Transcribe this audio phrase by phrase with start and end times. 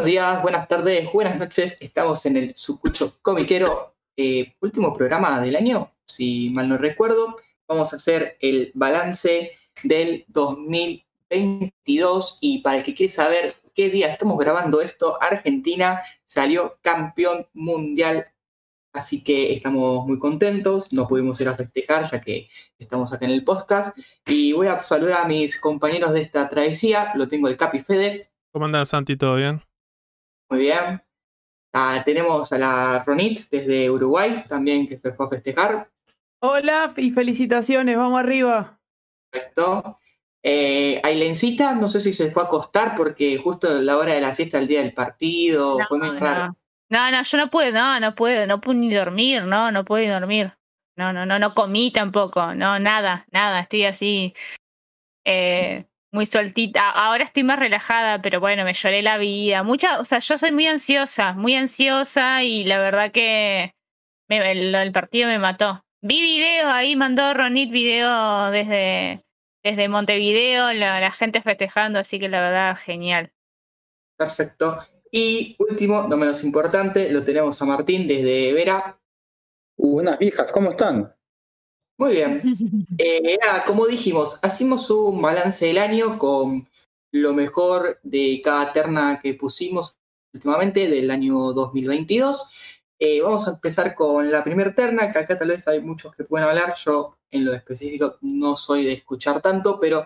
[0.00, 1.76] Buenos días, buenas tardes, buenas noches.
[1.78, 7.36] Estamos en el Sucucho Comiquero, eh, último programa del año, si mal no recuerdo.
[7.68, 9.52] Vamos a hacer el balance
[9.82, 16.78] del 2022 y para el que quiere saber qué día estamos grabando esto, Argentina salió
[16.80, 18.24] campeón mundial.
[18.94, 22.48] Así que estamos muy contentos, no pudimos ir a festejar ya que
[22.78, 23.98] estamos acá en el podcast.
[24.26, 27.12] Y voy a saludar a mis compañeros de esta travesía.
[27.16, 28.30] Lo tengo el Capi Fede.
[28.50, 29.18] ¿Cómo andas, Santi?
[29.18, 29.60] ¿Todo bien?
[30.50, 31.00] Muy bien.
[31.72, 35.88] Ah, tenemos a la Ronit desde Uruguay también que fue a festejar.
[36.42, 38.80] Hola y felicitaciones, vamos arriba.
[39.30, 39.96] Perfecto.
[40.42, 44.34] Eh, Ailencita, no sé si se fue a acostar porque justo la hora de la
[44.34, 46.18] siesta, el día del partido, No, fue muy no.
[46.18, 46.56] raro.
[46.88, 50.02] No, no, yo no puedo, no, no puedo, no puedo ni dormir, no, no puedo
[50.04, 50.52] ni dormir.
[50.96, 54.34] No, no, no, no comí tampoco, no, nada, nada, estoy así
[55.24, 56.90] eh, muy sueltita.
[56.90, 59.62] Ahora estoy más relajada, pero bueno, me lloré la vida.
[59.62, 63.72] Mucha, o sea, yo soy muy ansiosa, muy ansiosa y la verdad que
[64.28, 65.84] me- el, el partido me mató.
[66.02, 69.22] Vi videos ahí, mandó Ronit video desde,
[69.62, 73.32] desde Montevideo, la, la gente festejando, así que la verdad, genial.
[74.16, 74.78] Perfecto.
[75.12, 79.00] Y último, no menos importante, lo tenemos a Martín desde Vera.
[79.76, 81.14] Buenas viejas, ¿cómo están?
[82.00, 82.42] Muy bien.
[83.02, 86.66] Eh, como dijimos, hacemos un balance del año con
[87.12, 89.96] lo mejor de cada terna que pusimos
[90.34, 92.50] últimamente del año 2022.
[92.98, 96.24] Eh, vamos a empezar con la primera terna, que acá tal vez hay muchos que
[96.24, 96.74] pueden hablar.
[96.84, 100.04] Yo, en lo específico, no soy de escuchar tanto, pero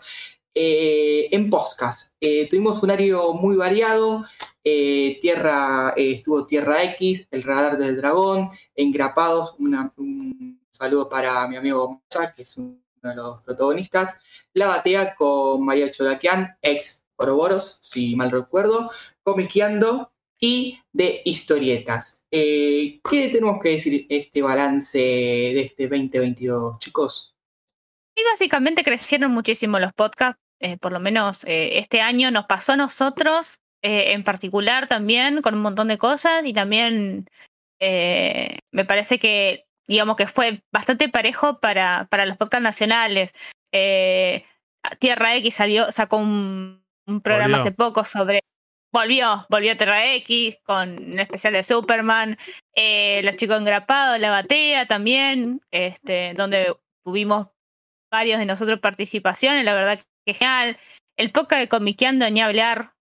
[0.55, 2.14] eh, en podcast.
[2.20, 4.23] eh, tuvimos un año muy variado.
[4.67, 11.47] eh, tierra, eh, estuvo Tierra X, El Radar del Dragón, Engrapados, una- un saludo para
[11.48, 14.20] mi amigo Moza, que es uno de los protagonistas.
[14.55, 18.90] La batea con María Cholaquian, ex Oroboros, si mal recuerdo,
[19.23, 22.27] comiqueando y de historietas.
[22.30, 27.34] Eh, ¿Qué tenemos que decir este balance de este 2022, chicos?
[28.17, 32.73] Y básicamente crecieron muchísimo los podcasts, eh, por lo menos eh, este año nos pasó
[32.73, 37.29] a nosotros eh, en particular también con un montón de cosas y también
[37.80, 43.33] me parece que digamos que fue bastante parejo para, para los podcasts nacionales.
[43.72, 44.45] Eh,
[44.98, 47.62] Tierra X salió, sacó un, un programa Volvió.
[47.62, 48.40] hace poco sobre...
[48.92, 52.39] Volvió, volvió Tierra X con un especial de Superman,
[52.77, 57.48] eh, Los chicos engrapados, La Batea también, este, donde tuvimos
[58.12, 60.78] varios de nosotros participaciones, la verdad que genial.
[61.16, 62.94] El podcast de Comiqueando ni hablar,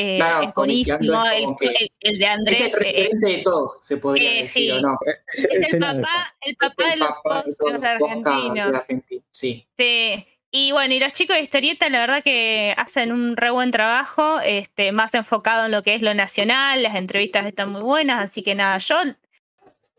[0.00, 0.96] eh, Claro, es buenísimo.
[1.26, 4.42] Es El, el- el de Es Andrés el eh, referente de todos, se podría eh,
[4.42, 4.78] decir, sí.
[4.78, 4.96] ¿o no?
[5.34, 8.70] es el papá, el papá de El los papá de todos podcasts los podcasts argentinos.
[8.70, 9.66] de Argentina, Sí.
[9.76, 10.26] Sí.
[10.50, 14.40] Y bueno, y los chicos de historieta, la verdad que hacen un re buen trabajo,
[14.40, 18.42] este, más enfocado en lo que es lo nacional, las entrevistas están muy buenas, así
[18.42, 18.96] que nada, yo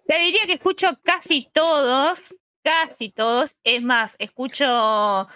[0.08, 5.28] te diría que escucho casi todos, casi todos, es más, escucho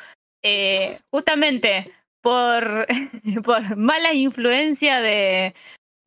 [0.42, 1.92] eh, justamente
[2.24, 2.88] por,
[3.44, 5.54] por mala influencia de,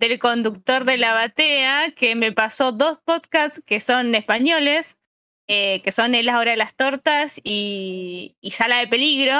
[0.00, 4.98] del conductor de la batea, que me pasó dos podcasts que son españoles,
[5.46, 9.38] eh, que son El Hora de las Tortas y, y Sala de Peligro.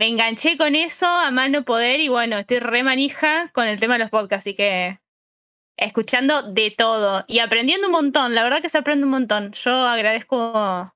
[0.00, 3.94] Me enganché con eso a mano poder y bueno, estoy re manija con el tema
[3.94, 5.00] de los podcasts, así que
[5.76, 8.34] escuchando de todo y aprendiendo un montón.
[8.34, 9.52] La verdad que se aprende un montón.
[9.52, 10.92] Yo agradezco,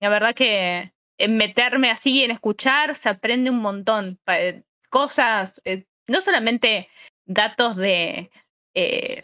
[0.00, 4.20] la verdad que en meterme así en escuchar se aprende un montón.
[4.26, 6.88] Eh, Cosas, eh, no solamente
[7.26, 8.30] datos de
[8.74, 9.22] eh,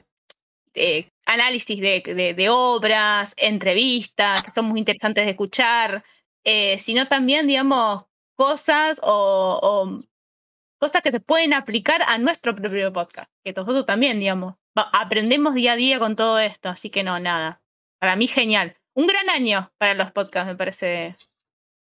[1.27, 6.05] análisis de, de- obras, entrevistas, que son muy interesantes de escuchar,
[6.79, 8.05] sino también, digamos,
[8.37, 10.01] cosas o,
[10.81, 15.73] cosas que se pueden aplicar a nuestro propio podcast, que nosotros también, digamos, aprendemos día
[15.73, 17.63] a día con todo esto, así que no, nada.
[18.01, 18.77] Para mí, genial.
[18.95, 21.15] Un gran año para los podcasts, me parece.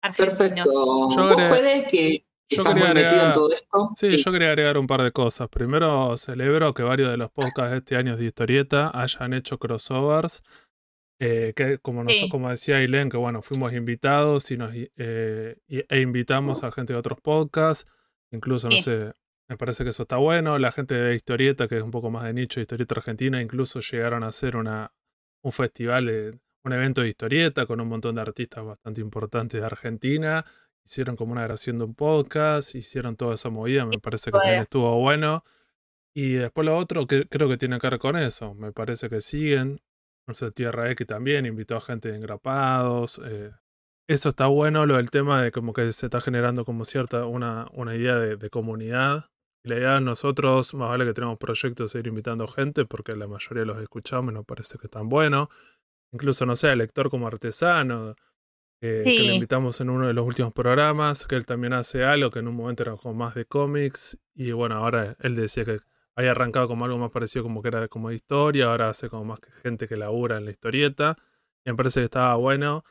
[0.05, 0.37] Argentinos.
[0.37, 1.09] Perfecto.
[1.15, 3.89] Yo ¿Vos, Fede, que yo estás muy quería metido en todo esto?
[3.95, 5.49] Sí, yo quería agregar un par de cosas.
[5.49, 10.43] Primero, celebro que varios de los podcasts de este año de historieta hayan hecho crossovers.
[11.21, 12.27] eh, que como, nos- Sí.
[12.27, 16.91] como decía Ailén, que bueno, fuimos invitados y nos, eh, y- e invitamos a gente
[16.91, 17.87] de otros podcasts.
[18.31, 18.81] Incluso, no Sí.
[18.81, 19.13] sé,
[19.47, 20.59] me parece que eso está bueno.
[20.59, 23.79] La gente de historieta, que es un poco más de nicho, de historieta argentina, incluso
[23.79, 24.91] llegaron a hacer una,
[25.41, 29.65] un festival, de- un evento de historieta con un montón de artistas bastante importantes de
[29.65, 30.45] Argentina
[30.85, 34.61] hicieron como una grabación de un podcast, hicieron toda esa movida, me parece que también
[34.61, 35.43] estuvo bueno.
[36.15, 39.21] Y después lo otro que creo que tiene que ver con eso, me parece que
[39.21, 39.81] siguen.
[40.27, 43.19] No sé, Tierra X también invitó a gente de engrapados.
[43.25, 43.51] eh,
[44.07, 47.67] eso está bueno, lo del tema de como que se está generando como cierta una,
[47.73, 49.25] una idea de, de comunidad,
[49.63, 53.15] Y la idea de nosotros, más vale que tenemos proyectos de ir invitando gente, porque
[53.15, 55.49] la mayoría los escuchamos y nos parece que están buenos.
[56.15, 58.15] Incluso, no sé, el lector como artesano,
[58.79, 62.29] que, que le invitamos en uno de los últimos programas, que él también hace algo
[62.29, 64.17] que en un momento era como más de cómics.
[64.33, 65.81] Y bueno, ahora él decía que
[66.15, 69.25] había arrancado como algo más parecido como que era como de historia, ahora hace como
[69.25, 71.17] más que gente que labura en la historieta.
[71.65, 72.85] Y me parece que estaba bueno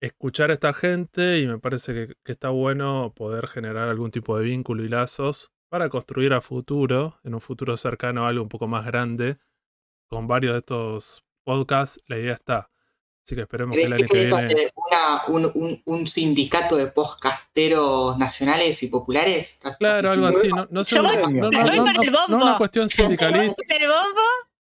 [0.00, 4.38] escuchar a esta gente y me parece que, que está bueno poder generar algún tipo
[4.38, 8.66] de vínculo y lazos para construir a futuro, en un futuro cercano, algo un poco
[8.66, 9.36] más grande.
[10.08, 12.68] Con varios de estos podcasts, la idea está.
[13.24, 14.36] Así que esperemos que ¿Crees el que año que viene.
[14.36, 19.54] hacer una- un, un- un sindicato de podcasteros nacionales y populares?
[19.54, 20.48] ¿Estás- Claro, algo así.
[20.48, 22.44] No, no, sé, Yo no, voy- no, no, el no- no bombo.
[22.44, 23.62] una cuestión sindicalista.
[23.68, 24.20] El bombo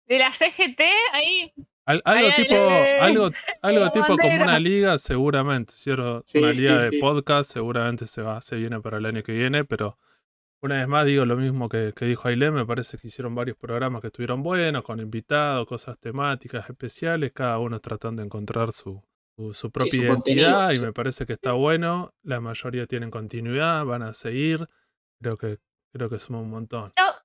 [0.07, 0.81] de la CGT
[1.13, 1.53] ahí.
[1.85, 2.99] Al- algo Ay, tipo, ay.
[2.99, 3.29] algo,
[3.61, 5.73] algo tipo como una liga, seguramente.
[5.73, 6.21] ¿cierto?
[6.25, 6.99] Sí, una sí, liga de sí.
[6.99, 9.97] podcast, seguramente se va, se viene para el año que viene, pero
[10.61, 13.57] una vez más digo lo mismo que, que dijo Ailén, me parece que hicieron varios
[13.57, 19.03] programas que estuvieron buenos, con invitados, cosas temáticas especiales, cada uno tratando de encontrar su,
[19.35, 22.13] su, su propia su identidad, contenido, y me parece que está bueno.
[22.23, 24.67] La mayoría tienen continuidad, van a seguir.
[25.21, 25.59] Creo que,
[25.93, 26.91] creo que suma un montón.
[26.95, 27.15] Todo,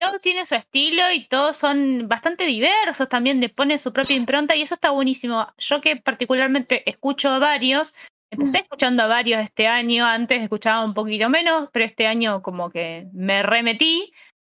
[0.00, 4.56] todo tiene su estilo y todos son bastante diversos también, le ponen su propia impronta
[4.56, 5.46] y eso está buenísimo.
[5.58, 7.94] Yo que particularmente escucho a varios,
[8.30, 12.70] empecé escuchando a varios este año, antes escuchaba un poquito menos, pero este año como
[12.70, 14.12] que me remetí.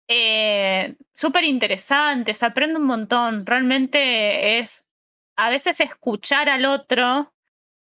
[0.08, 3.46] Eh, Súper interesantes, aprendo un montón.
[3.46, 4.88] Realmente es
[5.37, 7.32] a veces escuchar al otro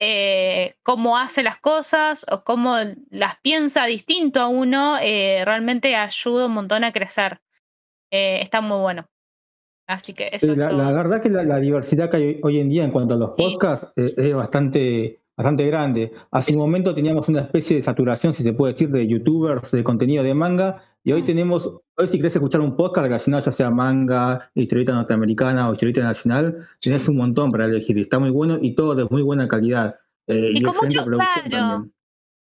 [0.00, 2.76] eh, cómo hace las cosas o cómo
[3.10, 7.40] las piensa distinto a uno, eh, realmente ayuda un montón a crecer.
[8.10, 9.06] Está muy bueno.
[9.88, 10.78] Así que eso Sí, es la, todo.
[10.78, 13.34] la verdad que la, la diversidad que hay hoy- en día en cuanto a los
[13.36, 13.42] Sí.
[13.42, 16.12] podcasts es bastante, bastante grande.
[16.30, 19.84] Hace un momento teníamos una especie de saturación, si se puede decir, de youtubers de
[19.84, 21.26] contenido de manga, y hoy Mm.
[21.26, 26.02] tenemos, hoy si querés escuchar un podcast relacionado ya sea manga, historieta norteamericana o historieta
[26.02, 27.98] nacional, tenés un montón para elegir.
[27.98, 29.96] Está muy bueno y todo de muy buena calidad.
[30.28, 31.86] eh, Y con mucho- claro.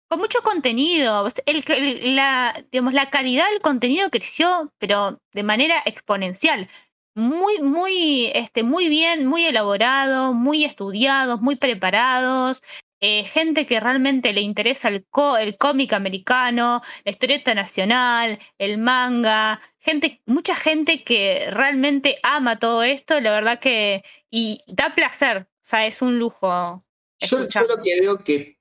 [0.08, 1.24] Con mucho contenido.
[1.46, 6.66] El- la, digamos, la calidad del contenido creció, pero de manera exponencial.
[7.14, 12.60] Muy, muy, este, muy bien, muy elaborado, muy estudiados, muy preparados.
[13.00, 18.78] Eh, gente que realmente le interesa el, co- el cómic americano, la historieta nacional, el
[18.78, 25.42] manga, gente, mucha gente que realmente ama todo esto, la verdad que, y da placer,
[25.42, 26.84] o sea, es un lujo.
[27.18, 28.58] Yo, yo lo que veo que,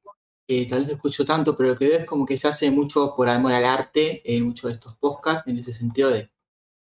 [0.70, 3.14] tal vez no escucho tanto, pero lo que veo es como que se hace mucho
[3.16, 6.30] por amor al arte, eh, muchos de estos podcasts, en ese sentido de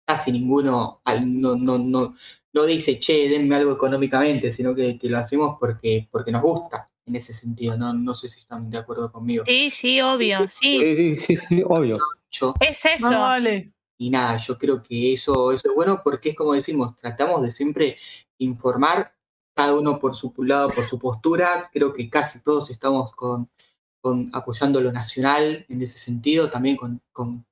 [0.07, 2.15] casi ninguno al- no, no, no,
[2.53, 6.91] no dice, che, denme algo económicamente, sino que, que lo hacemos porque, porque nos gusta,
[7.07, 7.77] en ese sentido.
[7.79, 9.45] No, no sé si están de acuerdo conmigo.
[9.47, 10.79] Sí, sí, obvio, sí.
[10.79, 11.99] Sí, sí, sí, sí, obvio.
[12.31, 13.11] Yo- Es eso.
[13.11, 13.73] No, vale.
[13.99, 17.51] y nada, yo creo que eso, eso es bueno porque es como decimos, tratamos de
[17.51, 17.97] siempre
[18.39, 19.15] informar,
[19.55, 21.71] cada uno por su lado, por su postura.
[21.73, 23.49] Creo que casi todos estamos con,
[24.03, 27.47] con apoyando lo nacional en ese sentido, también con, con,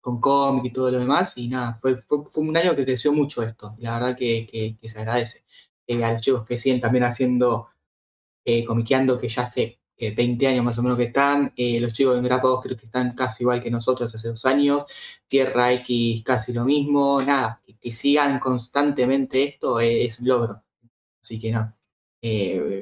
[0.00, 1.36] con cómic y todo lo demás.
[1.38, 3.70] Y nada, fue, fue, fue un año que creció mucho esto.
[3.78, 5.44] y La verdad que, que- que se agradece.
[5.86, 7.68] Eh, a los chicos que siguen también haciendo,
[8.44, 11.52] eh, comiqueando, que ya hace eh, 20 años más o menos que están.
[11.56, 14.84] eh, los chicos de Grapados creo que están casi igual que nosotros hace dos años.
[15.28, 17.20] Tierra X casi lo mismo.
[17.22, 20.62] Nada, que, que sigan constantemente esto eh, es un logro.
[21.22, 21.74] Así que no.
[22.22, 22.80] Eh,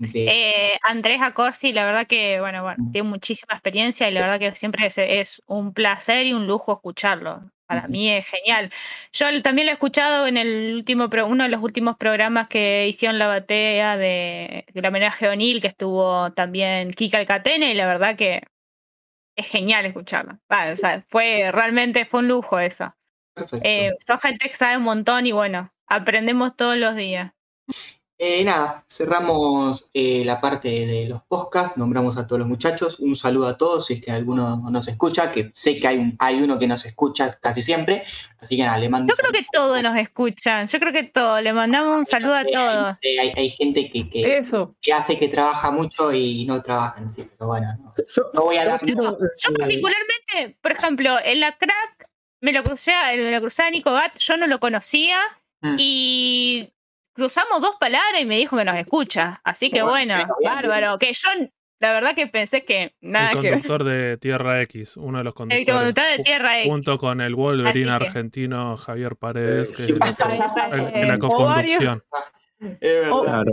[0.00, 0.12] Sí.
[0.12, 2.92] de- Andrés Acorsi, la verdad que, bueno, bueno, Mm.
[2.92, 6.72] tiene muchísima experiencia y la verdad que siempre es, es un placer y un lujo
[6.72, 7.50] escucharlo.
[7.68, 8.70] Para mí es genial.
[9.12, 12.86] Yo también lo he escuchado en el último pro- uno de los últimos programas que
[12.88, 17.86] hicieron la batea de del homenaje a O'Neill, que estuvo también Kika Alcatena, y la
[17.86, 18.42] verdad que
[19.36, 20.40] es genial escucharlo.
[20.72, 22.94] O sea, fue realmente fue un lujo eso.
[23.62, 27.32] Eh, son gente que sabe un montón y bueno, aprendemos todos los días.
[28.20, 33.14] Eh, nada, cerramos eh, la parte de los podcasts, nombramos a todos los muchachos, un
[33.14, 36.42] saludo a todos, si es que alguno nos escucha, que sé que hay, un- hay
[36.42, 38.02] uno que nos escucha casi siempre,
[38.40, 41.40] así que nada, le mando Yo creo que todos nos escuchan, yo creo que todos,
[41.42, 42.98] le mandamos un saludo a todos.
[43.20, 44.74] Hay, hay gente que, que, Eso.
[44.82, 48.56] que hace que trabaja mucho y no trabajan, sí, pero bueno, no, Yo- no voy
[48.56, 52.08] a dar quiero, Yo eh, particularmente, por ejemplo, en la crack
[52.40, 55.18] me lo crucé, a- me lo crucé a Nico Gat, yo no lo conocía
[55.60, 55.76] Mm.
[55.78, 56.72] y
[57.18, 59.40] cruzamos dos palabras y me dijo que nos escucha.
[59.44, 60.98] Así que Bueno, bárbaro.
[60.98, 61.28] Que yo
[61.80, 65.32] la verdad que pensé que nada el que conductor de Tierra X, uno de los
[65.32, 65.74] El conductores.
[65.76, 66.70] conductor de Tierra X.
[66.70, 71.18] Junto con el Wolverine Así que- argentino Javier Paredes, que es el el- la o
[71.18, 72.02] co-conducción.
[73.10, 73.22] O- verdad.
[73.24, 73.52] claro.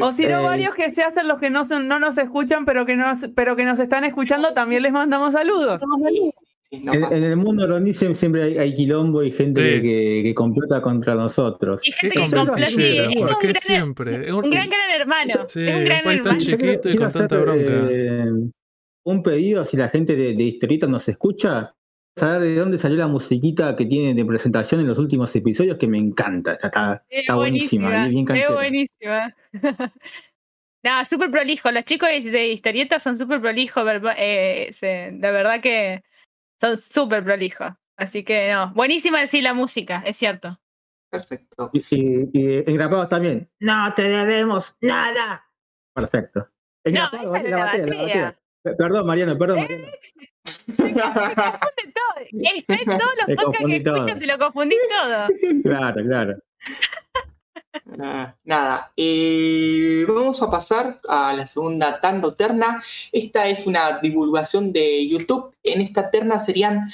[0.00, 2.64] O si no, Eh, varios que se hacen los que no, son- no nos escuchan,
[2.64, 5.82] pero que, nos, pero que nos están escuchando, también les mandamos saludos.
[6.82, 9.82] No En, el mundo Ronnie siempre, hay, hay quilombo y gente Sí.
[9.82, 11.80] que, que complota contra nosotros.
[11.84, 12.56] Y gente que complota, un ¿por
[13.38, 14.14] qué gran- siempre?
[14.26, 15.34] Es un- Un gran, gran hermano.
[15.48, 16.38] Sí, es un un gran tan hermano.
[16.38, 16.88] chiquito.
[16.88, 17.62] Yo y con hacer, tanta bronca.
[17.90, 18.24] eh,
[19.06, 21.74] un pedido, si la gente de, de Historieta nos escucha,
[22.16, 25.86] saber de dónde salió la musiquita que tiene de presentación en los últimos episodios, que
[25.88, 26.52] me encanta.
[26.52, 28.08] Está, está- Es está buenísima, buenísima.
[28.08, 28.54] bien es canchera.
[28.54, 29.34] buenísima.
[30.82, 31.70] Nada, súper prolijo.
[31.70, 33.84] Los chicos de, de historietas son súper prolijos.
[33.84, 36.02] verba- eh, de verdad que
[36.64, 37.72] son súper prolijos.
[37.96, 38.72] Así que no.
[38.74, 40.58] Buenísima decir la música, es cierto.
[41.10, 41.70] Perfecto.
[41.72, 43.48] Y, y, y en grabados también.
[43.60, 45.44] No te debemos nada.
[45.94, 46.48] Perfecto.
[46.84, 48.04] En No, grapado, esa la era la batea, la batea.
[48.24, 48.40] batea.
[48.64, 49.56] Per- Perdón, Mariano, perdón.
[49.58, 49.86] Mariano.
[50.66, 52.14] Confunde todo.
[52.32, 53.94] Es- es todos los Me podcasts que todo.
[53.96, 55.28] escuchas te lo confundís todo.
[55.62, 56.34] Claro, claro.
[57.98, 62.82] Ah, Nada, eh, vamos a pasar a la segunda tanda terna.
[63.10, 65.52] Esta es una divulgación de YouTube.
[65.62, 66.88] En esta terna serían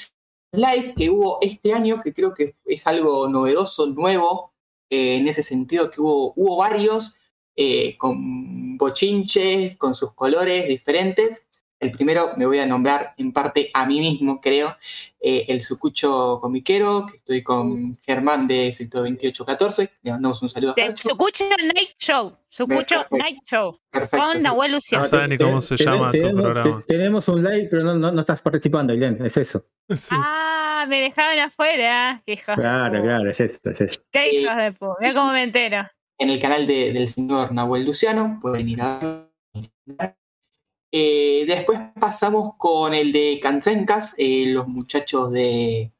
[0.51, 4.53] live que hubo este año, que creo que es algo novedoso, nuevo,
[4.89, 7.15] eh, en ese sentido que hubo, hubo varios,
[7.55, 11.47] eh, con bochinches, con sus colores diferentes.
[11.81, 14.77] El primero me voy a nombrar en parte a mí mismo, creo,
[15.19, 19.89] eh, el Sucucho Comiquero, que estoy con Germán de Sector 2814.
[20.03, 20.95] Le mandamos un saludo a.
[20.95, 22.37] Sucucho Night Show.
[22.47, 23.17] Sucucho Perfecto.
[23.17, 23.79] Night Show.
[23.89, 24.17] Perfecto.
[24.25, 24.39] Con.
[24.41, 25.05] Nahuel No Luciano.
[25.05, 26.83] sabe ni cómo se llama su tenemos, programa.
[26.85, 29.65] te- tenemos un live, pero no, no, no estás participando, Ilen, es eso.
[29.89, 30.09] Sí.
[30.17, 32.21] Ah, me dejaron afuera.
[32.25, 34.01] Qué hijos Claro, claro, es eso, es eso.
[34.11, 34.93] Qué hijos de puta.
[34.99, 35.87] Mira cómo me entero.
[36.19, 38.99] En el canal de- del señor Nahuel Luciano, pueden ir a
[39.97, 40.15] ver.
[40.91, 45.93] Eh, después pasamos con el de Cansencas, eh, los muchachos de,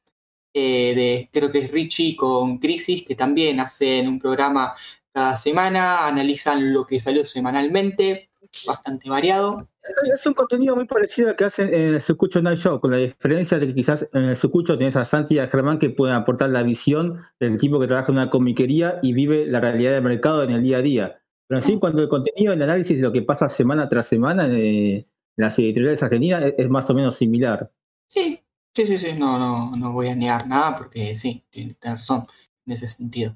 [0.53, 4.75] eh, de, creo que es Richie con Crisis, que también hacen un programa
[5.13, 8.31] cada semana, analizan lo que salió semanalmente,
[8.67, 9.69] bastante variado.
[10.13, 12.97] Es un contenido muy parecido al que hacen en el Sucucho Night Show, con la
[12.97, 16.15] diferencia de que quizás en el Sucucho tenés a Santi y a Germán que pueden
[16.15, 20.03] aportar la visión del tipo que trabaja en una comiquería y vive la realidad del
[20.03, 21.20] mercado en el día a día.
[21.51, 24.47] Pero en sí, cuando el contenido, el análisis de lo que pasa semana tras semana
[24.47, 25.05] eh, en
[25.35, 27.69] las editoriales argentinas es, más o menos similar.
[28.07, 28.39] Sí,
[28.73, 32.23] sí, sí, sí, no, no, no voy a negar nada porque sí, tienes razón
[32.65, 33.35] en ese sentido.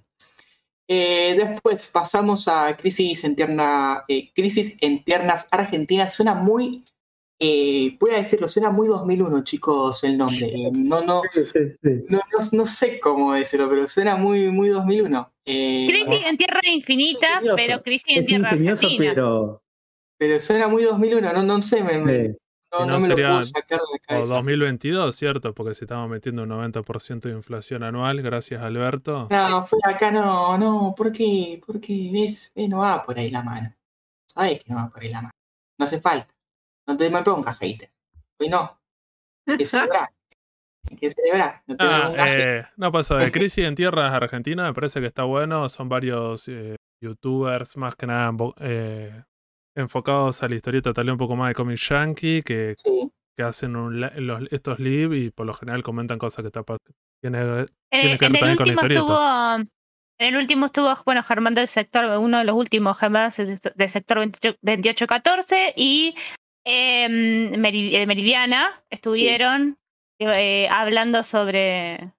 [0.88, 6.14] Eh, después pasamos a Crisis en, Tierna- eh, Crisis en Tiernas Argentinas.
[6.14, 6.86] Suena muy,
[7.40, 10.46] eh, voy a decirlo, suena muy 2001, chicos, el nombre.
[10.46, 11.22] Eh, no, no,
[12.10, 15.32] no, no, no sé cómo decirlo, pero suena muy, muy 2001.
[15.46, 19.12] Eh, Crisis en Tierra Infinita, pero Crisis en Es Tierra Argentina.
[19.14, 19.62] pero
[20.18, 22.28] pero suena muy 2001, no, no sé, me- me-
[22.72, 24.36] no, no no me lo puedo sacar de la O cabeza.
[24.36, 25.54] 2022, ¿cierto?
[25.54, 29.28] Porque si estamos metiendo un 90% de inflación anual, gracias Alberto.
[29.30, 31.62] No, fue acá no, no, ¿por qué?
[31.66, 33.74] Porque ves, eh, no va por ahí la mano.
[34.26, 35.32] Sabes que no va por ahí la mano.
[35.78, 36.28] No hace falta.
[36.88, 37.90] No te me pongas hater.
[38.40, 38.80] Hoy no.
[39.48, 40.10] Hay que celebrar.
[40.90, 41.64] Hay que celebrar.
[41.68, 45.24] No te Ah, eh, no pasa de Crisis en Tierras Argentina, me parece que está
[45.24, 45.68] bueno.
[45.70, 49.24] Son varios eh, youtubers, más que nada eh,
[49.76, 53.12] enfocados a la historieta, tal vez un poco más de cómic yankee, que, Sí.
[53.36, 56.64] que hacen un li- los- estos live y por lo general comentan cosas que está
[57.22, 59.00] tiene En, Tiene el- que ver también con la último historieta.
[59.02, 59.72] estuvo.
[60.18, 64.20] En el último estuvo, bueno, Germán del sector, uno de los últimos Germán del sector
[64.20, 66.16] 28 2814 y
[66.66, 67.08] eh,
[67.58, 69.78] Meridiana estuvieron
[70.20, 72.12] eh, hablando sobre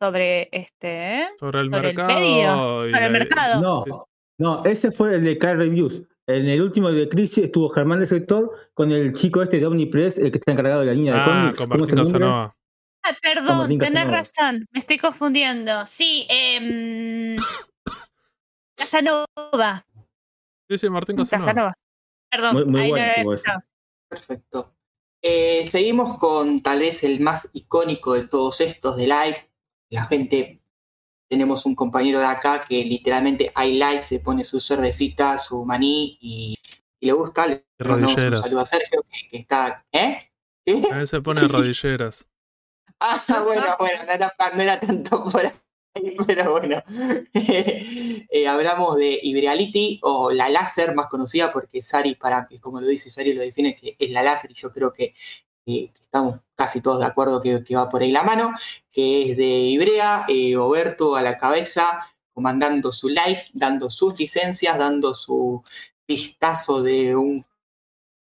[0.00, 2.82] sobre este sobre el Sobre el mercado.
[2.90, 3.60] sobre el mercado.
[3.60, 6.02] no, no, ese fue el de Car Reviews.
[6.26, 10.18] En el último de Crisis estuvo Germán del Sector con el chico este de Omnipress,
[10.18, 11.58] el que está encargado de la línea de Ah, cómics.
[11.58, 12.20] con ¿Cómo es el Martín nombre?
[12.20, 12.56] Casanova.
[13.04, 14.16] Ah, perdón, Martín tenés Casanova.
[14.16, 15.86] razón, me estoy confundiendo.
[15.86, 17.36] Sí, eh,
[18.76, 19.84] Casanova.
[20.68, 21.46] Sí, sí, Martín Casanova.
[21.46, 21.74] Casanova.
[22.30, 23.32] Perdón, Muy- muy ahí no
[24.12, 24.74] Perfecto.
[25.22, 29.50] Eh, seguimos con tal vez el más icónico de todos estos de live.
[29.88, 30.60] La gente,
[31.30, 36.18] tenemos un compañero de acá que literalmente hay live, se pone su cervecita, su maní
[36.20, 36.58] y,
[37.00, 37.46] y le gusta.
[37.46, 39.86] Le un saludo a Sergio que, que está.
[39.92, 40.18] ¿Eh?
[40.62, 40.88] ¿Qué?
[40.92, 42.28] A veces pone rodilleras.
[43.00, 45.52] Ah, bueno, bueno, no era, no era tanto por ahí,
[46.26, 46.82] pero bueno.
[48.34, 53.10] Eh, hablamos de Ibreality o la láser más conocida porque Sari, para como lo dice
[53.10, 55.14] Sari, lo define que es la láser y yo creo que,
[55.66, 58.52] que estamos casi todos de acuerdo que, va por ahí la mano,
[58.90, 64.78] que es de Ibrea, eh, Oberto a la cabeza, comandando su live, dando sus licencias,
[64.78, 65.62] dando su
[66.08, 67.44] vistazo de un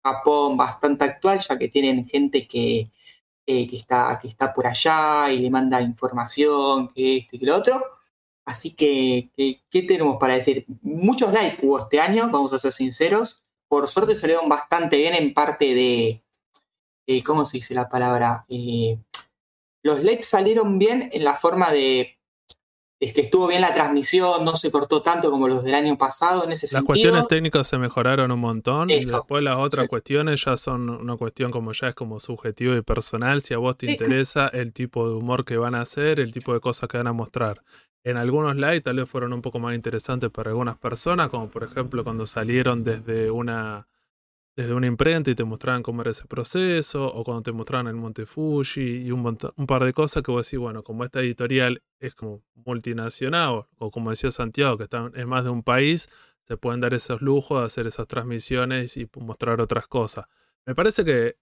[0.04, 2.90] Japón bastante actual, ya que tienen gente que,
[3.48, 7.46] eh, que, está, que está por allá y le manda información, que esto y que
[7.46, 7.84] lo otro.
[8.46, 10.66] Así que, ¿qué tenemos para decir?
[10.82, 13.44] Muchos likes hubo este año, vamos a ser sinceros.
[13.68, 16.24] Por suerte salieron bastante bien en parte de,
[17.08, 18.46] eh, ¿cómo se dice la palabra?
[18.50, 18.98] Eh,
[19.84, 22.15] los lives salieron bien en la forma de
[23.00, 26.52] este, estuvo bien la transmisión, no se cortó tanto como los del año pasado en
[26.54, 26.86] ese Las sentido.
[26.86, 29.90] cuestiones técnicas se mejoraron un montón y después las otras Sí.
[29.90, 33.42] cuestiones ya son una cuestión como ya es como subjetivo y personal.
[33.42, 33.92] Si a vos te Sí.
[33.94, 37.08] interesa el tipo de humor que van a hacer, el tipo de cosas que van
[37.08, 37.62] a mostrar.
[38.04, 41.64] En algunos live tal vez fueron un poco más interesantes para algunas personas, como por
[41.64, 43.88] ejemplo cuando salieron desde una
[44.56, 47.96] desde una imprenta y te mostraban cómo era ese proceso, o cuando te mostraban el
[47.96, 51.82] Monte Fuji y un, un par de cosas que vos decís, bueno, como esta editorial
[52.00, 56.10] es como multinacional, o, o como decía Santiago, que está en más de un país,
[56.48, 60.26] se pueden dar esos lujos de hacer esas transmisiones y mostrar otras cosas.
[60.66, 61.38] Me parece que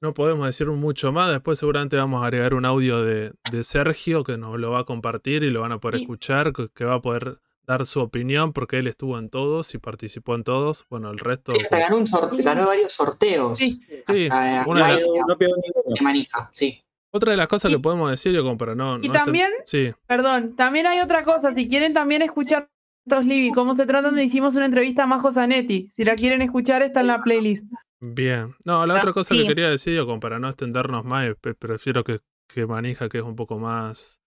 [0.00, 4.24] no podemos decir mucho más, después seguramente vamos a agregar un audio de, de Sergio
[4.24, 6.94] que nos lo va a compartir y lo van a poder escuchar, que, que va
[6.94, 7.38] a poder
[7.70, 10.86] dar su opinión porque él estuvo en todos y participó en todos.
[10.90, 11.52] Bueno, el resto...
[11.52, 13.58] Sí, hasta ganó, un sorte- ganó varios sorteos.
[13.58, 13.80] Sí.
[14.06, 16.82] Sí, Hasta una de las- de manija, sí.
[17.12, 18.96] Otra de las cosas Y- que podemos decir, yo como para no...
[18.96, 21.54] y no estar- también- Sí, Perdón, también hay otra cosa.
[21.54, 22.68] Si quieren también escuchar
[23.06, 25.88] estos Libby, cómo se tratan de hicimos una entrevista a Majo Zanetti.
[25.90, 27.66] Si la quieren escuchar, está en la playlist.
[28.00, 28.54] bien.
[28.64, 29.42] No, la Ah, otra cosa sí.
[29.42, 33.18] que quería decir, yo como para no extendernos más, pe- prefiero que, que Manija, que
[33.18, 34.19] es un poco más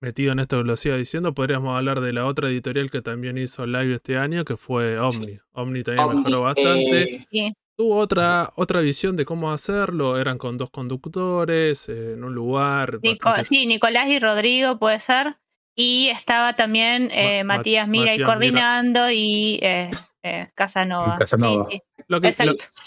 [0.00, 3.36] metido en esto que lo siga diciendo, podríamos hablar de la otra editorial que también
[3.38, 5.38] hizo live este año, que fue Omni.
[5.52, 7.26] Omni también Omni, mejoró bastante.
[7.32, 7.52] eh.
[7.76, 12.98] Tuvo otra, otra visión de cómo hacerlo, eran con dos conductores, eh, en un lugar.
[13.02, 15.36] Nico- bastante- sí, Nicolás y Rodrigo puede ser.
[15.74, 18.26] Y estaba también eh, Ma- Matías Mira ahí Matías Mira.
[18.26, 19.90] coordinando y eh,
[20.22, 21.16] eh, Casanova.
[21.18, 21.68] Casanova.
[21.70, 21.82] Sí, sí.
[22.10, 22.32] Lo que,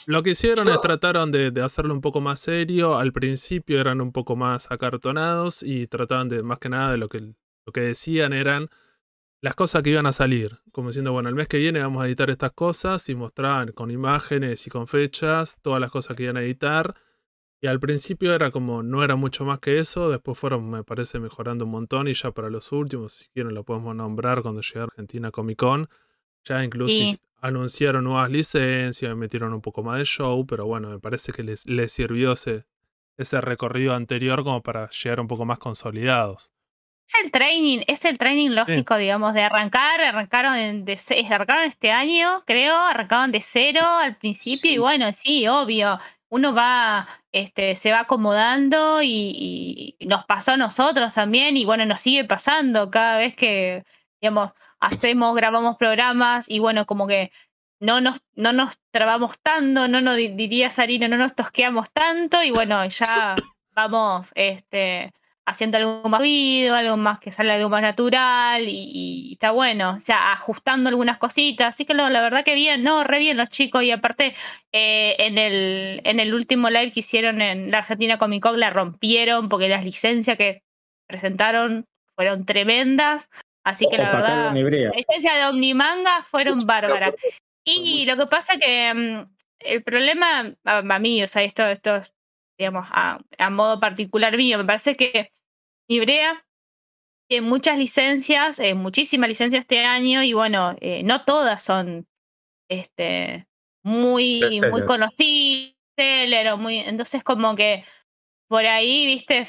[0.07, 2.97] lo, que hicieron es trataron de, de hacerlo un poco más serio.
[2.97, 7.07] Al principio eran un poco más acartonados y trataban de, más que nada, de lo
[7.07, 8.69] que, lo que decían eran
[9.39, 10.59] las cosas que iban a salir.
[10.73, 13.91] Como diciendo, bueno, el mes que viene vamos a editar estas cosas y mostraban con
[13.91, 16.93] imágenes y con fechas todas las cosas que iban a editar.
[17.61, 20.09] Y al principio era como, no era mucho más que eso.
[20.09, 22.09] Después fueron, me parece, mejorando un montón.
[22.09, 25.59] Y ya para los últimos, si quieren, lo podemos nombrar cuando llegue a Argentina Comic
[25.59, 25.87] Con.
[26.43, 27.17] Ya incluso Sí.
[27.43, 31.65] Anunciaron nuevas licencias, metieron un poco más de show, pero bueno, me parece que les,
[31.67, 32.65] les sirvió ese,
[33.17, 36.51] ese recorrido anterior como para llegar un poco más consolidados.
[37.05, 41.65] Es el training, es el training lógico, digamos, de arrancar, arrancaron en- de, ce- arrancaron
[41.65, 47.75] este año, creo, arrancaban de cero al principio y bueno, sí, obvio, uno va, este,
[47.75, 52.89] se va acomodando y, y nos pasó a nosotros también y bueno, nos sigue pasando
[52.89, 53.83] cada vez que,
[54.23, 57.33] digamos, hacemos, grabamos programas y bueno, como que
[57.81, 62.41] no nos, no nos trabamos tanto, no nos di- diría Sarina, no nos tosqueamos tanto
[62.41, 63.35] y bueno, ya
[63.75, 65.11] vamos, este
[65.45, 69.95] haciendo algo más ruido, algo más que sale algo más natural y, y está bueno,
[69.97, 73.49] o sea, ajustando algunas cositas, así que la verdad que bien, no, re bien los
[73.49, 74.33] chicos y aparte
[74.71, 78.69] eh, en, el, en el último live que hicieron en la Argentina Comic Con la
[78.69, 80.63] rompieron porque las licencias que
[81.07, 83.29] presentaron fueron tremendas,
[83.63, 84.53] así que la verdad...
[84.53, 87.13] La licencia de Omnimanga fueron bárbaras.
[87.65, 91.95] Y lo que pasa que mm, el problema a, a mí, o sea, esto, esto
[91.95, 92.13] es,
[92.57, 95.31] digamos, a, a modo particular mío, me parece que
[95.89, 96.45] Ibrea
[97.29, 102.07] tiene muchas licencias, eh, muchísimas licencias este año, y bueno, eh, no todas son
[102.69, 103.47] este
[103.83, 105.73] muy, muy conocidas,
[106.57, 107.83] muy, entonces como que
[108.47, 109.47] por ahí, viste,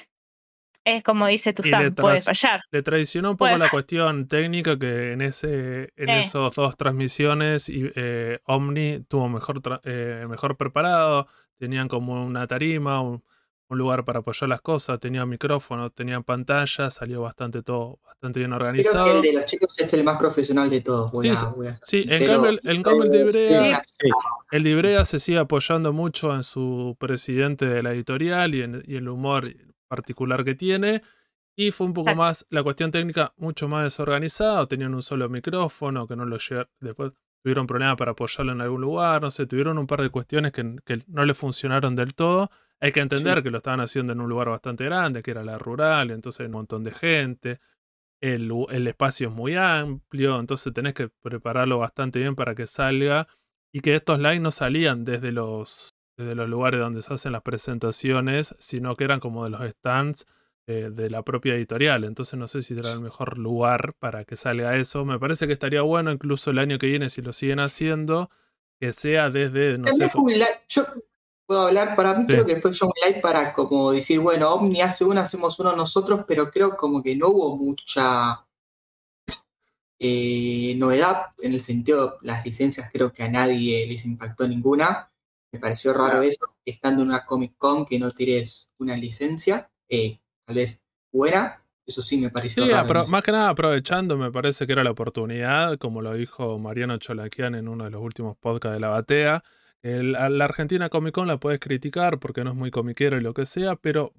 [0.85, 2.61] es como dice tu Sam, puede fallar.
[2.71, 6.13] Le traicionó un poco la cuestión técnica que en ese en Sí.
[6.29, 11.27] esos dos transmisiones y, eh, Omni tuvo mejor eh, mejor preparado,
[11.59, 13.23] tenían como una tarima, un,
[13.69, 18.51] un lugar para apoyar las cosas, tenían micrófono, tenían pantalla, salió bastante todo bastante bien
[18.51, 19.17] Creo que organizado.
[19.17, 21.11] el de los chicos es el más profesional de todos.
[21.13, 23.83] Voy Sí, a, voy a Sí, en cambio, el- en cambio el de Sí, Ibrea,
[23.83, 24.11] Sí.
[24.53, 28.83] el de Ibrea se sigue apoyando mucho en su presidente de la editorial y en
[28.87, 29.45] y el humor
[29.95, 31.03] particular que tiene.
[31.57, 32.23] Y fue un poco Exacto.
[32.23, 34.67] más, la cuestión técnica, mucho más desorganizado.
[34.67, 36.69] Tenían un solo micrófono que no lo llegaron.
[36.81, 39.23] Después tuvieron problemas para apoyarlo en algún lugar.
[39.23, 42.51] No sé, tuvieron un par de cuestiones que, que no le funcionaron del todo.
[42.81, 43.43] Hay que entender Sí.
[43.45, 46.47] que lo estaban haciendo en un lugar bastante grande, que era la rural, entonces hay
[46.47, 47.61] un montón de gente.
[48.21, 53.29] El, el espacio es muy amplio, entonces tenés que prepararlo bastante bien para que salga.
[53.73, 57.43] Y que estos live no salían desde los, desde los lugares donde se hacen las
[57.43, 60.27] presentaciones, sino que eran como de los stands
[60.67, 62.05] eh, de la propia editorial.
[62.05, 65.05] Entonces no sé si era el mejor lugar para que salga eso.
[65.05, 68.31] Me parece que estaría bueno incluso el año que viene, si lo siguen haciendo,
[68.81, 70.85] que sea desde, no sé, live- yo
[71.47, 72.33] puedo hablar, para mí Sí.
[72.33, 76.25] creo que fue un live para como decir, bueno, Omni hace uno, hacemos uno nosotros,
[76.27, 78.47] pero creo como que no hubo mucha
[80.01, 85.11] eh, novedad en el sentido, las licencias creo que a nadie les impactó ninguna.
[85.55, 89.71] Me pareció raro eso, estando en una Comic Con que no tires una licencia.
[89.89, 91.65] Eh, tal vez buena.
[91.87, 92.93] Eso sí me pareció Sí, raro.
[93.09, 97.55] más que nada aprovechando, me parece que era la oportunidad, como lo dijo Mariano Cholaquian
[97.57, 99.43] en uno de los últimos podcasts de La Batea.
[99.83, 103.35] la, la Argentina Comic Con la puedes criticar porque no es muy comiquero y lo
[103.35, 104.13] que sea, pero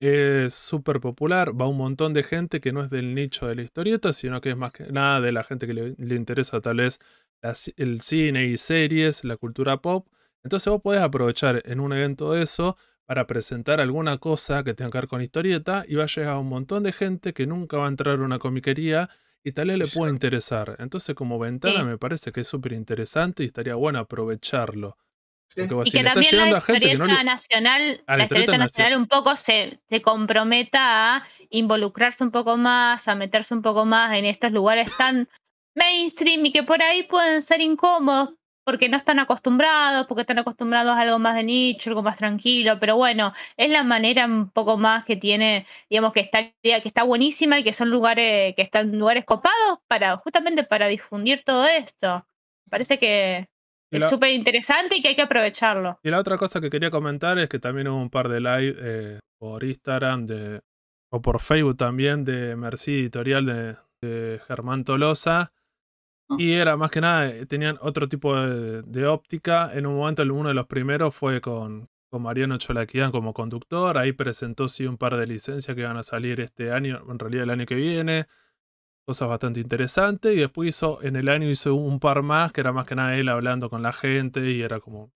[0.00, 1.58] es súper popular.
[1.60, 4.50] Va un montón de gente que no es del nicho de la historieta, sino que
[4.50, 7.00] es más que nada de la gente que le, le interesa tal vez
[7.42, 10.06] la el cine y series, la cultura pop.
[10.44, 12.76] Entonces vos podés aprovechar en un evento de eso
[13.06, 16.38] para presentar alguna cosa que tenga que ver con historieta y va a llegar a
[16.38, 19.10] un montón de gente que nunca va a entrar a una comiquería
[19.42, 20.76] y tal vez le puede interesar.
[20.78, 21.84] Entonces como ventana Sí.
[21.84, 24.96] me parece que es súper interesante y estaría bueno aprovecharlo.
[25.48, 25.62] Sí.
[25.62, 27.24] Porque vos Y que también la no historieta le...
[27.24, 28.96] nacional, Ah, la la historieta nacional.
[28.96, 34.14] un poco se, se comprometa a involucrarse un poco más, a meterse un poco más
[34.16, 35.28] en estos lugares tan
[35.74, 38.30] mainstream y que por ahí pueden ser incómodos
[38.64, 42.78] porque no están acostumbrados, porque están acostumbrados a algo más de nicho, algo más tranquilo,
[42.78, 47.02] pero bueno, es la manera un poco más que tiene, digamos que está que está
[47.02, 52.26] buenísima y que son lugares que están lugares copados para justamente para difundir todo esto.
[52.68, 53.48] Parece que
[53.90, 55.98] es súper interesante y que hay que aprovecharlo.
[56.02, 58.76] Y la otra cosa que quería comentar es que también hubo un par de live
[58.78, 60.60] eh, por Instagram de,
[61.10, 65.52] o por Facebook también de Merci Editorial de, de Germán Tolosa.
[66.38, 69.70] Y era más que nada, eh, tenían otro tipo de, de óptica.
[69.74, 73.98] En un momento, uno de los primeros fue con, con Mariano Cholaquian como conductor.
[73.98, 77.44] Ahí presentó sí un par de licencias que van a salir este año, en realidad
[77.44, 78.26] el año que viene.
[79.06, 80.36] Cosas bastante interesantes.
[80.36, 83.16] Y después hizo, en el año hizo un par más, que era más que nada
[83.16, 84.50] él hablando con la gente.
[84.50, 85.12] Y era como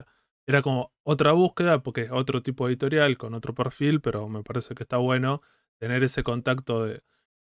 [0.47, 4.43] era como otra búsqueda, porque es otro tipo de editorial, con otro perfil, pero me
[4.43, 5.43] parece que está bueno
[5.79, 7.03] tener ese contacto de,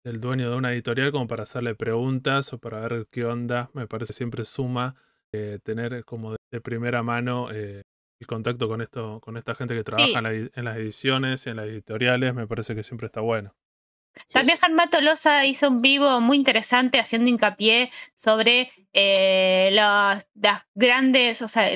[0.08, 3.70] del dueño de una editorial como para hacerle preguntas o para ver qué onda.
[3.74, 4.94] Me parece siempre suma
[5.32, 7.82] eh, tener como de, de primera mano eh,
[8.20, 10.16] el contacto con esto, con esta gente que trabaja Sí.
[10.16, 13.54] en, la en las ediciones y en las editoriales, me parece que siempre está bueno.
[14.32, 20.26] También Germán Tolosa hizo un vivo muy interesante haciendo hincapié sobre eh, las,
[20.74, 21.68] grandes, o sea,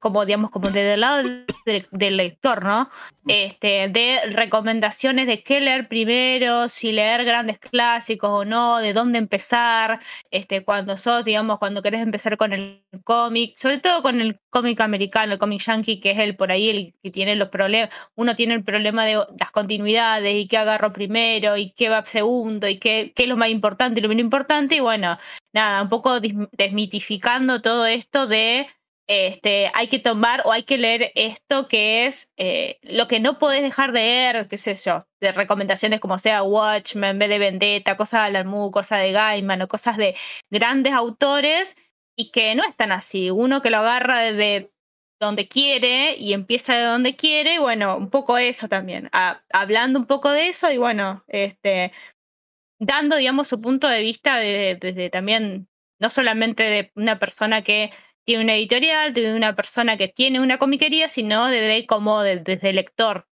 [0.00, 1.22] como digamos, como desde el lado
[1.64, 2.88] del, del lector, ¿no?
[3.26, 9.18] Este, de recomendaciones de qué leer primero, si leer grandes clásicos o no, de dónde
[9.18, 14.40] empezar, este, cuando sos, digamos, cuando querés empezar con el cómic, sobre todo con el
[14.50, 17.94] cómic americano, el cómic yankee, que es el por ahí el que tiene los problemas,
[18.14, 22.68] uno tiene el problema de las continuidades y qué agarro primero y qué va segundo
[22.68, 24.76] y qué, qué es lo más importante y lo menos importante.
[24.76, 25.18] Y bueno,
[25.54, 28.66] nada, un poco desmitificando todo esto de
[29.08, 33.38] este, hay que tomar o hay que leer esto que es eh, lo que no
[33.38, 37.96] podés dejar de leer, qué sé yo, de recomendaciones como sea Watchmen, B de Vendetta,
[37.96, 40.14] cosas de Alan Moore, cosas de Gaiman o cosas de
[40.50, 41.74] grandes autores
[42.16, 43.30] y que no están así.
[43.30, 44.72] Uno que lo agarra desde
[45.20, 49.98] donde quiere y empieza de donde quiere, y bueno, un poco eso también, a- hablando
[49.98, 51.92] un poco de eso y bueno, este,
[52.80, 55.68] dando, digamos, su punto de vista de- desde también,
[56.00, 57.90] no solamente de una persona que
[58.24, 62.72] tiene una editorial, de una persona que tiene una comiquería, sino desde como de- desde
[62.72, 63.26] lector.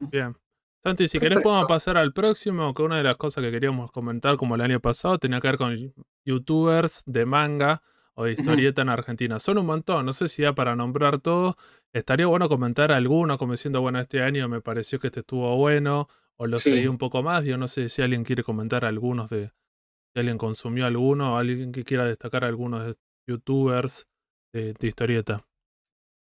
[0.00, 0.36] Bien.
[0.84, 4.36] Santi, si querés podemos pasar al próximo, que una de las cosas que queríamos comentar,
[4.36, 5.76] como el año pasado, tenía que ver con
[6.24, 7.82] youtubers de manga
[8.16, 9.38] o de historieta en Argentina.
[9.40, 11.54] Son un montón, no sé si da para nombrar todos.
[11.92, 16.08] Estaría bueno comentar alguno, como diciendo, bueno, este año me pareció que este estuvo bueno,
[16.36, 16.70] o lo Sí.
[16.70, 17.44] seguí un poco más.
[17.44, 19.48] Yo no sé si alguien quiere comentar algunos de,
[20.14, 22.96] si alguien consumió alguno, o alguien que quiera destacar algunos de
[23.28, 24.06] youtubers
[24.52, 25.42] de, de historieta.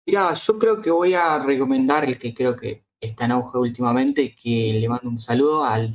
[0.07, 4.35] Mira, yo creo que voy a recomendar el que creo que está en auge últimamente,
[4.35, 5.91] que le mando un saludo al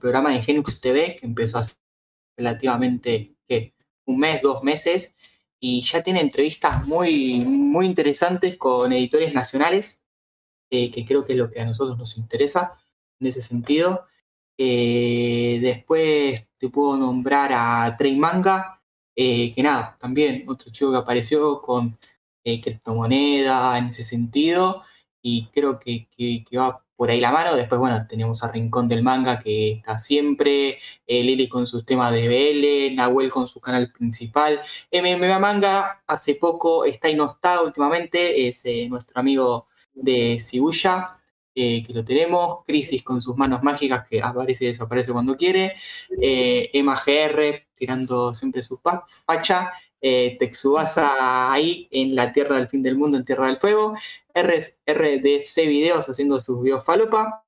[0.00, 1.76] programa de Genux TV, que empezó hace
[2.36, 3.74] relativamente ¿qué?
[4.06, 5.14] un mes, dos meses,
[5.60, 10.02] y ya tiene entrevistas muy, muy interesantes con editores nacionales,
[10.70, 12.76] eh, que creo que es lo que a nosotros nos interesa
[13.20, 14.06] en ese sentido.
[14.58, 18.82] Eh, después te puedo nombrar a Trey Manga,
[19.16, 21.98] eh, que nada, también otro chico que apareció con
[22.44, 24.82] criptomoneda en ese sentido
[25.20, 27.54] y creo que, que- que va por ahí la mano.
[27.54, 32.12] Después, bueno, tenemos a Rincón del Manga que está siempre, eh, Lili con sus temas
[32.12, 34.60] de BL, Nahuel con su canal principal.
[34.92, 41.14] MMA Manga hace poco está está últimamente, es eh, nuestro amigo de Shibuya.
[41.54, 45.74] eh, que lo tenemos, Crisis con sus manos mágicas que aparece y desaparece cuando quiere,
[46.20, 46.96] eh, Emma
[47.76, 48.80] tirando siempre su
[49.26, 53.94] facha, eh, Texubasa ahí en la Tierra del Fin del Mundo, en Tierra del Fuego,
[54.34, 57.44] R RDC Videos haciendo sus videos falopa,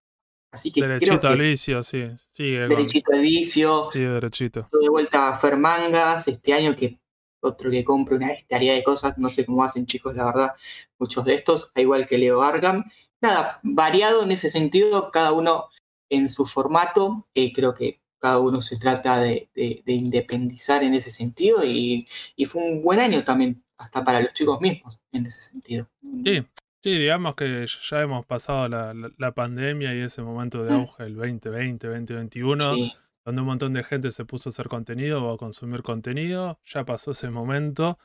[0.53, 2.05] así que Derechito creo que Alicio, sí.
[2.29, 4.69] Sigue con- derechito Edicio, Sigue derechito.
[4.73, 6.99] de vuelta a Fermangas este año que
[7.43, 10.51] otro que compre una bestialidad de cosas, no sé cómo hacen chicos, la verdad,
[10.99, 12.85] muchos de estos, al igual que Leo Argam.
[13.23, 15.69] Nada, variado en ese sentido, cada uno
[16.11, 17.27] en su formato.
[17.35, 22.07] Eh, creo que cada uno se trata de, de- de independizar en ese sentido y,
[22.37, 25.89] y fue un buen año también, hasta para los chicos mismos, en ese sentido.
[26.25, 26.47] Sí,
[26.83, 30.75] sí, digamos que ya hemos pasado la, la- la pandemia y ese momento de Mm.
[30.75, 32.93] auge del 2020, 2021, Sí,
[33.25, 36.59] donde un montón de gente se puso a hacer contenido o a consumir contenido.
[36.65, 37.99] Ya pasó ese momento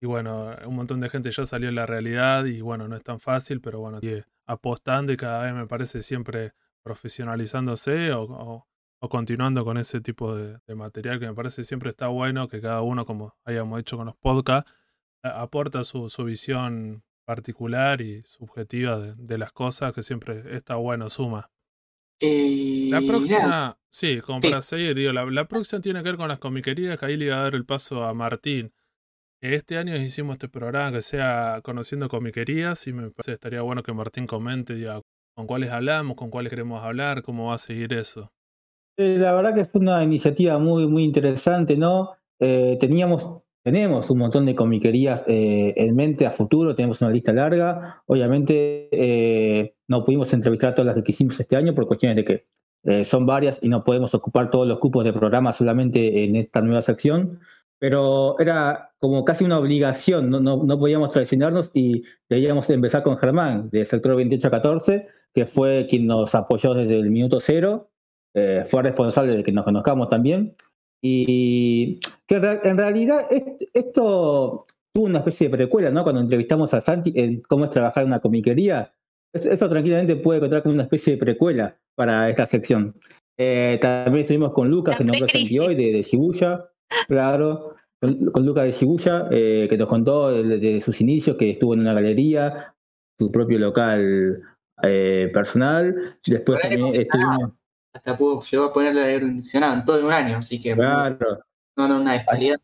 [0.00, 3.02] y bueno, un montón de gente ya salió en la realidad y bueno, no es
[3.04, 6.52] tan fácil, pero bueno, sigue apostando y cada vez me parece siempre
[6.82, 8.66] profesionalizándose o, o-
[9.00, 12.60] o continuando con ese tipo de, de material que me parece siempre está bueno que
[12.60, 14.72] cada uno, como hayamos hecho con los podcasts,
[15.22, 21.08] aporta su, su visión particular y subjetiva de, de las cosas que siempre está bueno,
[21.10, 21.50] suma.
[22.20, 24.48] Eh, La próxima, sí, como Sí.
[24.50, 27.26] para seguir, digo, la, la próxima tiene que ver con las comiquerías, que ahí le
[27.26, 28.72] iba a dar el paso a Martín.
[29.42, 33.82] Este año hicimos este programa que sea conociendo comiquerías y me parece que estaría bueno
[33.82, 35.00] que Martín comente, diga,
[35.34, 38.32] con cuáles hablamos, con cuáles queremos hablar, cómo va a seguir eso.
[38.96, 42.10] La verdad que fue una iniciativa muy, muy interesante, ¿no?
[42.38, 47.32] Eh, teníamos, tenemos un montón de comiquerías eh, en mente a futuro, tenemos una lista
[47.32, 48.02] larga.
[48.06, 52.24] Obviamente eh, no pudimos entrevistar a todas las que quisimos este año por cuestiones de
[52.24, 52.46] que
[52.84, 56.60] eh, son varias y no podemos ocupar todos los cupos de programa solamente en esta
[56.60, 57.40] nueva sección.
[57.78, 63.16] Pero era como casi una obligación, no, no, no podíamos traicionarnos y debíamos empezar con
[63.16, 67.89] Germán, del sector 2814, que fue quien nos apoyó desde el minuto cero
[68.34, 70.54] eh, fue responsable de que nos conozcamos también.
[71.02, 76.02] Y que en, re- en realidad est- esto tuvo una especie de precuela, ¿no?
[76.02, 78.92] Cuando entrevistamos a Santi en cómo es trabajar en una comiquería.
[79.34, 82.94] Es- Eso tranquilamente puede contar como una especie de precuela para esta sección.
[83.38, 85.56] Eh, también estuvimos con Lucas, que nombró precrisis.
[85.56, 86.66] Santi hoy, de, de Shibuya,
[87.08, 91.50] claro, con, con Lucas de Shibuya, eh, que nos contó de, de sus inicios, que
[91.50, 92.74] estuvo en una galería,
[93.18, 94.42] su propio local
[94.82, 95.94] eh, personal.
[96.26, 97.52] Después también estuvimos,
[97.92, 101.18] hasta pudo, llegó a ponerle aire acondicionado en todo en un año, así que claro,
[101.76, 102.56] no, no, una bestialidad.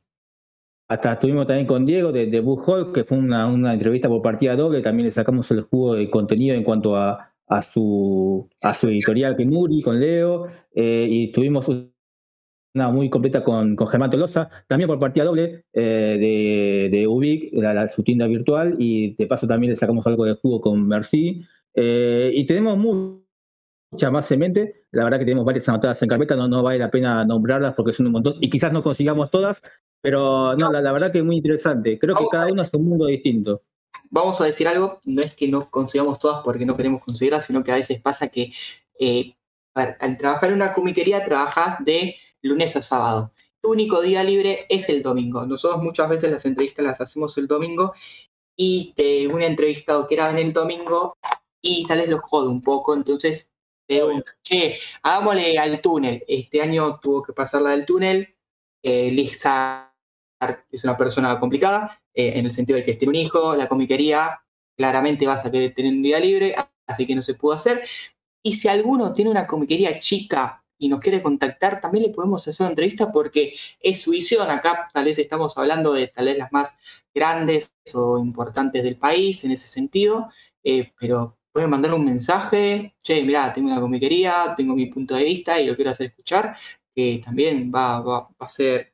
[0.88, 4.54] Hasta estuvimos también con Diego de, de Hall, que fue una, una entrevista por partida
[4.54, 4.82] doble.
[4.82, 9.36] También le sacamos el jugo de contenido en cuanto a, a su, a su editorial
[9.36, 10.46] que Muri, con Leo.
[10.72, 16.88] eh, y tuvimos una muy completa con, con Germán Tolosa, también por partida doble eh,
[16.90, 18.76] de, de Ubic, la- la- su tienda virtual.
[18.78, 21.42] Y de paso también le sacamos algo de jugo con Merci.
[21.74, 23.25] Eh, y tenemos mu-
[23.90, 24.84] muchas más en mente.
[24.90, 27.92] La verdad que tenemos varias anotadas en carpeta, no, no vale la pena nombrarlas porque
[27.92, 28.34] son un montón.
[28.40, 29.62] Y quizás no consigamos todas,
[30.00, 31.98] pero no, la, la verdad que es muy interesante.
[31.98, 33.62] Creo que Vamos cada uno es un mundo distinto.
[34.10, 37.64] Vamos a decir algo, no es que no consigamos todas porque no queremos conseguirlas, sino
[37.64, 38.52] que a veces pasa que
[38.98, 39.34] eh,
[39.74, 43.32] al trabajar en una comiquería trabajas de lunes a sábado.
[43.60, 45.44] Tu único día libre es el domingo.
[45.44, 47.92] Nosotros muchas veces las entrevistas las hacemos el domingo
[48.56, 51.16] y te, un entrevistado que era en el domingo
[51.60, 53.52] y tal vez lo jode un poco, entonces
[54.42, 56.24] che, hagámosle al túnel.
[56.26, 58.28] Este año tuvo que pasarla del túnel.
[58.82, 59.92] Eh, Lisa
[60.70, 64.42] es una persona complicada, eh, en el sentido de que tiene un hijo, la comiquería
[64.76, 66.54] claramente vas a querer tener un día libre,
[66.86, 67.82] así que no se pudo hacer.
[68.42, 72.64] Y si alguno tiene una comiquería chica y nos quiere contactar, también le podemos hacer
[72.64, 74.50] una entrevista porque es su visión.
[74.50, 76.78] Acá tal vez estamos hablando de tal vez las más
[77.14, 80.28] grandes o importantes del país en ese sentido,
[80.62, 85.24] eh, pero pueden mandar un mensaje, che, mirá, tengo una comiquería, tengo mi punto de
[85.24, 86.54] vista y lo quiero hacer escuchar,
[86.94, 88.92] que también va, va- va a ser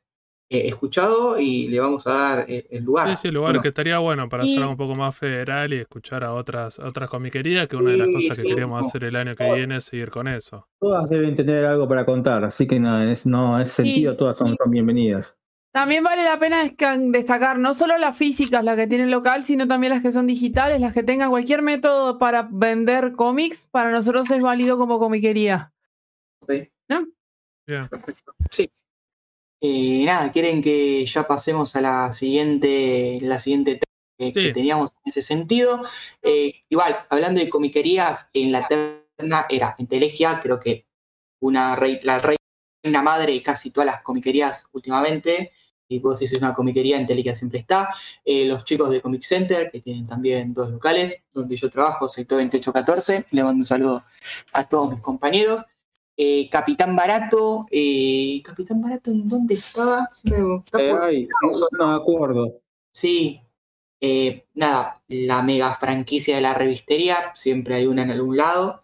[0.49, 3.09] eh, escuchado y le vamos a dar eh, el lugar.
[3.17, 5.73] Sí, sí, lugar Bueno, que estaría bueno para Y- hacer algo un poco más federal
[5.73, 8.47] y escuchar a otras, a otras comiquerías, que una de las Sí, cosas que sí.
[8.47, 10.69] queríamos hacer el año que viene es seguir con eso.
[10.79, 14.55] Todas deben tener algo para contar, así que no, ese, no, ese sentido todas son,
[14.57, 15.37] son bienvenidas.
[15.73, 16.71] También vale la pena
[17.07, 20.79] destacar no solo las físicas, las que tienen local, sino también las que son digitales,
[20.79, 25.73] las que tengan cualquier método para vender cómics, para nosotros es válido como comiquería.
[26.41, 26.53] ok.
[27.65, 27.89] Bien.
[28.51, 28.69] Sí.
[29.61, 35.09] Eh, nada, quieren que ya pasemos a la siguiente, la siguiente tema que, teníamos en
[35.09, 35.81] ese sentido.
[36.21, 40.85] Eh, igual, hablando de comiquerías, en la terna era Entelequia, creo que
[41.41, 45.51] una rei- la reina madre de casi todas las comiquerías últimamente.
[45.87, 47.89] Y vos es una comiquería, Entelequia siempre está.
[48.23, 52.37] Eh, los chicos de Comic Center, que tienen también dos locales, donde yo trabajo, sector
[52.39, 53.25] 2814.
[53.31, 54.03] Le mando un saludo
[54.53, 55.65] a todos mis compañeros.
[56.15, 60.09] Eh, Capitán Barato, eh, Capitán Barato, ¿en dónde estaba?
[61.01, 61.27] Ay,
[61.71, 62.61] no, me acuerdo.
[62.91, 63.41] Sí,
[64.53, 68.83] nada, la mega franquicia de la revistería, siempre hay una en algún lado.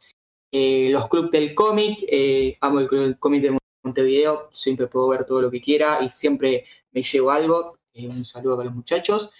[0.52, 2.00] Los clubs del cómic,
[2.62, 3.59] amo el club del cómic de
[3.90, 7.78] Montevideo, siempre puedo ver todo lo que quiera y siempre me llevo algo.
[7.94, 9.32] Eh, un saludo para los muchachos.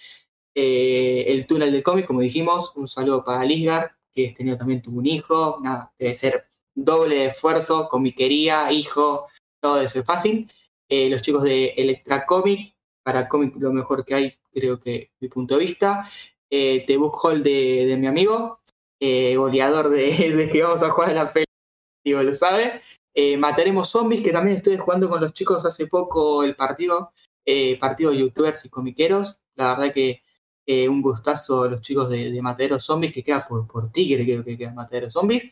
[0.54, 4.82] Eh, el túnel del cómic, como dijimos, un saludo para Lisgar, que este año también
[4.82, 9.28] tuvo un hijo, nada, debe ser doble esfuerzo, comiquería, hijo,
[9.60, 10.50] todo eso es fácil.
[10.88, 15.28] Eh, los chicos de Electra Comic, para cómic lo mejor que hay, creo que mi
[15.28, 16.10] punto de vista.
[16.50, 18.60] Eh, The Book Hall de, de mi amigo,
[19.00, 21.46] goleador de, de, que vamos a jugar a la peli,
[22.04, 22.80] digo, lo sabe.
[23.14, 27.12] Eh, Mataremos Zombies, que también estuve jugando con los chicos hace poco el partido,
[27.44, 29.40] eh, partido de youtubers y comiqueros.
[29.56, 30.22] La verdad que
[30.66, 34.24] eh, un gustazo a los chicos de, de Matadero Zombies, que queda por, por Tigre,
[34.24, 35.50] creo que queda Matadero Zombies.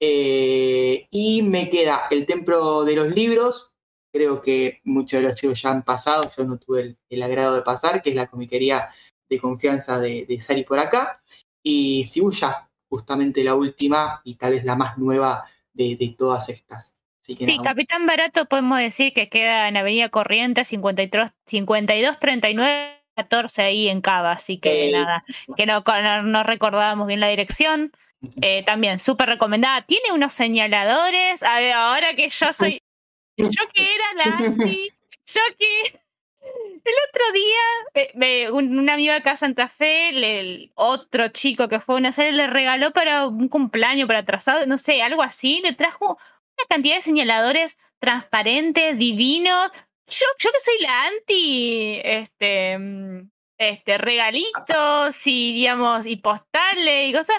[0.00, 3.72] Eh, y me queda el Templo de los Libros,
[4.12, 7.54] creo que muchos de los chicos ya han pasado, yo no tuve el, el agrado
[7.54, 8.88] de pasar, que es la comiquería
[9.28, 11.20] de confianza de, de Sari por acá.
[11.62, 16.98] Y Sibuya, justamente la última y tal vez la más nueva de, de todas estas.
[17.20, 23.00] Así que Sí, nada, Capitán Barato podemos decir que queda en Avenida Corrientes 53 5239
[23.16, 25.24] 14 ahí en Cava, así que Eh, nada,
[25.56, 27.92] que no, no, no recordábamos bien la dirección.
[28.42, 29.82] Eh, también súper recomendada.
[29.82, 31.42] Tiene unos señaladores.
[31.42, 32.80] A ver, ahora que yo soy.
[33.36, 34.90] Yo que era la anti.
[35.26, 35.98] Yo que.
[36.84, 41.80] El otro día, eh, un, un amigo acá de Santa Fe, el otro chico que
[41.80, 45.60] fue a una serie, le regaló para un cumpleaños, para atrasado, no sé, algo así,
[45.62, 46.18] le trajo
[46.56, 49.70] una cantidad de señaladores transparentes, divinos.
[50.06, 57.12] Yo, yo que soy la anti, este, mm, este, regalitos y, digamos, y postales y
[57.14, 57.36] cosas.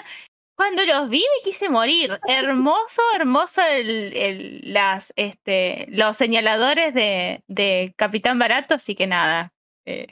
[0.56, 2.18] Cuando los vi me quise morir.
[2.26, 9.52] Hermoso, hermoso el, el- las, este, los señaladores de, de Capitán Barato, así que nada.
[9.84, 10.06] eh,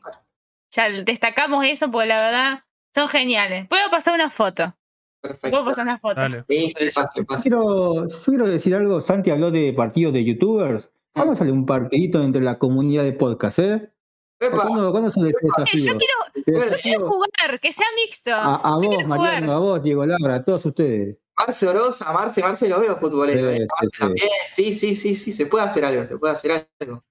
[0.70, 3.66] ya destacamos eso porque la verdad son geniales.
[3.68, 4.76] Puedo pasar una foto.
[5.22, 5.50] perfecto.
[5.50, 6.20] Puedo pasar una foto.
[6.20, 6.44] Dale.
[6.48, 7.42] Sí, sí, pase, pase.
[7.48, 10.90] Quiero, yo quiero decir algo, Santi habló de partidos de youtubers.
[11.14, 13.92] Vamos a hacer un partidito entre la comunidad de podcast, ¿eh?
[14.46, 18.34] Epa, ¿Cuándo, cuándo son los Eh, yo quiero, yo quiero jugar, que sea mixto.
[18.34, 19.44] A, vos, Mariano, jugar.
[19.44, 21.16] a vos, Diego Labra, a todos ustedes.
[21.36, 23.50] Marce Orosa, Marce, Marce lo veo futbolero.
[23.50, 23.66] Sí, ¿eh?
[23.68, 24.00] Marce sí, sí.
[24.00, 27.04] también, sí, sí, sí, sí, se puede hacer algo, se puede hacer algo.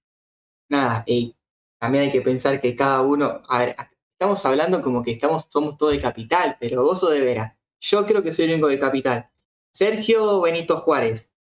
[0.69, 1.35] Nada, y
[1.79, 3.75] también hay que pensar que cada uno, a ver,
[4.13, 7.57] estamos hablando como que estamos, somos todos de capital, pero vos sos de Vera.
[7.81, 9.29] Yo creo que soy el único de capital.
[9.71, 11.33] Sergio Benito Juárez.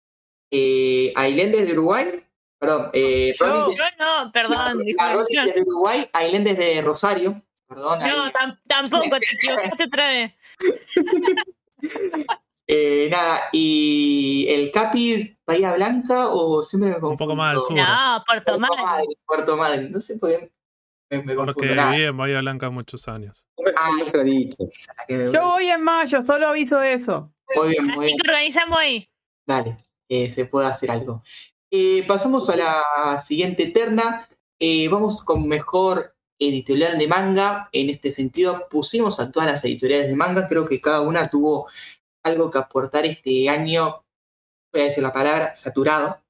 [0.51, 2.27] Eh, Ailendes de Uruguay.
[2.63, 4.79] Perdón, eh, Yo, de- yo no, perdón.
[4.87, 7.43] yo- de Uruguay, Ailendes de Rosario.
[7.67, 10.33] Perdón, No, tam- tampoco, te equivocaste otra vez.
[12.69, 17.11] Eh, nada, y el Capi Bahía Blanca o siempre me confundo.
[17.11, 17.73] Un poco más al sur.
[17.77, 18.85] No, Puerto Puerto Madryn.
[18.87, 19.91] Madryn, Puerto Madryn.
[19.91, 20.51] No sé por qué
[21.11, 21.75] me, me Porque confundo.
[21.75, 23.47] Nada, viví en Bahía Blanca muchos años.
[23.77, 23.93] Ay.
[24.07, 24.13] la
[25.07, 27.35] que me- Yo voy en mayo, solo aviso eso.
[27.57, 28.17] Muy bien, muy Así bien.
[28.19, 29.11] que organizamos ahí.
[29.45, 29.77] Dale,
[30.09, 31.21] eh, se puede hacer algo.
[31.75, 34.29] Eh, pasamos a la siguiente terna.
[34.61, 37.71] Eh, vamos con mejor editorial de manga.
[37.73, 40.49] En este sentido, pusimos a todas las editoriales de manga.
[40.49, 41.67] Creo que cada una tuvo
[42.25, 44.05] algo que aportar este año.
[44.71, 46.23] Voy a decir la palabra, saturado.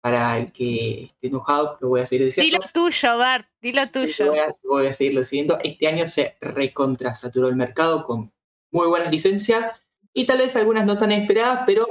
[0.00, 2.56] Para el que esté enojado, lo voy a seguir diciendo.
[2.58, 4.28] Dilo tuyo, Bart, dilo tuyo.
[4.28, 5.58] Voy a, voy a seguirlo diciendo.
[5.62, 8.32] Este año se recontrasaturó el mercado con
[8.70, 9.74] muy buenas licencias
[10.14, 11.86] y tal vez algunas no tan esperadas, pero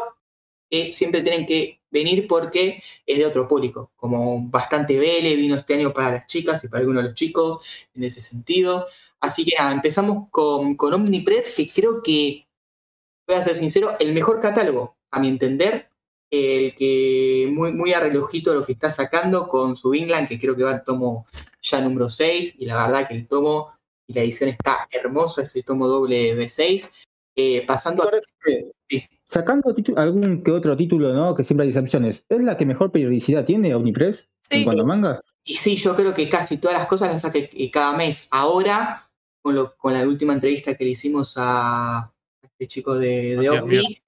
[0.70, 3.92] que siempre tienen que venir porque es de otro público.
[3.96, 7.88] Como bastante Vele vino este año para las chicas y para algunos de los chicos
[7.94, 8.88] en ese sentido.
[9.20, 12.46] Así que nada, empezamos con, con Omnipress, que creo que,
[13.28, 15.88] voy a ser sincero, el mejor catálogo, a mi entender.
[16.32, 20.56] El que muy, muy a relojito lo que está sacando con su Vinland, que creo
[20.56, 21.26] que va al tomo
[21.62, 23.74] ya número 6, y la verdad que el tomo
[24.08, 27.06] y la edición está hermosa, ese tomo doble B6.
[27.36, 28.12] Eh, pasando a.
[28.90, 29.08] Sí.
[29.28, 31.34] Sacando algún que otro título, ¿no?
[31.36, 32.24] Que siempre hay excepciones.
[32.30, 34.64] ¿Es la que mejor periodicidad tiene Omnipress en Sí.
[34.64, 35.22] cuanto a mangas?
[35.44, 38.28] Y sí, yo creo que casi todas las cosas las saque eh, cada mes.
[38.32, 39.10] Ahora,
[39.42, 42.12] con, lo, con la última entrevista que le hicimos a
[42.42, 44.02] este chico de, de Omni,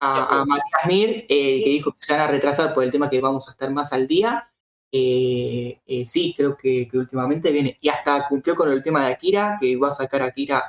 [0.00, 3.10] a, a Matías Mir, eh, que dijo que se van a retrasar por el tema
[3.10, 4.46] que vamos a estar más al día.
[4.92, 7.76] eh, eh, sí, creo que, que últimamente viene.
[7.80, 10.62] Y hasta cumplió con el tema de Akira, que va a sacar Akira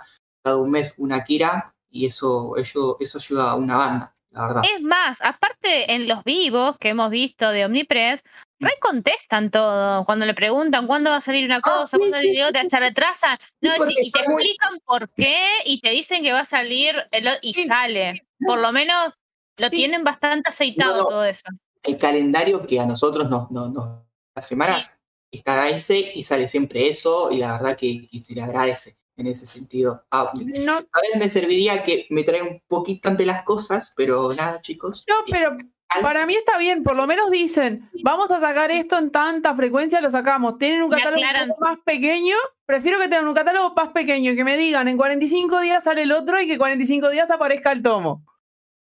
[0.43, 4.63] cada un mes una Akira, y eso, eso, eso ayuda a una banda, la verdad.
[4.77, 8.23] Es más, aparte en los vivos que hemos visto de Omnipress,
[8.59, 10.05] recontestan todo.
[10.05, 12.69] Cuando le preguntan cuándo va a salir una cosa, Ah, sí, cuándo sí, sí.
[12.69, 16.45] se retrasa, no, y te muy- explican por qué y te dicen que va a
[16.45, 18.25] salir el y sale.
[18.45, 19.13] Por lo menos
[19.57, 21.09] lo tienen bastante aceitado No, no.
[21.09, 21.43] todo eso.
[21.83, 24.03] el calendario que a nosotros nos, nos, nos-
[24.35, 28.41] las semanas está ese y sale siempre eso y la verdad que, que se le
[28.43, 30.03] agradece en ese sentido.
[30.11, 34.33] Ah, No, a veces me serviría que me traiga un poquito ante las cosas, pero
[34.33, 35.05] nada chicos.
[35.07, 35.57] no, pero
[36.01, 39.99] para mí está bien, por lo menos dicen, vamos a sacar esto en tanta frecuencia,
[39.99, 40.57] lo sacamos.
[40.57, 41.49] Tienen un catálogo un aclaran.
[41.49, 42.35] poco más pequeño,
[42.65, 46.13] prefiero que tengan un catálogo más pequeño, que me digan en 45 días sale el
[46.13, 48.23] otro y que 45 días aparezca el tomo.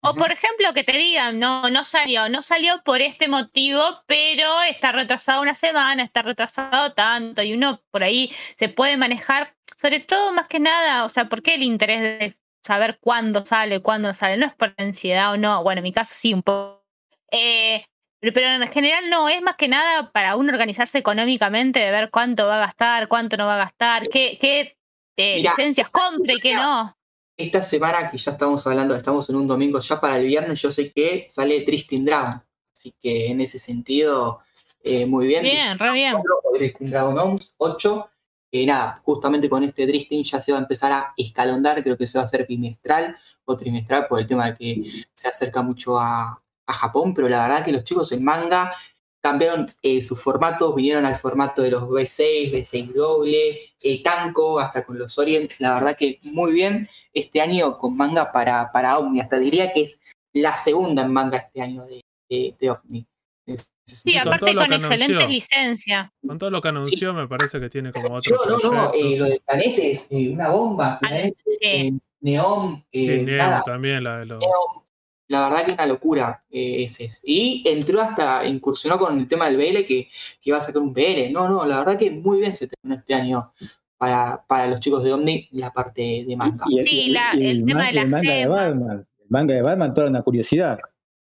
[0.03, 4.62] O por ejemplo, que te digan, no, no salió, no salió por este motivo, pero
[4.62, 10.01] está retrasado una semana, está retrasado tanto, y uno por ahí se puede manejar, sobre
[10.01, 14.09] todo más que nada, o sea, ¿por qué el interés de saber cuándo sale, cuándo
[14.09, 14.37] no sale?
[14.37, 16.83] No es por ansiedad o no, bueno, en mi caso sí, un poco.
[17.31, 17.85] Eh,
[18.20, 22.47] pero en general no, es más que nada para uno organizarse económicamente, de ver cuánto
[22.47, 24.77] va a gastar, cuánto no va a gastar, qué, qué
[25.16, 26.97] eh, Mirá, licencias compra y qué no.
[27.37, 30.70] Esta semana que ya estamos hablando, estamos en un domingo, ya para el viernes yo
[30.70, 32.43] sé que sale Tristan Dragon.
[32.72, 34.41] Así que en ese sentido,
[34.83, 35.43] eh, muy bien.
[35.43, 36.12] Bien, re bien.
[36.14, 38.11] 4 o Tristan Dragon Oms, 8.
[38.53, 42.07] Eh, nada, justamente con este Tristan ya se va a empezar a escalondar, creo que
[42.07, 45.99] se va a hacer bimestral o trimestral por el tema de que se acerca mucho
[45.99, 48.73] a, a Japón, pero la verdad que los chicos en manga
[49.21, 54.85] cambiaron eh, sus formatos, vinieron al formato de los B6, B6 doble, eh, Tanco, hasta
[54.85, 59.21] con los Orient, la verdad que muy bien este año con manga para, para Omni,
[59.21, 60.01] hasta diría que es
[60.33, 63.07] la segunda en manga este año de, de, de Omni.
[63.85, 65.27] Sí, con aparte con anunció.
[65.29, 66.11] licencias.
[66.27, 69.17] Con todo lo que anunció, me parece que tiene como Yo, otro no, no, eh,
[69.19, 70.99] lo de Planete es eh, una bomba.
[71.01, 71.59] Planete, sí.
[71.63, 74.43] eh, Neon, eh, nada, también, la de los.
[75.29, 77.21] la verdad que una locura eh, ese es.
[77.25, 80.11] Y entró hasta, incursionó con el tema del BL, que, que
[80.51, 81.31] iba a sacar un BL.
[81.33, 83.53] No, no, la verdad que muy bien se terminó este año
[83.97, 86.65] para, para los chicos de Omni la parte de manga.
[86.69, 88.47] Y- y- Sí, la- y el tema ma- de la el manga de.
[88.47, 89.07] Batman.
[89.21, 90.79] El manga de Batman, toda una curiosidad.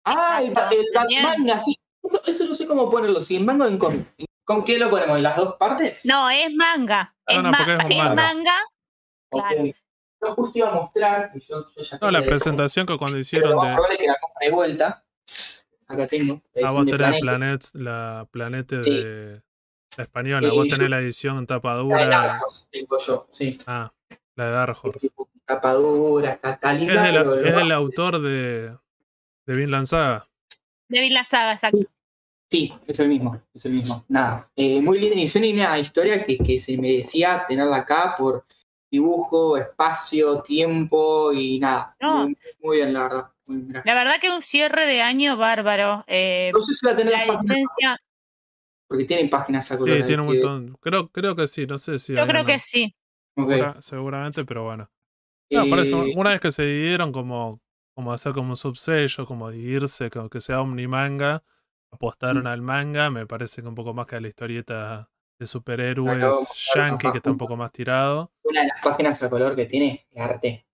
[0.05, 1.23] Ah, el, el También.
[1.23, 1.77] manga, sí.
[2.09, 4.07] Eso, eso no sé cómo ponerlo, si en manga o en cómic.
[4.45, 5.17] ¿Con qué lo ponemos?
[5.19, 6.05] ¿En las dos partes?
[6.07, 7.15] No, es manga.
[7.27, 8.55] Ah, es, no, ma- porque es un es manga.
[10.21, 13.19] Yo justo iba a mostrar, y yo, yo ya No, la eso, presentación que cuando
[13.19, 13.57] hicieron de.
[13.57, 15.05] probable es que la compre de vuelta.
[15.87, 16.43] Acá tengo.
[16.55, 17.21] la Ah, vos tenés.
[17.21, 18.91] Planets, la Planete Sí.
[19.03, 19.43] de
[19.97, 20.49] la española.
[20.49, 22.07] Eh, Vos yo- tenés la edición tapa La de dura.
[22.09, 23.59] Dark Horse, tengo yo, sí.
[23.67, 23.93] Ah,
[24.35, 25.11] la de Dark Horse.
[25.45, 28.77] Tapa dura, está, linda, Es, es del autor de,
[29.47, 30.29] de Vinland Saga.
[30.89, 31.79] De Vinland Saga, exacto.
[31.79, 31.87] Sí,
[32.51, 34.05] es el mismo, es el mismo.
[34.09, 38.45] Nada, eh, muy linda edición y una historia que, que se merecía tenerla acá por
[38.91, 41.95] dibujo, espacio, tiempo y nada.
[42.01, 42.25] No.
[42.25, 43.31] Muy, muy bien, la verdad.
[43.47, 43.83] Muy bien, mirá.
[43.85, 46.05] La verdad que un cierre de año bárbaro.
[46.07, 47.99] Eh, No sé si va a tener la licencia,
[48.89, 50.79] porque tienen páginas a Sí, tiene un que- montón.
[50.81, 52.15] Creo, creo que sí, no sé si.
[52.15, 52.95] yo creo una- que sí.
[53.81, 54.91] seguramente, pero bueno.
[55.51, 57.61] No, por eso, Eh, una vez que se dividieron como,
[57.95, 61.43] como hacer como un subsello, como dividirse, como que sea omnimanga,
[61.91, 62.47] apostaron Mm.
[62.49, 65.09] al manga, me parece que un poco más que a la historieta
[65.41, 66.19] de superhéroes
[66.75, 68.33] yankee, que está un poco más tirado.
[68.45, 70.65] una de las páginas a color que tiene es arte.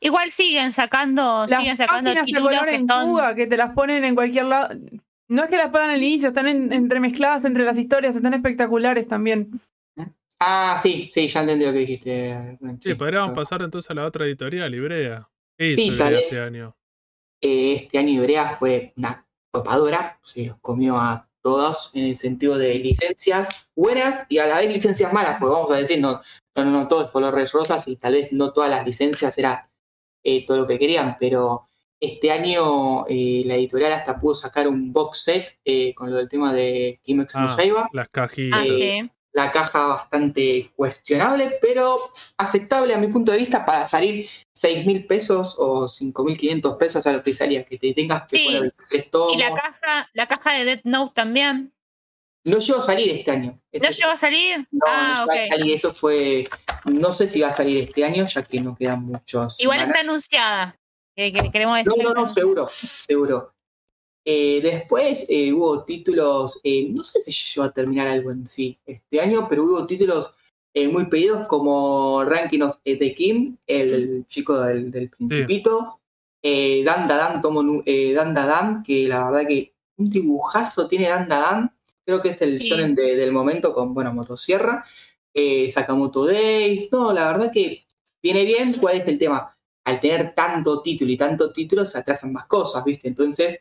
[0.00, 3.06] Igual siguen sacando, Las siguen sacando páginas de títulos color que en son.
[3.06, 4.74] fuga que te las ponen en cualquier lado.
[5.28, 9.06] No es que las pongan al inicio, están en- entremezcladas entre las historias, están espectaculares
[9.06, 9.60] también.
[10.40, 12.58] Ah, sí, sí, ya entendí lo que dijiste.
[12.80, 15.28] Sí, podríamos pasar entonces a la otra editorial, Ibrea.
[15.56, 16.40] ¿Qué hizo Sí, tal vez.
[16.40, 16.76] año?
[17.40, 22.58] Eh, este año Ibrea fue una topadora, se los comió a todos en el sentido
[22.58, 26.20] de licencias buenas y a la vez licencias malas, porque vamos a decir, no,
[26.54, 29.70] no, no todo es colores rosas y tal vez no todas las licencias era
[30.24, 31.68] eh, todo lo que querían, pero
[32.00, 36.28] este año eh, la editorial hasta pudo sacar un box set eh, con lo del
[36.28, 37.88] tema de no Ah, Yaiba.
[37.92, 38.60] Las cajillas.
[38.60, 39.10] Ah, sí.
[39.32, 42.00] La caja bastante cuestionable, pero
[42.38, 46.76] aceptable a mi punto de vista para salir 6 mil pesos o 5 mil 500
[46.76, 48.44] pesos a lo que salía, que te tengas que Sí.
[48.46, 49.34] poner 23 tomos.
[49.34, 51.72] Y la caja, la caja de Death Note también.
[52.44, 53.60] No llegó a salir este año.
[53.72, 54.66] ¿No llegó a salir?
[54.70, 55.32] no, ah, no ok.
[55.32, 55.74] llegó a salir.
[55.74, 56.44] Eso fue.
[56.86, 59.60] No sé si va a salir este año, ya que no quedan muchos.
[59.60, 59.96] Igual semanas.
[59.96, 60.76] está anunciada.
[61.14, 63.52] Que, que queremos decir No, no, no, seguro, seguro.
[64.30, 68.78] Eh, después eh, hubo títulos, eh, no sé si llegó a terminar algo en sí
[68.84, 70.30] este año, pero hubo títulos
[70.74, 75.98] eh, muy pedidos como Ranking of the King, el chico del, del Principito,
[76.42, 81.26] eh, Dan Dadan, tomo eh, Dan Dadan, que la verdad que un dibujazo tiene Dan
[81.26, 81.72] Dadan,
[82.04, 82.68] creo que es el Sí.
[82.68, 84.84] shonen de- del momento con, bueno, Motosierra,
[85.32, 87.86] eh, Sakamoto Days, no, la verdad que
[88.22, 89.56] viene bien, ¿cuál es el tema?
[89.84, 93.08] Al tener tanto título y tanto título se atrasan más cosas, ¿viste?
[93.08, 93.60] Entonces,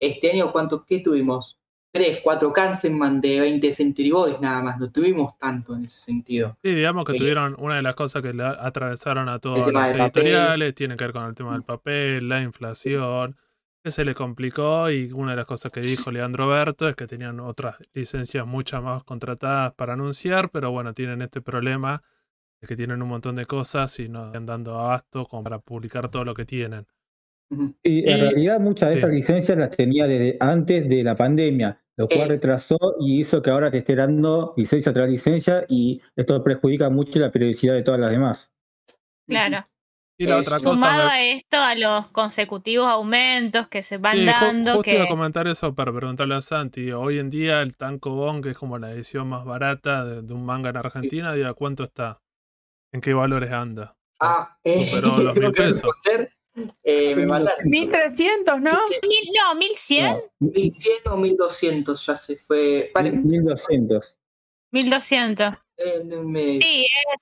[0.00, 1.58] este año, ¿cuánto, qué tuvimos?
[1.92, 6.56] Tres, cuatro Kansenman de 20 Century Boys nada más, no tuvimos tanto en ese sentido.
[6.62, 9.80] Sí, digamos que Eh, tuvieron una de las cosas que le atravesaron a todas tema
[9.80, 10.22] las del papel.
[10.26, 11.54] editoriales, tiene que ver con el tema Mm.
[11.54, 13.36] del papel, la inflación,
[13.82, 17.06] que se le complicó y una de las cosas que dijo Leandro Berto es que
[17.08, 22.02] tenían otras licencias muchas más contratadas para anunciar, pero bueno, tienen este problema
[22.60, 26.24] de que tienen un montón de cosas y no están dando abasto para publicar todo
[26.24, 26.86] lo que tienen.
[27.82, 28.98] Y en Y- realidad muchas de sí.
[28.98, 32.28] estas licencias las tenía desde antes de la pandemia, lo cual Eh.
[32.28, 37.18] retrasó y hizo que ahora te esté dando licencia tras licencia y esto perjudica mucho
[37.18, 38.52] la periodicidad de todas las demás.
[39.28, 39.58] Claro.
[40.18, 40.86] Y la Eh, otra sumado cosa.
[40.92, 44.90] Sumado me- a esto, a los consecutivos aumentos que se van Sí, ju- dando, justo
[44.90, 46.92] iba a que comentar eso para preguntarle a Santi.
[46.92, 50.44] Hoy en día el Tankobon, que es como la edición más barata de, de un
[50.44, 52.20] manga en Argentina, diga cuánto está,
[52.92, 53.96] en qué valores anda.
[54.20, 55.82] Ah, eh, los mil que pesos.
[55.82, 56.30] responder.
[56.82, 57.68] Eh, me mataron.
[57.68, 58.72] 1300, ¿no?
[59.02, 60.04] Mil- no, 1100,
[60.40, 62.90] No, 1100 o 1200 ya se fue.
[62.92, 64.16] Pare- 1200.
[64.72, 65.54] 1200.
[65.76, 67.20] eh, me- Sí, es,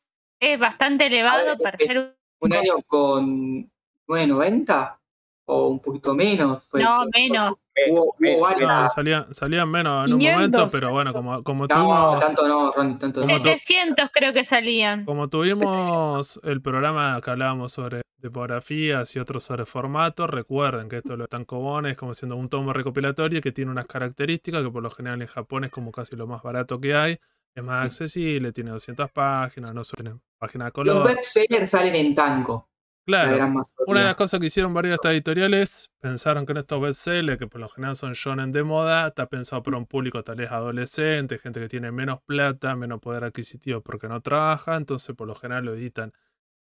[0.52, 2.12] es bastante elevado ver, para ser un...
[2.40, 3.70] un año con
[4.08, 5.00] 990
[5.46, 6.64] o un poquito menos.
[6.64, 7.54] Fue No, menos.
[7.88, 10.40] Hubo, hubo No, salían, salían menos en un 500.
[10.40, 13.26] momento, pero bueno, como, como No, tuvimos, tanto no, Ron, tanto no.
[13.26, 15.04] Como to- 700 creo que salían.
[15.04, 21.16] como tuvimos el programa que hablábamos sobre tipografías y otros sobre formatos, recuerden que esto
[21.16, 24.90] lo están es como siendo un tomo recopilatorio que tiene unas características que por lo
[24.90, 27.18] general en Japón es como casi lo más barato que hay.
[27.54, 31.06] Es más accesible, tiene 200 páginas, no tiene página de Los color.
[31.08, 32.68] bestsellers salen en tango,
[33.06, 33.62] la Claro.
[33.86, 37.38] Una de las cosas que hicieron varias de estas editoriales, pensaron que en estos bestsellers,
[37.38, 40.50] que por lo general son shonen de moda, está pensado para un público tal vez
[40.50, 45.34] adolescente, gente que tiene menos plata, menos poder adquisitivo porque no trabaja, entonces por lo
[45.34, 46.12] general lo editan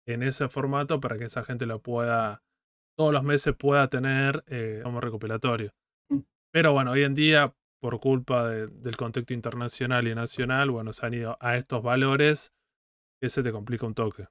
[0.08, 2.43] en ese formato para que esa gente lo pueda,
[2.97, 5.72] todos los meses pueda tener eh, como recopilatorio.
[6.10, 6.20] Mm.
[6.52, 11.06] Pero bueno, hoy en día, por culpa de- del contexto internacional y nacional, bueno, se
[11.06, 12.52] han ido a estos valores,
[13.22, 14.28] que se te complica un toque.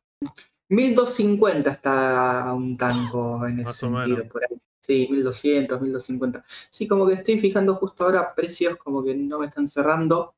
[0.70, 2.76] 1250 está un
[3.16, 4.56] tango en ese sentido, por ahí.
[4.82, 6.42] Sí, 1200, 1250.
[6.70, 10.34] Sí, como que estoy fijando justo ahora precios como que no me están cerrando.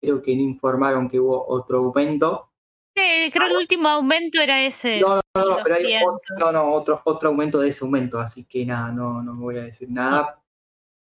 [0.00, 2.49] Creo que informaron que hubo otro aumento.
[2.94, 5.00] Creo que el último aumento era ese.
[5.00, 6.12] No, no, no, pero hay 200.
[6.12, 9.56] otro, no, no, otro, otro aumento de ese aumento, así que nada, no, no voy
[9.58, 10.42] a decir nada.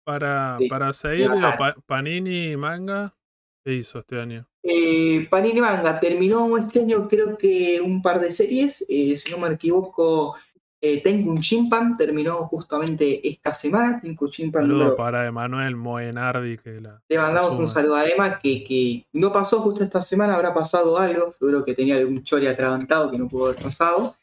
[0.03, 1.57] Para, Sí, para seguir, digo, bacán.
[1.57, 3.15] Pa- Panini Manga,
[3.63, 4.47] ¿qué hizo este año?
[4.63, 9.37] Eh, Panini Manga terminó este año creo que un par de series, eh, si no
[9.37, 10.35] me equivoco,
[10.81, 17.01] eh, Tenku Chimpan terminó justamente esta semana, Tenku Chimpan número para Emanuel Moenardi, que la
[17.09, 20.97] Le mandamos un saludo a Emma, que, que no pasó justo esta semana, habrá pasado
[20.97, 24.15] algo, seguro que tenía algún chori atragantado que no pudo haber pasado.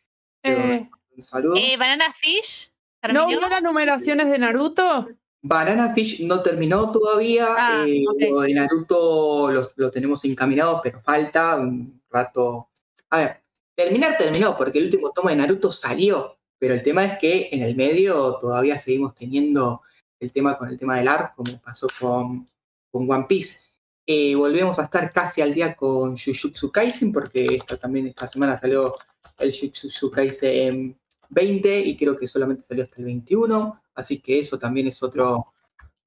[0.42, 1.57] Pero Eh, un saludo.
[1.57, 2.70] Eh, Banana Fish.
[3.02, 3.26] ¿No ¿Terminó?
[3.26, 5.09] vio las numeraciones de Naruto?
[5.42, 11.00] Banana Fish no terminó todavía, Ah, eh, lo de Naruto lo, lo tenemos encaminado, pero
[11.00, 12.68] falta un rato.
[13.11, 13.40] A ver,
[13.76, 17.62] terminar terminó, porque el último tomo de Naruto salió, pero el tema es que en
[17.62, 19.82] el medio todavía seguimos teniendo
[20.18, 22.46] el tema con el tema del ARP, como pasó con,
[22.90, 23.66] con One Piece.
[24.07, 28.57] Eh, volvemos a estar casi al día con Jujutsu Kaisen, porque esta, también esta semana
[28.57, 28.94] salió
[29.38, 30.98] el Jujutsu Kaisen
[31.28, 35.52] 20 y creo que solamente salió hasta el 21, así que eso también es otro,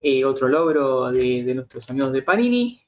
[0.02, 2.82] eh, otro logro de, de nuestros amigos de Panini.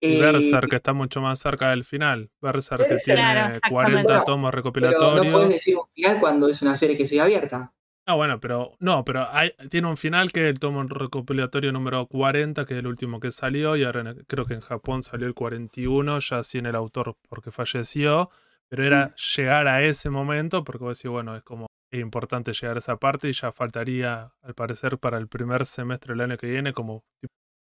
[0.00, 2.30] Y Eh, Berserk, que está mucho más cerca del final.
[2.40, 3.16] Berserk, que Berserk.
[3.16, 4.26] tiene Claro, 40 exactamente.
[4.26, 5.32] tomos pero no recopilatorios.
[5.32, 7.72] puedes decir un final cuando es una serie que sigue abierta.
[8.06, 12.06] Ah, bueno, pero no, pero hay, tiene un final que es el tomo recopilatorio número
[12.06, 15.26] 40, que es el último que salió, y ahora en- creo que en Japón salió
[15.26, 18.28] el 41, ya sin el autor porque falleció,
[18.68, 22.76] pero era llegar a ese momento, porque vos decís, bueno, es como es importante llegar
[22.76, 26.48] a esa parte y ya faltaría, al parecer, para el primer semestre del año que
[26.48, 27.04] viene, como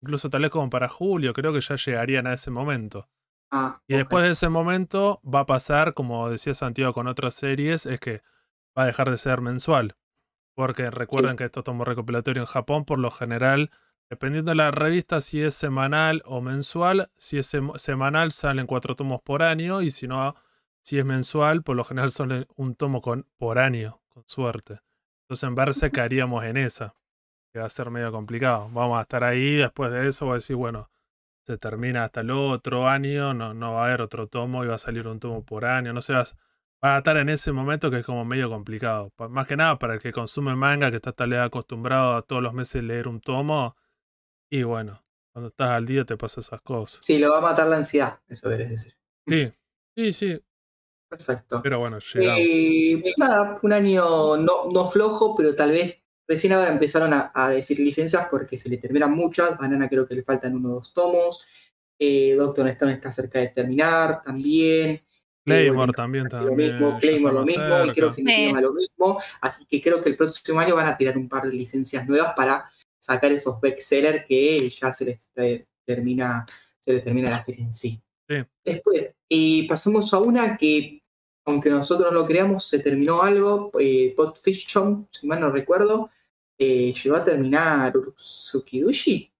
[0.02, 3.08] incluso tal vez como para julio, creo que ya llegarían a ese momento.
[3.50, 7.86] Ah, Y después de ese momento va a pasar, como decía Santiago con otras series,
[7.86, 8.22] es que
[8.78, 9.96] va a dejar de ser mensual.
[10.54, 13.70] Porque recuerden que esto tomó recopilatorio en Japón, por lo general,
[14.08, 19.20] dependiendo de la revista, si es semanal o mensual, si es semanal salen cuatro tomos
[19.22, 20.34] por año, y si no,
[20.82, 24.80] si es mensual, por lo general son un tomo con, por año, con suerte.
[25.22, 26.94] Entonces en Berserk caeríamos en esa,
[27.52, 28.68] que va a ser medio complicado.
[28.72, 30.90] Vamos a estar ahí, después de eso voy a decir, bueno,
[31.46, 34.76] se termina hasta el otro año, no, no va a haber otro tomo y va
[34.76, 36.36] a salir un tomo por año, no sé, vas-
[36.84, 39.12] va a estar en ese momento que es como medio complicado.
[39.30, 42.42] Más que nada para el que consume manga, que está tal vez acostumbrado a todos
[42.42, 43.76] los meses leer un tomo,
[44.50, 47.00] y bueno, cuando estás al día te pasa esas cosas.
[47.00, 48.96] Sí, lo va a matar la ansiedad, eso querés decir.
[49.26, 49.52] Sí,
[49.96, 50.40] sí, sí,
[51.08, 51.62] Perfecto.
[51.62, 52.40] pero bueno, llegamos.
[52.42, 55.99] Eh, nada, un año no, no flojo, pero tal vez
[56.30, 59.58] recién ahora empezaron a, a decir licencias porque se le terminan muchas.
[59.58, 61.44] Banana creo que le faltan uno o dos tomos.
[61.98, 65.02] Eh, Doctor Stone está cerca de terminar también.
[65.44, 69.20] Claymore bueno, también, Lo mismo, Claymore lo mismo, y creo que Nigma lo mismo.
[69.40, 72.32] Así que creo que el próximo año van a tirar un par de licencias nuevas
[72.36, 72.64] para
[72.96, 76.46] sacar esos bestsellers que ya se les eh, termina,
[76.78, 78.00] se les termina la serie en sí.
[78.28, 78.36] Sí.
[78.64, 81.02] Después, eh, pasamos a una que,
[81.44, 83.72] aunque nosotros lo creamos, se terminó algo.
[83.80, 86.10] Eh, Pot Fiction, si mal no recuerdo,
[86.60, 89.32] eh, llegó a terminar Urutsukidushi.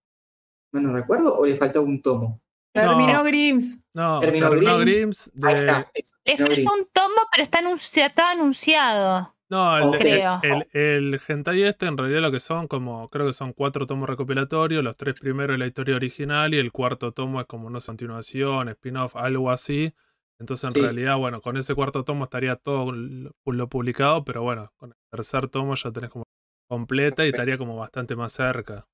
[0.73, 2.41] Mal no recuerdo, o le faltaba un tomo.
[2.73, 3.25] Terminó No.
[3.25, 3.79] Grims.
[3.95, 5.31] No, Terminó terminó Grimm's.
[5.35, 5.93] Grimm's Ahí de, está.
[6.25, 9.35] Le No, falta un tomo, pero está, anunci- está anunciado.
[9.51, 10.41] No, el, Oh, el, creo.
[10.45, 14.09] el, el hentai este en realidad lo que son como, creo que son cuatro tomos
[14.09, 17.81] recopilatorios, los tres primeros es la historia original y el cuarto tomo es como una
[17.81, 19.93] continuación, spin-off, algo así.
[20.39, 20.81] Entonces en Sí.
[20.81, 24.97] realidad, bueno, con ese cuarto tomo estaría todo lo lo publicado, pero bueno, con el
[25.11, 26.25] tercer tomo ya tenés como
[26.71, 28.87] completa y estaría como bastante más cerca.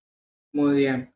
[0.52, 1.14] Muy bien.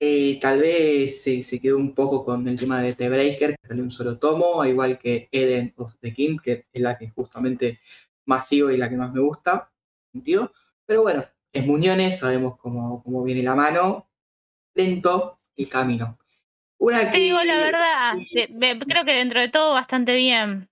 [0.00, 3.68] Eh, tal vez se, se quedó un poco con el tema de The Breaker, que
[3.68, 7.10] salió un solo tomo, al igual que Eden of the King, que es la que
[7.10, 7.78] justamente
[8.26, 9.70] más sigo y la que más me gusta.
[10.12, 10.52] Sentido.
[10.84, 14.10] Pero bueno, es Muñones, sabemos cómo, cómo viene la mano.
[14.74, 16.18] Lento el camino.
[16.78, 18.14] Una Te que, digo la verdad,
[18.88, 20.70] creo que dentro de todo bastante bien.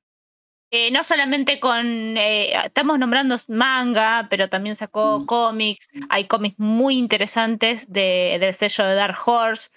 [0.70, 2.16] Eh, no solamente con.
[2.18, 5.26] eh, estamos nombrando manga, pero también sacó Mm.
[5.26, 5.90] cómics.
[6.10, 9.70] Hay cómics muy interesantes de, del sello de Dark Horse,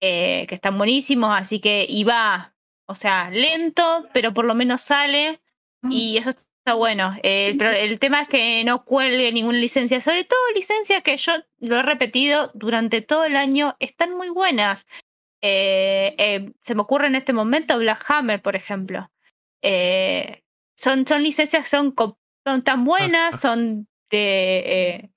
[0.00, 1.86] eh, que están buenísimos, así que.
[1.88, 2.54] Y va,
[2.86, 5.40] o sea, lento, pero por lo menos sale.
[5.90, 7.14] Y eso está bueno.
[7.24, 11.76] El, el tema es que no cuelgue ninguna licencia, sobre todo licencias que yo lo
[11.78, 14.86] he repetido durante todo el año, están muy buenas.
[15.42, 19.10] Se me ocurre en este momento Black Hammer, por ejemplo.
[19.62, 20.42] Eh,
[20.76, 21.94] son, son licencias que son,
[22.44, 25.10] son tan buenas, son de, eh,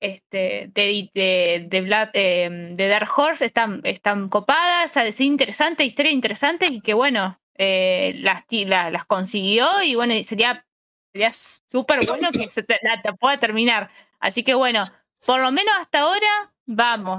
[0.00, 6.12] este, de, de, de, Black- eh, de Dark Horse, están, están copadas, es interesante, historia
[6.12, 10.64] interesante y que bueno, eh, las, la- las consiguió y bueno, sería
[11.12, 13.90] sería súper bueno que se te- la te pueda terminar.
[14.20, 14.84] Así que bueno,
[15.26, 17.18] por lo menos hasta ahora, vamos.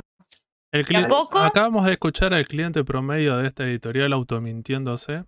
[0.71, 0.86] El.
[1.47, 5.25] Acabamos de escuchar al cliente promedio de esta editorial automintiéndose.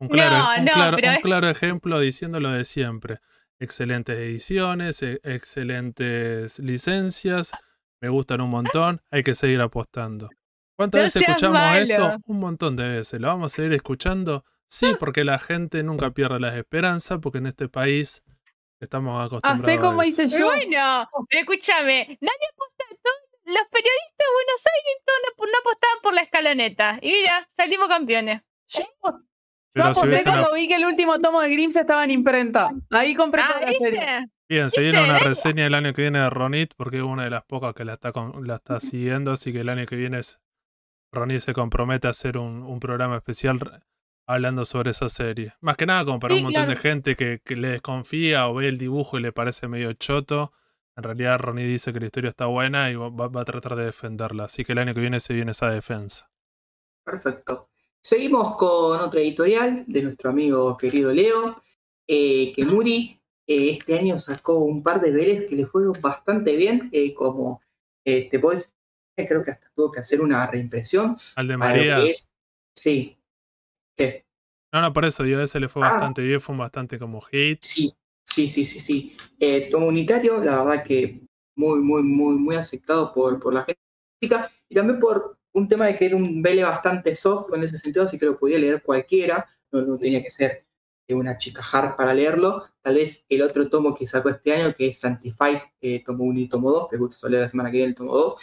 [0.00, 3.18] Un No, claro, un no, claro- pero un es- claro ejemplo diciendo lo de siempre.
[3.60, 7.52] Excelentes ediciones, e- excelentes licencias,
[8.00, 10.28] me gustan un montón, hay que seguir apostando.
[10.76, 11.80] ¿Cuántas No veces escuchamos malo.
[11.94, 12.16] esto?
[12.26, 13.20] Un montón de veces.
[13.20, 14.44] ¿Lo vamos a seguir escuchando?
[14.68, 18.22] Sí, porque la gente nunca pierde las esperanzas, porque en este país
[18.80, 20.46] estamos acostumbrados Hacé como hice Pero yo.
[20.46, 26.14] bueno, pero escúchame, nadie aposta, todos los periodistas de Buenos Aires todos no apostaban por
[26.14, 26.98] la escaloneta.
[27.02, 28.42] Y mira, salimos campeones.
[28.68, 28.84] Yo,
[29.82, 32.70] Pero si aposté hubiesen cuando vi que el último tomo de Grims estaba en imprenta.
[32.90, 34.26] Ahí compré Ah, toda la serie.
[34.48, 37.30] Bien, se viene una reseña el año que viene de Ronit, porque es una de
[37.30, 40.20] las pocas que la está, con- la está siguiendo, así que el año que viene
[40.20, 40.38] es-
[41.12, 43.58] Ronit se compromete a hacer un, un programa especial
[44.26, 45.54] hablando sobre esa serie.
[45.60, 48.54] Más que nada como para Sí, un montón de gente que, que le desconfía o
[48.54, 50.52] ve el dibujo y le parece medio choto.
[50.96, 53.84] En realidad Ronit dice que la historia está buena y va, va a tratar de
[53.84, 56.30] defenderla, así que el año que viene se viene esa defensa.
[57.04, 57.67] Perfecto.
[58.02, 61.60] Seguimos con otra editorial de nuestro amigo querido Leo,
[62.06, 66.56] eh, que Muri eh, este año sacó un par de veles que le fueron bastante
[66.56, 67.60] bien, eh, como
[68.04, 68.74] eh, te puedes,
[69.16, 71.98] creo que hasta tuvo que hacer una reimpresión Al de María.
[71.98, 72.28] es,
[72.74, 73.16] sí,
[73.96, 74.24] ¿Qué?
[74.72, 75.90] No, no, por eso, yo a ese le fue Ah.
[75.90, 77.58] bastante bien, fue un bastante como hit.
[77.62, 77.92] sí,
[78.24, 79.16] sí, sí, sí, sí.
[79.40, 81.20] Eh, tomo unitario, la verdad que
[81.56, 83.80] muy, muy, muy, muy aceptado por, por la gente
[84.20, 84.28] y
[84.74, 88.18] también por un tema de que era un vele bastante soft en ese sentido, así
[88.18, 90.64] que lo podía leer cualquiera, no, no tenía que ser
[91.14, 92.66] una chica hard para leerlo.
[92.82, 96.40] Tal vez el otro tomo que sacó este año, que es Sanctified, eh, tomo 1
[96.40, 98.34] y tomo 2, que justo salió la semana que viene el tomo 2,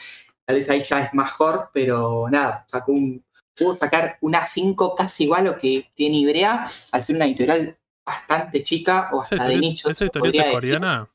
[0.45, 3.23] tal vez ahí ya es más hard, pero nada, sacó un,
[3.55, 7.77] pudo sacar una 5 casi igual a lo que tiene Ibrea, al ser una editorial
[8.05, 9.89] bastante chica o ¿Esa hasta de nicho.
[9.89, 10.53] esa historieta es decir.
[10.53, 11.09] coreana?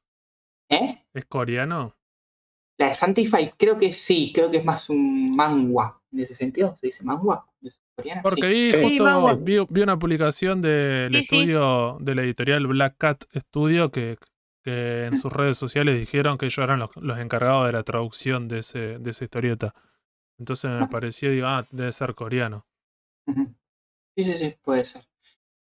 [0.68, 1.04] ¿Eh?
[1.14, 1.96] ¿Es coreano?
[2.80, 6.00] La de Sanctify, creo que sí, creo que es más un mangua.
[6.12, 7.46] En ese sentido, se dice mangua.
[7.62, 8.22] ¿Es coreana?
[8.22, 8.48] Porque Sí.
[8.48, 11.36] vi justo vi, vi una publicación del Sí, sí.
[11.36, 14.16] estudio de la editorial Black Cat Studio que,
[14.64, 15.20] que en Mm.
[15.20, 18.98] sus redes sociales dijeron que ellos eran los, los encargados de la traducción de ese
[18.98, 19.74] de esa historieta.
[20.38, 20.88] Entonces me Ah.
[20.90, 22.66] pareció, digo, ah, debe ser coreano.
[24.16, 25.02] Sí, sí, sí, puede ser.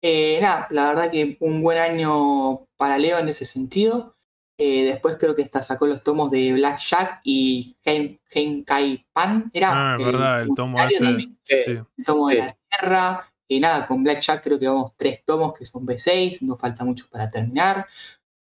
[0.02, 4.16] Eh, nada, la verdad que un buen año para Leo en ese sentido.
[4.64, 9.50] Eh, después creo que hasta sacó los tomos de Black Jack y Hen- Henkai Pan.
[9.52, 11.38] Era Ah, es verdad, el tomo unitario ese, también.
[11.48, 11.70] Eh, Sí.
[11.72, 13.32] el tomo de la Tierra.
[13.48, 16.84] Y nada, con Black Jack creo que vamos tres tomos que son B6, no falta
[16.84, 17.84] mucho para terminar.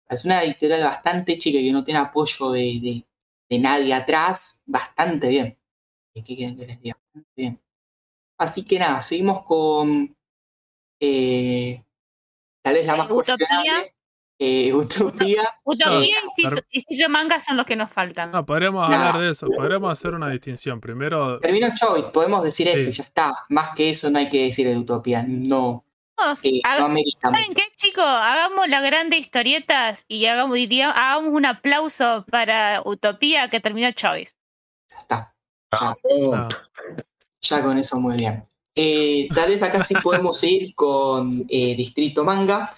[0.07, 3.05] Es una editorial bastante chica que no tiene apoyo de, de-
[3.49, 4.61] de nadie atrás.
[4.65, 5.57] Bastante bien.
[6.13, 6.97] ¿Qué quieren que les diga?
[7.03, 7.61] Bastante bien.
[8.37, 10.15] Así que nada, seguimos con
[10.99, 11.83] eh,
[12.63, 13.95] tal vez la más cuestionable.
[14.43, 15.43] Eh, Utopía.
[15.63, 16.15] Utopía
[16.49, 18.31] No, y Stitch Manga son los que nos faltan.
[18.31, 18.95] No, podríamos No.
[18.95, 20.81] hablar de eso, podríamos hacer una distinción.
[20.81, 22.89] Primero, Terminó Chobit, podemos decir eso Sí.
[22.89, 23.31] y ya está.
[23.49, 25.23] Más que eso no hay que decir de Utopía.
[25.27, 25.85] No,
[26.15, 27.55] Todos, eh, no ¿Saben mucho.
[27.55, 28.03] qué, chicos?
[28.03, 33.91] Hagamos las grandes historietas y hagamos, y diga- hagamos un aplauso para Utopía que terminó
[33.91, 34.33] Choice.
[34.89, 35.35] Ya está.
[35.71, 35.93] Ah,
[36.25, 36.47] no.
[37.41, 38.41] Ya con eso muy bien.
[38.75, 42.75] Eh, tal vez acá sí podemos ir con eh, Distrito Manga.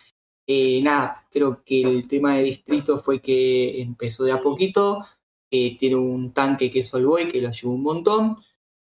[0.48, 5.06] Eh, nada, creo que el tema de Distrito fue que empezó de a poquito.
[5.52, 8.38] Eh, tiene un tanque que es Olboy, que lo ayudó un montón.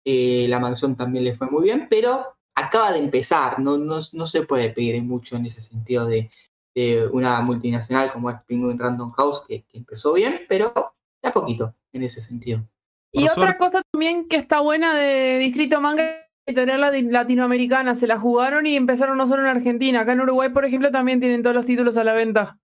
[0.06, 2.26] Eh, la mansión también le fue muy bien, pero
[2.56, 3.60] acaba de empezar.
[3.60, 6.30] No, no, no se puede pedir mucho en ese sentido de,
[6.74, 10.74] de una multinacional como es Penguin Random House, que, que empezó bien, pero
[11.22, 12.66] de a poquito en ese sentido.
[13.12, 17.96] Y Por otra suerte- cosa también que está buena de Distrito Manga editorial lati- latinoamericana,
[17.96, 20.02] se la jugaron y empezaron no solo en Argentina.
[20.02, 22.60] Acá en Uruguay, por ejemplo, también tienen todos los títulos a la venta.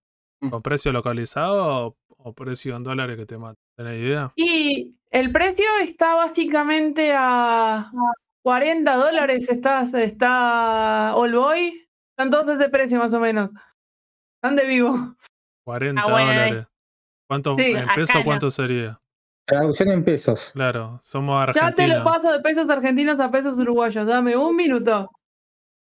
[0.50, 3.58] ¿Con precio localizado o, o precio en dólares que te mata?
[3.76, 4.32] ¿Tenés idea?
[4.36, 7.90] Y el precio está básicamente a
[8.42, 9.48] 40 dólares.
[9.48, 11.86] Está, está All Boy.
[12.16, 13.50] Están todos de ese precio más o menos.
[14.36, 15.16] Están de vivo.
[15.64, 16.66] 40 Ah, bueno, dólares.
[17.28, 18.24] ¿Cuánto, Sí, ¿En peso no.
[18.24, 19.00] cuánto sería?
[19.46, 20.50] Traducción en pesos.
[20.52, 24.06] Claro, somos Ya te lo paso de pesos argentinos a pesos uruguayos.
[24.06, 25.10] Dame un minuto.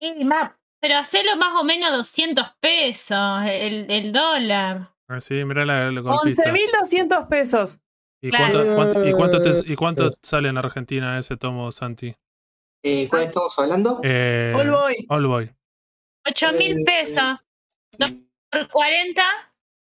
[0.01, 4.91] Y más, pero hacelo más o menos 200 pesos el, el dólar.
[5.09, 6.43] Ah, Sí, mirá la, la golpista.
[6.53, 7.79] 11.200 pesos.
[8.23, 8.75] ¿Y Claro.
[8.75, 10.11] cuánto, cuánto- y cuánto, te- y cuánto eh.
[10.23, 12.15] sale en Argentina ese tomo, Santi?
[12.85, 14.01] Eh, ¿Cuál estamos hablando?
[14.03, 15.07] Eh, All Boy.
[15.09, 15.55] All Boy.
[16.29, 17.45] 8 mil Eh, pesos
[18.51, 19.23] por 40.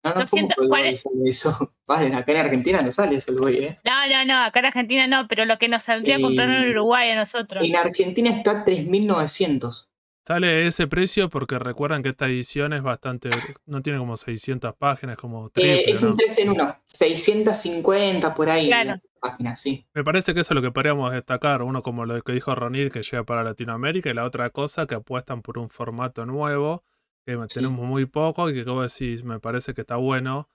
[0.05, 1.01] No, no, ¿cómo 200, que Olboy 40?
[1.01, 1.73] sale eso?
[1.87, 3.79] Vale, acá en Argentina no sale eso el ¿eh?
[3.83, 6.63] No, no, no, acá en Argentina no, pero lo que nos saldría a comprar en
[6.63, 7.63] Eh, Uruguay a nosotros.
[7.65, 9.89] En Argentina está a 3.900.
[10.27, 13.29] Sale ese precio porque recuerdan que esta edición es bastante.
[13.67, 16.09] No tiene como 600 páginas, como Eh, triple, es ¿no?
[16.09, 16.77] un 3 en 1.
[16.87, 18.89] 650 por ahí Claro.
[18.91, 19.85] la página, sí.
[19.93, 21.61] Me parece que eso es lo que podríamos destacar.
[21.61, 24.95] Uno, como lo que dijo Ronid, que llega para Latinoamérica, y la otra cosa, que
[24.95, 26.83] apuestan por un formato nuevo,
[27.25, 27.55] que Sí.
[27.55, 30.47] tenemos muy poco, y que, como decís, me parece que está bueno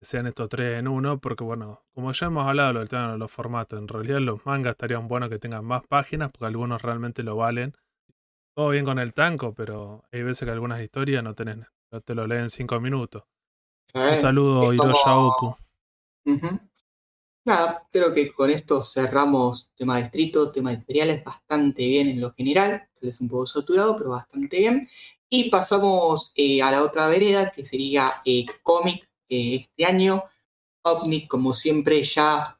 [0.00, 3.18] que sean estos tres en uno, porque, bueno, como ya hemos hablado del tema de
[3.18, 7.22] los formatos, en realidad los mangas estarían buenos que tengan más páginas, porque algunos realmente
[7.22, 7.74] lo valen.
[8.54, 11.58] Todo bien con el tanco, pero hay veces que algunas historias no tenés,
[11.92, 13.24] no te lo leen en cinco minutos.
[13.94, 15.56] Un saludo, es como- Hiroya Oku.
[16.26, 16.60] Ujú.
[17.46, 22.88] Nada, creo que con esto cerramos tema distrito, tema editoriales bastante bien en lo general.
[23.00, 24.88] Es un poco saturado, pero bastante bien.
[25.28, 30.22] Y pasamos eh, a la otra vereda, que sería eh, cómic eh, este año.
[30.82, 32.58] Omni, como siempre, ya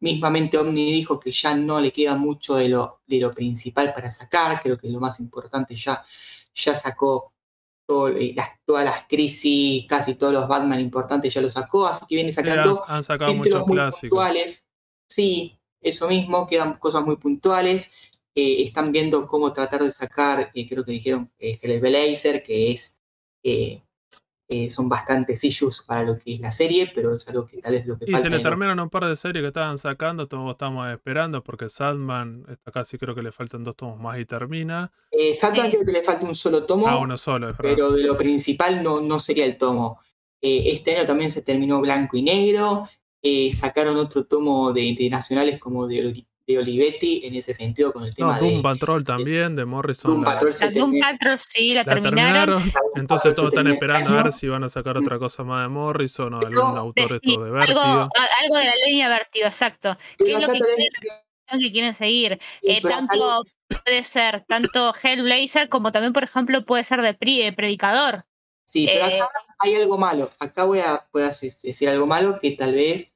[0.00, 4.10] mismamente Omni dijo que ya no le queda mucho de lo, de lo principal para
[4.10, 4.60] sacar.
[4.62, 6.04] Creo que lo más importante ya,
[6.54, 7.32] ya sacó
[7.88, 12.04] todo, eh, las- todas las crisis, casi todos los Batman importantes ya lo sacó, así
[12.08, 14.00] que viene han, sacando han sacado muchos títulos muy clásicos.
[14.10, 14.68] puntuales.
[15.08, 18.10] Sí, eso mismo, quedan cosas muy puntuales.
[18.38, 23.00] Eh, están viendo cómo tratar de sacar, eh, creo que dijeron eh, Hellblazer, que es
[23.42, 27.72] eh, son bastantes issues para lo que es la serie, pero es algo que tal
[27.72, 30.28] vez lo que Y falta se le terminaron un par de series que estaban sacando,
[30.28, 34.26] todos estamos esperando, porque Sadman, esta casi creo que le faltan dos tomos más y
[34.26, 34.92] termina.
[35.40, 38.18] Sandman creo que le falta un solo tomo, Ah, uno solo, es pero de lo
[38.18, 39.98] principal no, no sería el tomo.
[40.42, 42.86] Este año también se terminó blanco y negro.
[43.52, 48.10] sacaron otro tomo de, de nacionales como de, de Olivetti en ese sentido con el
[48.10, 50.12] No, tema Doom de Patrol también, de Morrison.
[50.12, 50.54] Doom la- Patrol.
[50.54, 52.72] se La Doom Patrol sí, la, la terminaron.
[52.94, 56.32] Entonces todos están esperando a ver si van a sacar otra cosa más de Morrison
[56.34, 57.82] o algún autor Sí, esto de algo, Vértigo.
[57.82, 59.96] a- algo de la línea Vértigo, exacto.
[60.18, 60.88] ¿Qué es lo que quieren,
[61.60, 62.38] que quieren seguir?
[62.60, 63.42] sí, Eh, tanto
[63.84, 68.24] puede ser tanto Hellblazer como también, por ejemplo, puede ser de Pri- eh, Predicador.
[68.64, 69.28] Sí, pero Eh, acá
[69.58, 70.30] hay algo malo.
[70.40, 73.12] Acá voy a, voy a decir algo malo que tal vez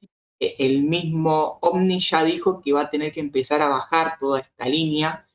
[0.59, 4.67] el mismo Omni ya dijo que va a tener que empezar a bajar toda esta
[4.67, 5.25] línea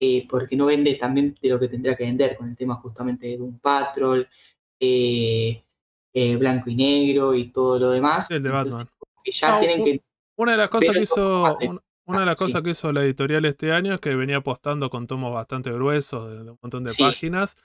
[0.00, 3.26] eh, porque no vende también de lo que tendría que vender con el tema justamente
[3.28, 4.28] de Doom Patrol,
[4.80, 5.62] eh,
[6.14, 8.30] eh, Blanco y Negro y todo lo demás.
[8.30, 8.90] El de Entonces, Batman.
[9.24, 10.02] ya No, tienen que...
[10.36, 11.56] Una de las cosas que hizo.
[11.60, 12.44] un- Una de las Ah, sí.
[12.52, 16.28] cosas que hizo la editorial este año es que venía apostando con tomos bastante gruesos,
[16.30, 17.00] de, de un montón de Sí.
[17.00, 17.56] páginas,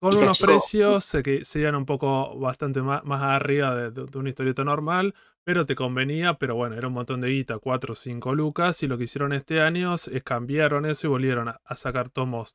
[0.00, 0.46] con Y unos achicó.
[0.46, 5.14] precios que serían un poco bastante más, más arriba de, de- de una historieta normal,
[5.44, 8.86] pero te convenía, pero bueno, era un montón de guita, 4 o 5 lucas, y
[8.88, 12.54] lo que hicieron este año es cambiaron eso y volvieron a, a sacar tomos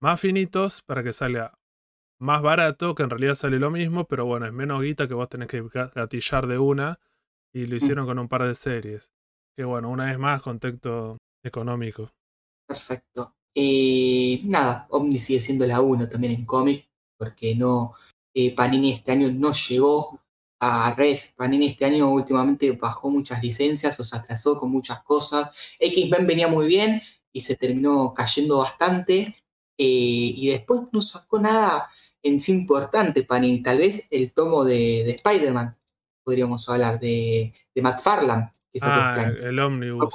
[0.00, 1.58] más finitos para que salga
[2.20, 5.28] más barato, que en realidad sale lo mismo, pero bueno, es menos guita que vos
[5.28, 7.00] tenés que ga- gatillar de una,
[7.54, 9.12] y lo hicieron con un par de series.
[9.56, 12.10] Que bueno, una vez más, contexto económico.
[12.68, 13.34] Perfecto.
[13.54, 17.92] Eh, nada, Omni sigue siendo la 1 también en cómic, porque no,
[18.34, 20.20] eh, Panini este año no llegó
[20.60, 21.34] a Res.
[21.36, 25.54] Panini este año últimamente bajó muchas licencias o se atrasó con muchas cosas.
[25.78, 27.00] X-Men venía muy bien
[27.32, 29.36] y se terminó cayendo bastante.
[29.76, 31.88] eh, y después no sacó nada
[32.22, 33.62] en sí importante Panini.
[33.62, 35.76] Tal vez el tomo de, de Spider-Man,
[36.24, 39.48] podríamos hablar, de, de Matt Farland, que Ah, este año.
[39.48, 40.14] el Omnibus.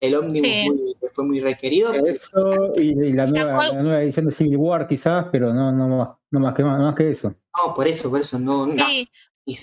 [0.00, 0.64] El ómnibus Sí.
[0.66, 1.92] muy- fue muy requerido.
[1.94, 5.70] Eso y, y la, nueva, ¿cuál- la nueva edición de Civil War quizás, pero no,
[5.72, 7.34] no, más, no más que más, más que eso.
[7.56, 8.86] No, por eso, por eso, no, no.
[8.86, 9.08] Sí,
[9.44, 9.56] Y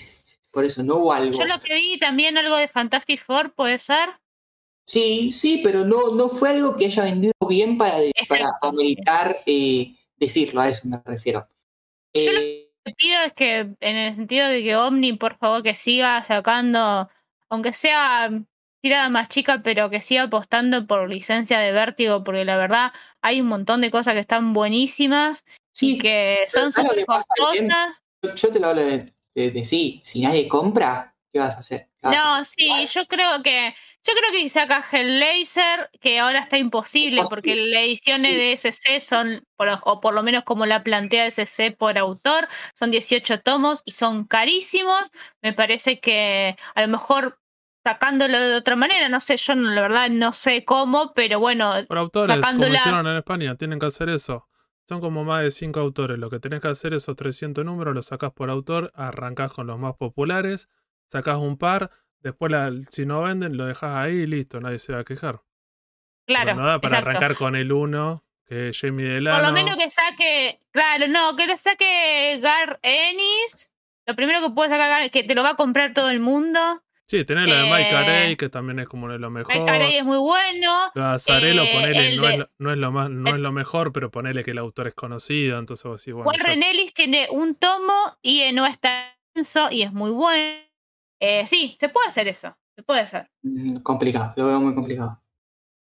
[0.52, 1.32] por eso no hubo algo.
[1.38, 4.10] yo lo que vi también algo de Fantastic Four, ¿puede ser?
[4.86, 7.98] Sí, sí, pero no, no fue algo que haya vendido bien para,
[8.30, 11.48] para ameritar eh, decirlo, a eso me refiero.
[12.14, 15.62] Yo lo- Eh, que pido es que, en el sentido de que Omni, por favor,
[15.62, 17.10] que siga sacando,
[17.50, 18.30] aunque sea
[18.88, 23.42] tirada más chica, pero que siga apostando por licencia de vértigo, porque la verdad hay
[23.42, 25.44] un montón de cosas que están buenísimas
[25.80, 28.02] y que son súper costosas.
[28.36, 31.90] yo, te lo hablo de, de- de sí, si nadie compra, ¿qué vas a hacer?
[32.02, 32.46] ¿Qué vas a No, hacer?
[32.46, 33.76] sí, yo creo que
[34.06, 38.38] yo creo que saca Hellraiser, que ahora está imposible porque las ediciones sí.
[38.38, 43.42] de SC son, o por lo menos como la plantea SC por autor, son 18
[43.42, 45.12] tomos y son carísimos.
[45.42, 47.42] Me parece que a lo mejor
[47.92, 51.74] sacándolo de otra manera, no sé, yo no- la verdad no sé cómo, pero bueno,
[51.88, 54.48] Por autores, como Sacándolas- hicieron en España, tienen que hacer eso.
[54.88, 56.18] Son como más de 5 autores.
[56.18, 59.78] Lo que tenés que hacer, esos 300 números, los sacás por autor, arrancás con los
[59.80, 60.70] más populares,
[61.12, 64.94] sacás un par, después la- si no venden, lo dejás ahí y listo, nadie se
[64.94, 65.42] va a quejar.
[66.26, 67.10] Pero claro, no da para exacto.
[67.10, 69.38] arrancar con el 1, que es Jamie Delano.
[69.40, 73.74] Por lo menos que saque, claro, no, que lo saque Gar Ennis.
[74.06, 76.82] Lo primero que puede sacar, Gar- que te lo va a comprar todo el mundo.
[77.10, 79.54] Sí, tenés la de Mike Eh, Carey, que también es como de lo mejor.
[79.56, 80.92] Mike Carey es muy bueno.
[80.94, 83.34] Lo de Azarelo, Eh, ponele, el no, es de- lo, no, es lo más, no
[83.34, 86.38] es lo mejor, pero ponele que el autor es conocido, entonces vos decís, bueno, ya-
[86.44, 90.58] Warren Ellis tiene un tomo y eh, no está denso y es muy bueno.
[91.22, 92.56] Eh, sí, se puede hacer eso.
[92.76, 93.30] Se puede hacer.
[93.42, 95.20] mm, complicado, lo veo muy complicado.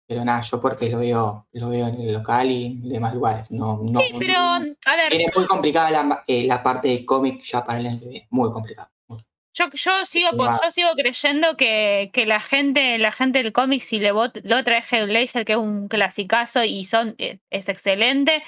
[0.06, 3.50] Pero nada, yo porque lo veo, lo veo en el local y en demás lugares.
[3.50, 4.60] No, no, Sí, pero, a
[4.96, 7.98] ver, Viene muy complicada la, eh, la parte de cómic ya para el.
[8.30, 8.88] Muy complicado.
[9.58, 10.58] Yo, yo sigo Wow.
[10.62, 14.62] yo sigo creyendo que, que la gente, la gente del cómic, si le vot, lo
[14.64, 18.42] trae Hellblazer, que es un clasicazo y son, eh, es excelente,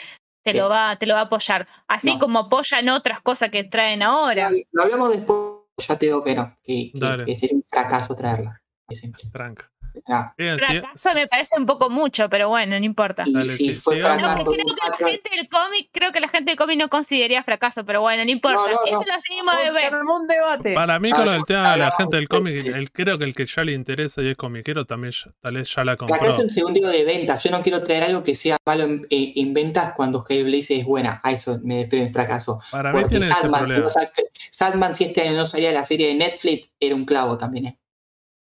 [0.45, 0.59] te Sí.
[0.59, 1.67] lo va, te lo va a apoyar.
[1.89, 2.19] Así No.
[2.19, 4.51] como apoyan otras cosas que traen ahora.
[4.73, 5.39] Lo hablamos después,
[5.79, 8.61] ya te digo que no, que, que- que sería un fracaso traerla.
[8.89, 9.25] Es simple.
[9.31, 9.71] tranca.
[10.07, 10.35] Nada.
[10.39, 13.25] Bien, sí, Fracaso me parece un poco mucho, pero bueno, no importa.
[13.27, 14.19] Y Dale, si sí, fue sigamos.
[14.23, 16.89] No, fracaso, creo que la gente del cómic, creo que la gente del cómic no
[16.89, 18.59] consideraría fracaso, pero bueno, no importa.
[18.59, 19.15] No, no, Eso no.
[19.15, 19.95] lo seguimos de ver.
[19.95, 20.75] Un debate.
[20.75, 22.69] Para mí, Ah, con el tema de la gente del cómic, sí.
[22.69, 25.75] el, creo que el que ya le interesa y es comiquero también ya- tal vez
[25.75, 26.17] ya la compró.
[26.29, 27.43] es el segundo de ventas.
[27.45, 30.85] Yo no quiero traer algo que sea malo en, en- en ventas cuando Hellblazer es
[30.85, 31.21] buena.
[31.23, 32.61] A eso me refiero en fracaso.
[32.71, 33.83] Para mí Porque tiene ese Sandman, si, problema.
[33.85, 34.11] no sa-
[34.51, 37.79] Sandman, si este año no salía la serie de Netflix, era un clavo también, ¿eh?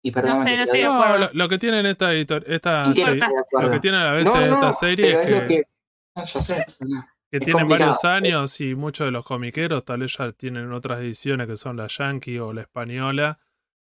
[0.04, 0.28] Y No sé,
[0.58, 1.18] no estoy lo de acuerdo.
[1.18, 3.20] lo, lo que tienen esta editor, esta serie-
[3.62, 5.64] lo que tiene a veces No, esta no, serie pero es es lo que, que.
[6.16, 6.66] No, ya sé.
[6.80, 7.06] pero no.
[7.32, 11.00] que es tienen varios años y muchos de los comiqueros tal vez ya tienen otras
[11.00, 13.40] ediciones que son la yankee o la española.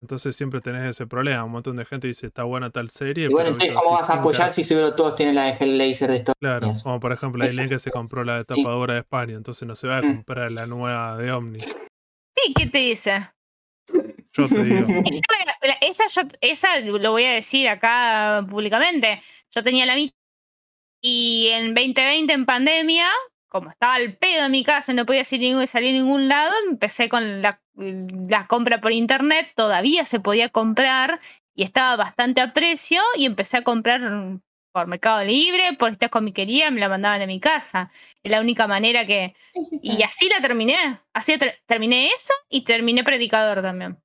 [0.03, 1.45] Entonces siempre tenés ese problema.
[1.45, 3.27] Un montón de gente dice está buena tal serie.
[3.27, 6.11] Y bueno, pero entonces, ¿cómo vas a apoyar si seguro todos tienen la de Hellblazer
[6.11, 7.45] de estos Claro, como por ejemplo.
[7.45, 8.61] Aileen que se compró la de Sí.
[8.63, 10.15] tapadura de España, entonces no se va a Mm.
[10.17, 11.61] comprar la nueva de Omni.
[11.61, 13.31] Sí, ¿qué te dice?
[14.33, 14.87] Yo te digo.
[15.63, 19.23] Esa, la- esa, yo, esa lo voy a decir acá públicamente.
[19.51, 20.15] Yo tenía la mitad
[21.01, 23.09] y en 2020 en pandemia,
[23.49, 27.09] como estaba al pedo en mi casa, no podía salir, salir a ningún lado, empecé
[27.09, 31.21] con la, la compra por internet, todavía se podía comprar
[31.55, 34.01] y estaba bastante a precio y empecé a comprar
[34.73, 37.91] por Mercado Libre, por esta comiquería, me la mandaban a mi casa.
[38.23, 39.35] Es la única manera que...
[39.83, 41.01] Y así la terminé.
[41.13, 43.99] Así ter- terminé eso y terminé Predicador también.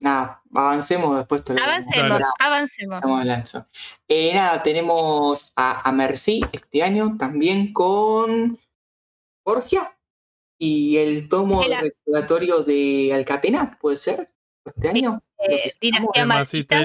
[0.00, 1.44] Nada, avancemos después.
[1.44, 3.00] te lo- Avancemos, avancemos.
[3.42, 3.66] Eso.
[4.08, 8.58] Eh, nada, tenemos a, a Mercy este año también con
[9.44, 9.96] Borgia
[10.58, 14.30] y el tomo El respiratorio de Alcatena, ¿puede ser?
[14.64, 15.10] ¿Este Sí, año?
[15.38, 15.70] Lo que Eh,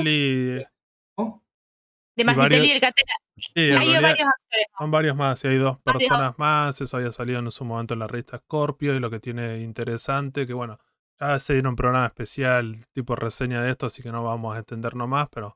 [0.03, 0.67] De.
[1.17, 1.43] ¿no?
[2.15, 3.11] de Marcitelli y el Catena.
[3.35, 4.67] Sí, Hay realidad varios actores.
[4.79, 5.43] son varios más.
[5.43, 6.09] Y hay dos Varios.
[6.09, 6.81] personas más.
[6.81, 8.95] Eso había salido en su momento en la revista Scorpio.
[8.95, 10.79] Y lo que tiene interesante, que bueno,
[11.19, 14.59] ya se dieron un programa especial tipo reseña de esto, así que no vamos a
[14.59, 15.55] extendernos más, pero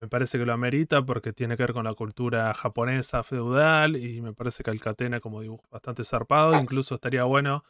[0.00, 3.96] me parece que lo amerita porque tiene que ver con la cultura japonesa feudal.
[3.96, 6.60] Y me parece que Alcatena como dibujo bastante zarpado.
[6.60, 7.64] Incluso estaría bueno.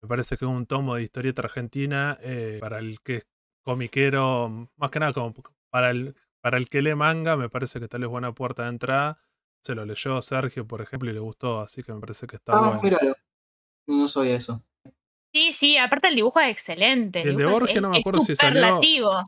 [0.00, 3.26] Me parece que es un tomo de historieta argentina eh, para el que es
[3.64, 5.34] comiquero, más que nada como
[5.70, 8.68] para el, para el que lee manga, me parece que tal vez buena puerta de
[8.70, 9.18] entrada.
[9.60, 12.52] Se lo leyó Sergio, por ejemplo, y le gustó, así que me parece que está
[12.52, 12.82] Ah, bueno.
[12.82, 13.14] míralo.
[13.86, 14.62] No sabía eso.
[15.32, 17.22] Sí, sí, aparte el dibujo es excelente.
[17.22, 18.80] El de dibujo es- Borgia no me acuerdo si salió-.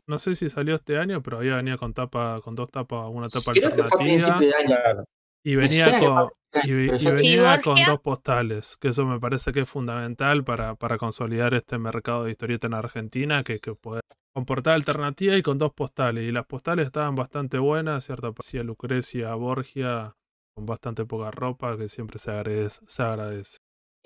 [0.07, 3.27] No sé si salió este año, pero había venía con tapa, con dos tapas, una
[3.27, 4.39] tapa Creo que fue a alternativa.
[4.39, 5.03] de año.
[5.43, 6.29] Y venía con,
[6.63, 11.53] y, venía con dos postales, que eso me parece que es fundamental para, para consolidar
[11.53, 14.01] este mercado de historieta en Argentina, que, que poder
[14.33, 16.23] con portada alternativa y con dos postales.
[16.27, 18.33] Y las postales estaban bastante buenas, ¿cierto?
[18.33, 20.15] Parecía Lucrecia, Borgia,
[20.55, 22.81] con bastante poca ropa, que siempre se agradece.
[22.87, 23.57] Se agradece.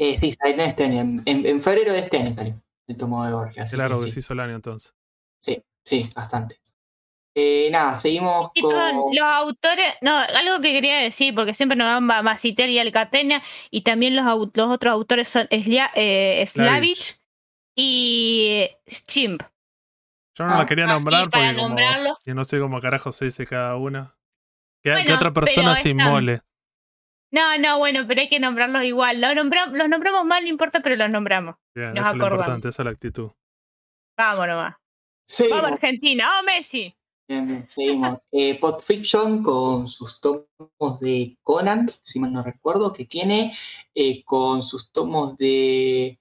[0.01, 1.01] Eh, sí, salió este año.
[1.01, 3.63] En, en- en febrero de este año salió el tomo de Borgia.
[3.63, 4.13] así Claro que que sí.
[4.13, 4.93] se hizo el año entonces.
[5.41, 6.57] Sí, sí, bastante.
[7.35, 8.71] Eh, nada, seguimos Y con.
[8.73, 12.79] perdón, los autores, no, algo que quería decir, porque siempre nos van a Masiter y
[12.79, 17.19] Alcatena, y también los, los otros autores son Slia- eh, Slavich
[17.75, 19.43] y Chimp.
[20.37, 22.17] Yo no Ah, la quería así nombrar porque como, nombrarlos.
[22.25, 24.15] y no sé cómo carajo se dice cada una.
[24.81, 25.99] Que, que Bueno, otra persona se están.
[26.07, 26.41] inmole.
[27.31, 29.21] No, no, bueno, pero hay que nombrarlos igual.
[29.21, 31.55] Los, nombra- los nombramos mal, no importa, pero los nombramos.
[31.75, 32.39] Bien, Nos eso es lo acordamos.
[32.47, 33.31] importante, esa es la actitud.
[34.17, 34.75] Vamos nomás.
[35.27, 35.61] Seguimos.
[35.61, 36.95] Vamos Argentina, ¡oh Messi!
[37.27, 38.17] Bien, bien, seguimos.
[38.31, 43.53] Eh, Pot Fiction con sus tomos de Conan, si mal no recuerdo, que tiene,
[43.93, 46.19] eh, con sus tomos de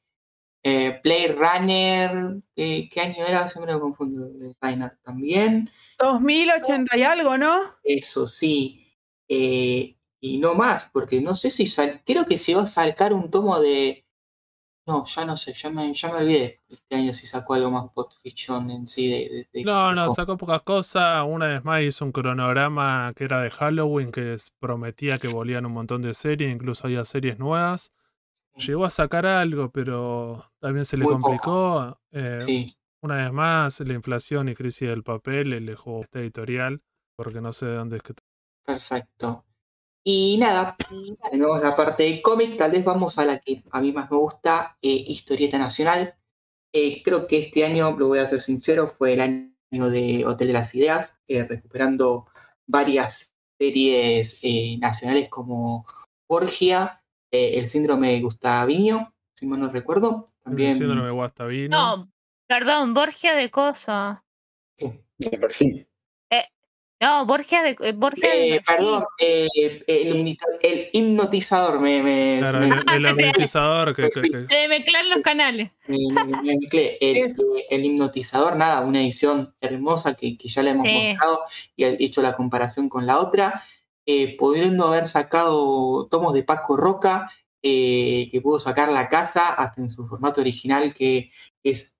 [0.62, 3.48] eh, Blade Runner, eh, ¿qué año era?
[3.48, 7.74] Siempre me confundo, Blade Runner también, 2080 y algo, ¿no?
[7.82, 8.94] eso sí,
[9.28, 13.12] eh, y no más, porque no sé si sal, creo que se iba a sacar
[13.12, 14.04] un tomo de,
[14.86, 17.84] no, ya no sé, ya me, ya me olvidé este año si sacó algo más
[18.22, 21.24] Fiction en sí de, de- de- No, no, sacó pocas cosas.
[21.26, 25.72] Una vez más hizo un cronograma que era de Halloween, que prometía que volvían un
[25.72, 27.92] montón de series, incluso había series nuevas.
[28.56, 32.00] Llegó a sacar algo, pero también se le Muy complicó.
[32.12, 32.66] Eh, Sí.
[33.00, 36.82] Una vez más, la inflación y crisis del papel le dejó esta editorial,
[37.16, 38.14] porque no sé de dónde es que...
[38.64, 39.44] Perfecto.
[40.04, 40.76] Y nada,
[41.30, 44.16] tenemos la parte de cómic, tal vez vamos a la que a mí más me
[44.16, 46.14] gusta, eh, historieta nacional.
[46.72, 50.48] Eh, creo que este año, lo voy a ser sincero, fue el año de Hotel
[50.48, 52.26] de las Ideas, eh, recuperando
[52.66, 55.84] varias series eh, nacionales como
[56.28, 60.24] Borgia, eh, El Síndrome de Gustaviño, si mal no recuerdo.
[60.42, 60.72] También.
[60.72, 61.96] El síndrome de Guastavino.
[61.96, 62.12] No,
[62.46, 64.24] perdón, Borgia de Cosa.
[64.76, 65.04] ¿qué?
[65.18, 65.87] Me parecí.
[67.00, 67.70] No, Borgia de.
[67.80, 69.46] eh, de Eh, perdón, eh,
[69.86, 74.38] el, hipnotizador me, me- Claro, me- el, Ah, el se te- hipnotizador que, que- que-
[74.38, 75.70] De mezclar los canales.
[75.86, 76.98] Me, me- mezclé.
[77.00, 80.92] El, hipnotizador, nada, una edición hermosa que, que ya le hemos Sí.
[80.92, 81.40] mostrado
[81.76, 83.62] y he hecho la comparación con la otra.
[84.04, 87.30] Eh, pudiendo haber sacado tomos de Paco Roca,
[87.62, 91.30] eh, que pudo sacar la casa hasta en su formato original, que
[91.62, 91.94] es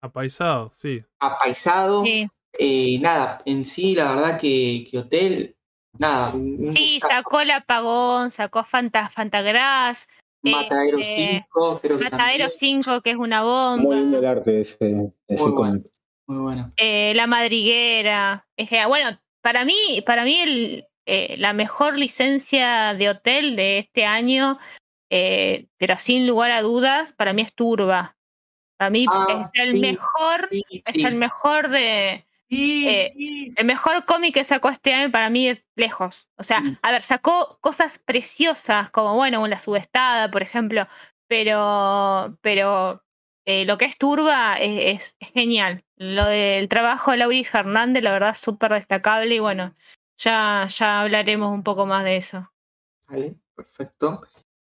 [0.00, 1.02] apaisado, sí.
[1.18, 2.04] apaisado.
[2.04, 2.26] Sí,
[2.58, 5.56] Eh, nada, en sí, la verdad que, que Hotel,
[5.98, 6.32] nada.
[6.70, 10.08] sí sacó el apagón, sacó Fanta, Fantagras,
[10.42, 12.82] Matadero este, 5, creo que Matadero también.
[12.82, 13.82] 5, que es una bomba.
[13.82, 15.54] Muy lindo el arte de ese, de ese Muy bueno.
[15.54, 15.86] cómic.
[16.26, 16.72] Muy bueno.
[16.76, 18.46] eh, La Madriguera.
[18.56, 23.78] Es que, bueno, para mí, para mí el, eh, la mejor licencia de hotel de
[23.78, 24.58] este año,
[25.10, 28.16] eh, pero sin lugar a dudas, para mí es Turba.
[28.78, 29.80] Para mí Ah, es el sí.
[29.80, 35.30] mejor, Sí, es el mejor de, Eh, el mejor cómic que sacó este año para
[35.30, 36.28] mí es lejos.
[36.36, 36.78] O sea, Mm.
[36.82, 40.86] a ver, sacó cosas preciosas, como bueno, La Subestada, por ejemplo,
[41.28, 43.04] pero, pero
[43.46, 45.84] eh, lo que es Turba es, es- es genial.
[45.96, 49.74] Lo del trabajo de Lauri Fernández, la verdad, súper destacable y bueno,
[50.18, 52.52] ya, ya hablaremos un poco más de eso.
[53.08, 54.22] Vale, perfecto.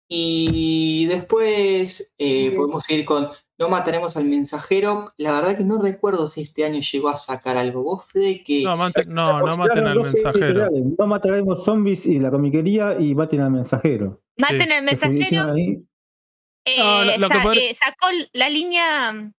[0.08, 5.12] Y después eh, podemos ir con No mataremos al mensajero.
[5.16, 7.82] La verdad que no recuerdo si este año llegó a sacar algo.
[7.84, 8.76] Vos, Fede, que No,
[9.06, 10.70] no, no maten al mensajero.
[10.98, 14.22] No mataremos zombies y la comiquería y maten al mensajero.
[14.36, 15.54] Maten al mensajero.
[16.66, 19.32] eh, No, lo- lo sa- eh, sacó la línea.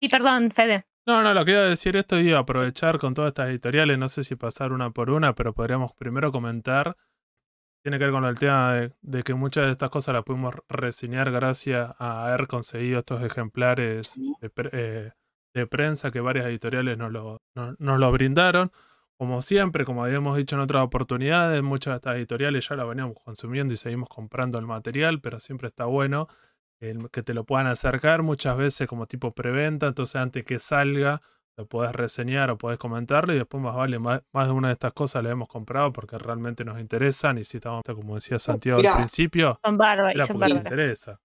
[0.00, 0.84] Sí, perdón, Fede.
[1.06, 3.98] No, no, lo que iba a decir esto iba a aprovechar con todas estas editoriales,
[3.98, 6.96] no sé si pasar una por una, pero podríamos primero comentar.
[7.84, 10.54] Tiene que ver con el tema de, de que muchas de estas cosas las pudimos
[10.70, 15.12] reseñar gracias a haber conseguido estos ejemplares de, pre- eh,
[15.54, 18.72] de prensa que varias editoriales nos lo, no- nos lo brindaron.
[19.18, 23.16] Como siempre, como habíamos dicho en otras oportunidades, muchas de estas editoriales ya lo veníamos
[23.22, 26.28] consumiendo y seguimos comprando el material, pero siempre está bueno
[26.80, 31.20] el que te lo puedan acercar muchas veces como tipo preventa, entonces antes que salga
[31.56, 34.74] lo podés reseñar o podés comentarlo y después más vale, más, más de una de
[34.74, 38.78] estas cosas la hemos comprado porque realmente nos interesan y si estamos, como decía Santiago
[38.78, 38.92] Mirá.
[38.92, 41.20] al principio, Son bárbaros, son porque interesa.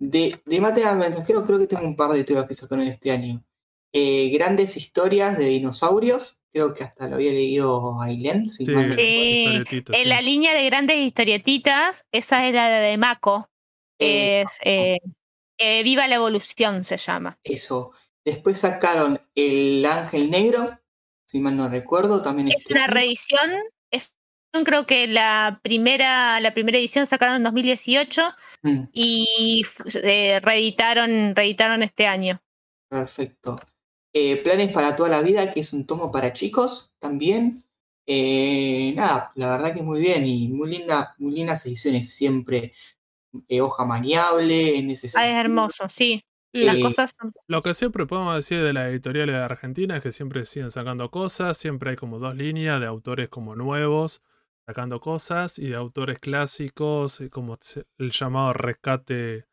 [0.00, 3.10] de, de Maten al mensajero creo que tengo un par de temas que sacaron este
[3.12, 3.42] año.
[3.92, 6.40] Eh, grandes historias de dinosaurios.
[6.52, 8.48] Creo que hasta lo había leído Ailén.
[8.48, 9.62] si Sí, no En sí.
[10.04, 13.48] la línea de grandes historietitas, esa es la de Mako.
[14.00, 14.98] Eh, Es eh,
[15.58, 17.38] eh, Viva la Evolución se llama.
[17.44, 17.92] Eso.
[18.24, 20.78] Después sacaron El Ángel Negro,
[21.26, 23.50] si mal no recuerdo, también Es una reedición.
[23.90, 24.16] Es,
[24.64, 28.22] creo que la primera, la primera edición sacaron en 2018
[28.62, 29.62] Mm, y
[30.02, 32.40] eh, reeditaron, reeditaron este año.
[32.90, 33.56] perfecto.
[34.12, 37.64] Eh, Planes para toda la vida, que es un tomo para chicos también.
[38.06, 42.72] Eh, nada, la verdad que muy bien y muy linda, muy lindas ediciones siempre.
[43.48, 46.24] eh, hoja maniable, en ese Ah, es hermoso, sí.
[46.52, 47.32] Sí, Las Eh, cosas son.
[47.46, 51.10] Lo que siempre podemos decir de las editoriales de Argentina es que siempre siguen sacando
[51.10, 54.22] cosas, siempre hay como dos líneas de autores como nuevos
[54.66, 57.58] sacando cosas y de autores clásicos, eh, como
[57.98, 59.46] el llamado rescate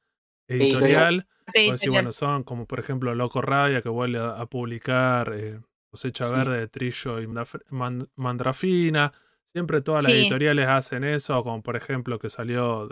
[0.47, 1.27] editorial.
[1.53, 5.61] sí, sí, bueno, son como por ejemplo Loco Rabia que vuelve a, a publicar eh,
[5.91, 6.33] Cosecha Sí.
[6.33, 9.13] Verde de Trillo y Man- Mandrafina.
[9.53, 10.17] Siempre todas las Sí.
[10.19, 12.89] editoriales hacen eso, como por ejemplo que salió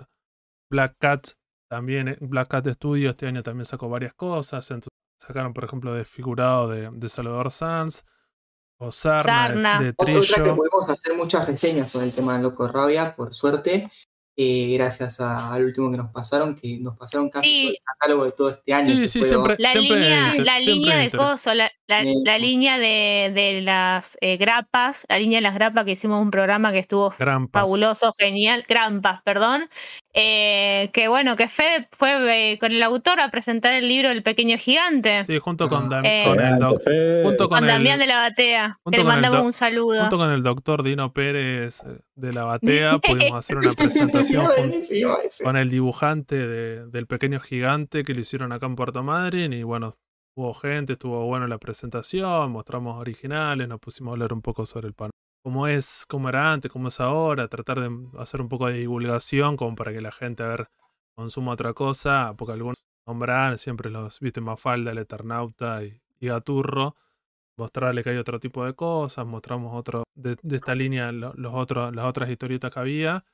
[0.71, 1.29] Black Cat,
[1.73, 4.69] también eh, Black Cat Studio este año también sacó varias cosas.
[4.69, 8.03] Entonces sacaron por ejemplo Desfigurado de, de Salvador Sanz
[8.79, 9.81] o Sarna, de- Sarna.
[9.81, 13.89] de, Otra que podemos hacer muchas reseñas con el tema de Loco Rabia, por suerte,
[14.35, 17.61] eh, gracias a- al último que nos pasaron, que nos pasaron casi Sí.
[17.63, 18.85] todo el catálogo de todo este año.
[18.93, 22.37] Sí, sí, siempre- La línea, inter- la siempre línea de coso, la, la- Eh, la
[22.37, 26.71] línea de, de las eh, grapas, la línea de las grapas que hicimos un programa
[26.71, 27.61] que estuvo Grampas.
[27.61, 29.69] fabuloso, genial, Grampas, perdón.
[30.15, 34.21] eh, que bueno, que Fede fue eh, con el autor a presentar el libro El
[34.23, 35.25] Pequeño Gigante.
[35.25, 36.81] Sí, junto con, Dam- Eh, con el doc-
[37.23, 40.01] junto Con con el- Damián de la Batea, que le con mandamos un saludo.
[40.01, 42.43] Junto con el doctor Dino Pérez eh, de la
[42.93, 45.43] Batea pudimos hacer una presentación ese.
[45.43, 49.63] con el dibujante de- del pequeño gigante que lo hicieron acá en Puerto Madryn y
[49.63, 49.97] bueno,
[50.35, 54.87] hubo gente, estuvo bueno la presentación, mostramos originales, nos pusimos a hablar un poco sobre
[54.87, 55.11] el pan.
[55.43, 59.57] Cómo es, cómo era antes, cómo es ahora, tratar de hacer un poco de divulgación
[59.57, 60.67] como para que la gente a ver
[61.15, 66.95] consuma otra cosa, porque algunos nombran siempre los, viste, Mafalda, el Eternauta y, y Gaturro,
[67.57, 71.93] mostrarle que hay otro tipo de cosas, mostramos otro, de, esta línea lo- los otros,
[71.95, 73.25] las otras historietas que había.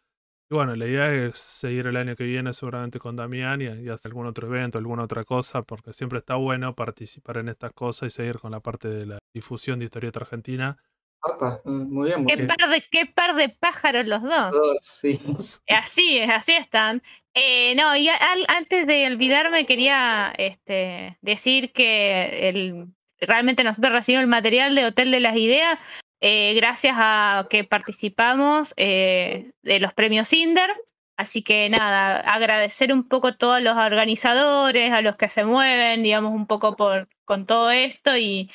[0.51, 3.89] Y bueno, la idea es seguir el año que viene seguramente con Damián y, y
[3.89, 8.07] hacer algún otro evento, alguna otra cosa, porque siempre está bueno participar en estas cosas
[8.07, 10.77] y seguir con la parte de la difusión de historieta argentina.
[11.21, 12.47] Opa, mm, muy bien, muy Qué bien.
[12.47, 14.51] par, de, qué par de pájaros los dos.
[14.51, 15.19] Todos, sí.
[15.69, 17.03] Así es, así están.
[17.35, 22.87] Eh, no, y al- antes de olvidarme quería este, decir que el,
[23.21, 25.77] realmente nosotros recibimos el material de Hotel de las Ideas
[26.21, 30.69] eh, gracias a que participamos eh, de los premios Inder.
[31.17, 36.01] Así que nada, agradecer un poco a todos los organizadores, a los que se mueven,
[36.01, 38.49] digamos, un poco por con todo esto y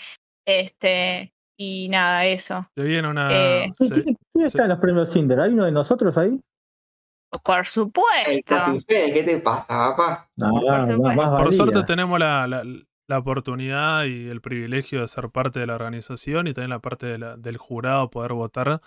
[0.46, 2.66] este y nada, eso.
[2.74, 3.28] Se viene una.
[3.30, 5.40] Eh, ¿Quién, se- quién- quién está en los premios Cinder?
[5.40, 6.40] ¿Hay uno de nosotros ahí?
[7.42, 8.54] Por supuesto.
[8.88, 10.28] ¿qué te pasa, papá?
[10.36, 11.02] No, Por no, supuesto.
[11.20, 11.52] más por valía.
[11.56, 12.64] suerte tenemos la, la-
[13.07, 17.07] la oportunidad y el privilegio de ser parte de la organización y también la parte
[17.07, 18.80] de la- del jurado poder votar.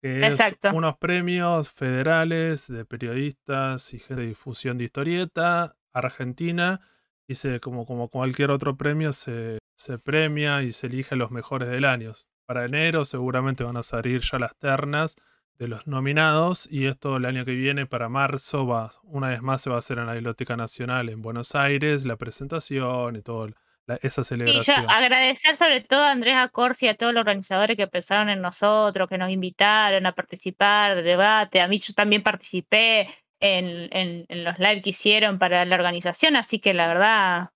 [0.00, 0.70] Que es Exacto.
[0.74, 6.80] unos premios federales de periodistas y de difusión de historieta, Argentina,
[7.28, 11.68] y se, como, como cualquier otro premio, se, se premia y se elige los mejores
[11.68, 12.14] del año.
[12.46, 15.14] Para enero seguramente van a salir ya las ternas
[15.58, 19.62] de los nominados y esto el año que viene para marzo va una vez más
[19.62, 23.48] se va a hacer en la Biblioteca Nacional en Buenos Aires la presentación y todo
[23.86, 24.86] la- esa Y yo celebración.
[24.90, 29.08] agradecer sobre todo a Andrés Acorsi y a todos los organizadores que pensaron en nosotros,
[29.08, 31.60] que nos invitaron a participar del debate.
[31.60, 33.08] A mí yo también participé
[33.40, 37.50] en, en- en los live que hicieron para la organización, así que la verdad,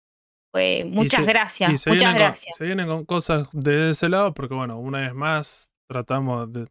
[0.52, 2.56] fue muchas se- gracias, y muchas vienen con- gracias.
[2.56, 6.66] se vienen con cosas de ese lado porque bueno, una vez más tratamos de,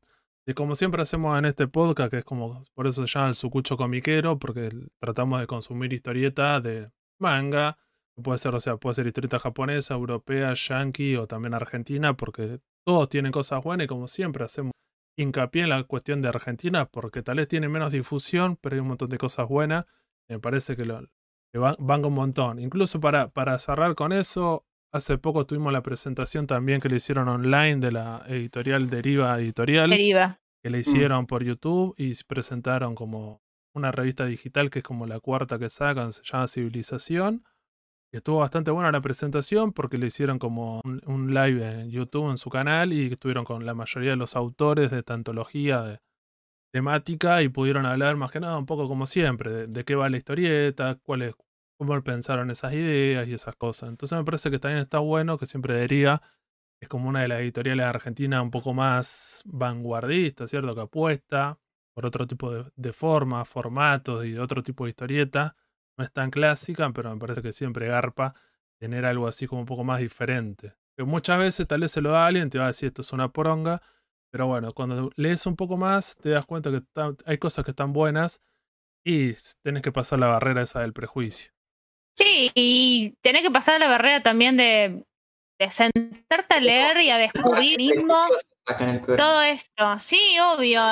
[0.45, 3.35] de como siempre hacemos en este podcast, que es como, por eso se llama el
[3.35, 4.69] sucucho comiquero, porque
[4.99, 7.77] tratamos de consumir historieta de manga,
[8.21, 13.09] puede ser, o sea, puede ser historieta japonesa, europea, yankee o también argentina, porque todos
[13.09, 14.71] tienen cosas buenas y como siempre hacemos
[15.17, 18.89] hincapié en la cuestión de Argentina, porque tal vez tiene menos difusión, pero hay un
[18.89, 19.85] montón de cosas buenas.
[20.29, 21.01] Me parece que, lo,
[21.53, 22.59] van, van un montón.
[22.59, 24.65] Incluso para, para cerrar con eso,
[24.95, 29.89] hace poco tuvimos la presentación también que le hicieron online de la editorial Deriva Editorial,
[29.89, 30.39] Deriva.
[30.63, 33.41] que le hicieron por YouTube y se presentaron como
[33.73, 37.43] una revista digital que es como la cuarta que sacan, se llama Civilización.
[38.13, 42.29] Y estuvo bastante buena la presentación porque le hicieron como un, un live en YouTube
[42.29, 45.99] en su canal y estuvieron con la mayoría de los autores de esta antología de
[46.71, 50.09] temática y pudieron hablar más que nada un poco como siempre, de, de qué va
[50.09, 51.35] la historieta, cuál es,
[51.77, 53.89] cómo pensaron esas ideas y esas cosas.
[53.89, 56.21] Entonces me parece que también está bueno que siempre Deriva
[56.81, 60.75] es como una de las editoriales de Argentina un poco más vanguardista, ¿cierto?
[60.75, 61.59] Que apuesta
[61.93, 65.55] por otro tipo de, formas, formatos y otro tipo de historieta.
[65.97, 68.35] No es tan clásica, pero me parece que siempre garpa
[68.79, 70.75] tener algo así como un poco más diferente.
[70.97, 73.01] Que muchas veces tal vez se lo da a alguien, te va a decir esto
[73.01, 73.81] es una poronga,
[74.31, 76.83] pero bueno, cuando lees un poco más te das cuenta que
[77.25, 78.41] hay cosas que están buenas
[79.05, 79.33] y
[79.63, 81.54] tenés que pasar la barrera esa del prejuicio.
[82.17, 85.03] Sí, y tenés que pasar la barrera también de
[85.59, 88.13] de sentarte a leer y a descubrir mismo
[89.15, 89.99] todo esto.
[89.99, 90.83] Sí, obvio.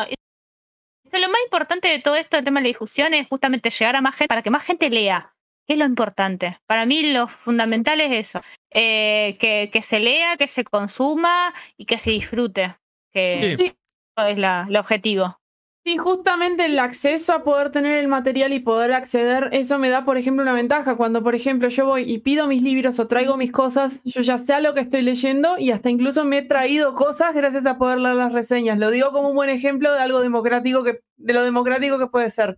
[1.06, 3.70] O sea, lo más importante de todo esto, el tema de la difusión, es justamente
[3.70, 5.36] llegar a más gente para que más gente lea.
[5.68, 6.60] ¿Qué es lo importante?
[6.66, 8.42] Para mí lo fundamental es eso.
[8.72, 12.76] eh, que, que se lea, que se consuma y que se disfrute.
[13.12, 13.64] Que Sí.
[13.66, 13.78] Sí,
[14.18, 15.40] eso es la, el objetivo.
[15.86, 20.06] Sí, justamente el acceso a poder tener el material y poder acceder, eso me da,
[20.06, 20.96] por ejemplo, una ventaja.
[20.96, 24.38] Cuando, por ejemplo, yo voy y pido mis libros o traigo mis cosas, yo ya
[24.38, 27.78] sé a lo que estoy leyendo y hasta incluso me he traído cosas gracias a
[27.78, 28.80] poder leer las reseñas.
[28.80, 32.30] Lo digo como un buen ejemplo de algo democrático que, de lo democrático que puede
[32.30, 32.56] ser.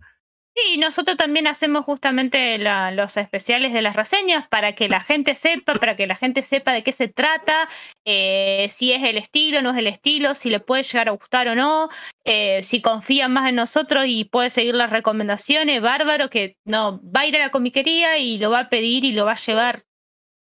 [0.58, 5.34] Sí, nosotros también hacemos justamente la- los especiales de las reseñas para que la gente
[5.34, 7.68] sepa, para que la gente sepa de qué se trata,
[8.06, 11.48] eh, si es el estilo, no es el estilo, si le puede llegar a gustar
[11.48, 11.90] o no,
[12.24, 17.20] eh, si confían más en nosotros y puede seguir las recomendaciones, bárbaro, que no va
[17.20, 19.80] a ir a la comiquería y lo va a pedir y lo va a llevar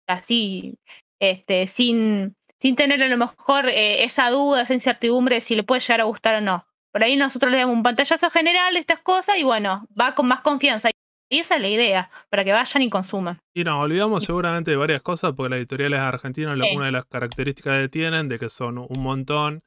[0.08, 0.74] así,
[1.20, 5.62] este, sin, sin tener a lo mejor eh, esa duda, esa incertidumbre de si le
[5.64, 6.66] puede llegar a gustar o no.
[6.94, 10.28] Por ahí nosotros le damos un pantallazo general de estas cosas y bueno, va con
[10.28, 10.90] más confianza.
[11.28, 13.40] Y esa es la idea, para que vayan y consuman.
[13.52, 16.76] Y nos olvidamos seguramente de varias cosas porque las editoriales argentinas, Sí.
[16.76, 19.64] una de las características que tienen, de que son un montón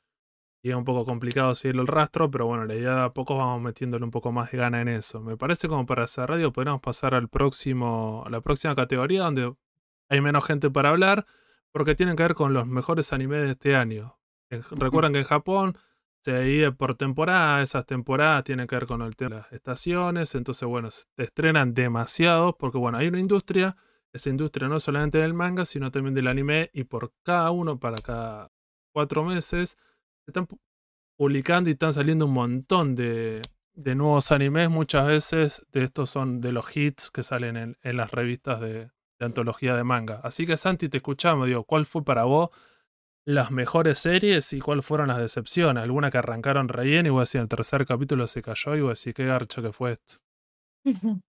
[0.63, 3.35] y es un poco complicado seguir el rastro, pero bueno, la idea de a poco
[3.35, 5.19] vamos metiéndole un poco más de gana en eso.
[5.19, 9.53] Me parece como para hacer radio podríamos pasar al próximo, a la próxima categoría donde
[10.07, 11.25] hay menos gente para hablar
[11.73, 14.17] porque tienen que ver con los mejores animes de este año.
[14.71, 15.77] Recuerden que en Japón
[16.23, 20.35] se divide por temporada, esas temporadas tienen que ver con el tema de las estaciones,
[20.35, 23.77] entonces bueno, se estrenan demasiados porque bueno, hay una industria,
[24.13, 27.97] esa industria no solamente del manga, sino también del anime y por cada uno, para
[27.97, 28.51] cada
[28.93, 29.77] cuatro meses,
[30.25, 30.59] se están pu-
[31.17, 33.41] publicando y están saliendo un montón de,
[33.73, 37.97] de nuevos animes, muchas veces de estos son de los hits que salen en, en
[37.97, 38.73] las revistas de,
[39.19, 40.19] de antología de manga.
[40.23, 42.49] Así que Santi, te escuchamos, digo, ¿cuál fue para vos
[43.27, 45.83] las mejores series y cuáles fueron las decepciones?
[45.83, 48.97] Alguna que arrancaron re bien y vos decís, el tercer capítulo se cayó y vos
[48.97, 50.15] decís, qué garcha que fue esto.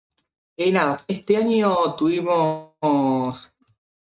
[0.58, 3.52] Eh, nada, este año tuvimos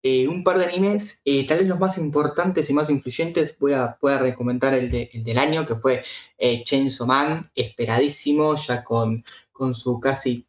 [0.04, 3.58] eh, un par de animes, eh, tal vez los más importantes y más influyentes.
[3.58, 6.04] Voy a, recomendar el, de- el del año, que fue
[6.38, 10.46] Chainsaw Man, esperadísimo, ya con, con su casi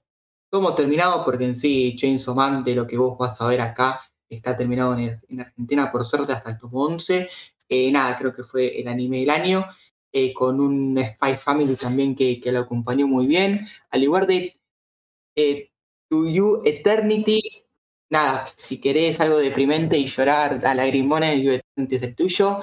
[0.52, 4.00] tomo terminado, porque en sí Chainsaw Man, de lo que vos vas a ver acá,
[4.30, 7.28] está terminado en, en Argentina, por suerte, hasta el tomo 11.
[7.70, 9.66] Eh, nada, creo que fue el anime del año,
[10.12, 14.60] eh, con un Spy Family también que, que lo acompañó muy bien, al igual de
[15.36, 15.72] eh,
[16.10, 17.42] To You Eternity.
[18.10, 22.62] Nada, si querés algo deprimente y llorar a lagrimones, You Eternity es el tuyo.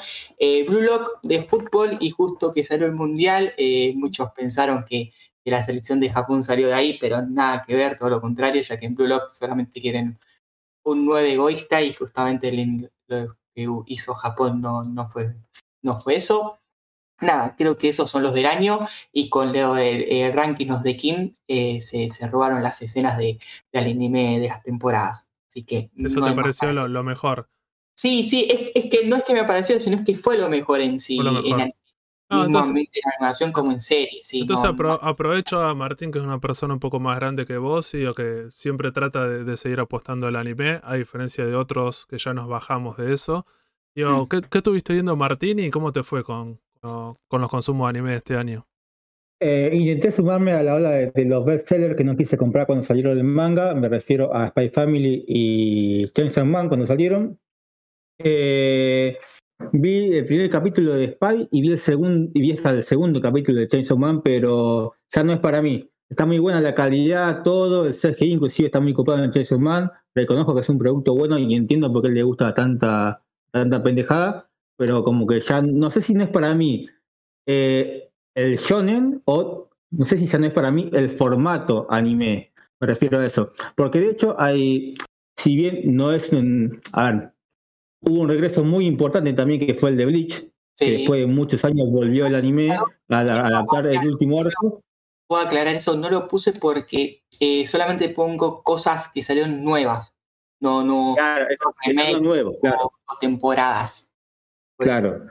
[0.67, 3.53] Blue Lock de fútbol y justo que salió el mundial,
[3.97, 5.13] muchos pensaron que
[5.45, 8.79] la selección de Japón salió de ahí, pero nada que ver, todo lo contrario, ya
[8.79, 10.19] que en Blue Lock solamente quieren
[10.85, 12.53] un 9 egoísta y justamente
[13.07, 15.35] lo que hizo Japón no, no, fue,
[15.83, 16.59] no fue eso.
[17.21, 18.81] Nada, creo que esos son los del año
[19.13, 23.17] y con lo del eh, ranking of the King eh, se, se robaron las escenas
[23.17, 23.39] de,
[23.73, 25.29] del anime de las temporadas.
[25.47, 27.49] Así que Eso no te pareció lo, lo mejor.
[27.95, 30.49] Sí, sí, es, es que no es que me pareció, sino es que fue lo
[30.49, 31.75] mejor en sí, Fue lo en, mejor.
[32.33, 34.21] Ah, entonces- mismamente en animación como en serie.
[34.23, 35.09] Sí, Entonces no, apro- no.
[35.09, 38.47] aprovecho a Martín, que es una persona un poco más grande que vos y que
[38.51, 42.49] siempre trata de, de seguir apostando al anime, a diferencia de otros que ya nos
[42.49, 43.47] bajamos de eso.
[43.95, 44.29] Digo, Mm.
[44.29, 47.99] ¿qué, qué estuviste viendo Martín y cómo te fue con, con, con los consumos de
[47.99, 48.67] anime este año?
[49.45, 52.85] Eh, intenté sumarme a la ola de, de los bestsellers que no quise comprar cuando
[52.85, 53.75] salieron el manga.
[53.75, 57.41] Me refiero a Spy Family y Chainsaw Man cuando salieron.
[58.19, 59.19] Eh,
[59.73, 63.21] vi el primer capítulo de Spy y vi el segundo y vi hasta el segundo
[63.21, 65.89] capítulo de Chainsaw Man, pero ya no es para mí.
[66.09, 69.91] Está muy buena la calidad, todo, el CGI inclusive está muy copado en Chainsaw Man.
[70.15, 74.51] Reconozco que es un producto bueno y entiendo por qué le gusta tanta, tanta pendejada,
[74.77, 76.87] pero como que ya no sé si no es para mí.
[77.47, 82.53] Eh, el shonen o no sé si ya no es para mí el formato anime,
[82.81, 84.95] me refiero a eso, porque de hecho hay,
[85.37, 87.33] si bien no es un, a ver,
[88.03, 91.65] hubo un regreso muy importante también que fue el de Bleach, que después de muchos
[91.65, 94.83] años volvió el anime a, adaptar el último arco,
[95.29, 100.15] puedo aclarar eso, no lo puse porque eh, solamente pongo cosas que salieron nuevas,
[100.61, 101.47] no, no claro,
[102.07, 102.93] algo nuevo, claro.
[103.07, 104.13] o, temporadas.
[104.77, 105.01] Por eso.
[105.01, 105.27] Claro.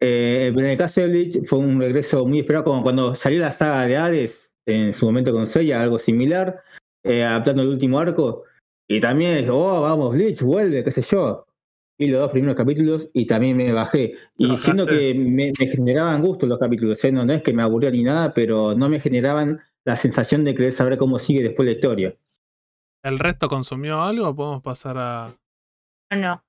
[0.00, 3.52] Eh, en el caso de Bleach fue un regreso muy esperado, como cuando salió la
[3.52, 6.62] saga de Hades, en su momento con Seiya, algo similar,
[7.04, 8.44] eh, adaptando el último arco.
[8.88, 11.47] Y también oh, vamos, Bleach, vuelve, qué sé yo.
[11.98, 14.14] Vi los dos primeros capítulos y también me bajé.
[14.36, 14.64] Y bajaste?
[14.64, 17.10] siendo que me, me generaban gusto los capítulos, ¿eh?
[17.10, 20.54] no, no es que me aburría ni nada, pero no me generaban la sensación de
[20.54, 22.14] querer saber cómo sigue después la historia.
[23.02, 24.34] ¿El resto consumió algo?
[24.34, 25.34] ¿Podemos pasar a,
[26.12, 26.42] No.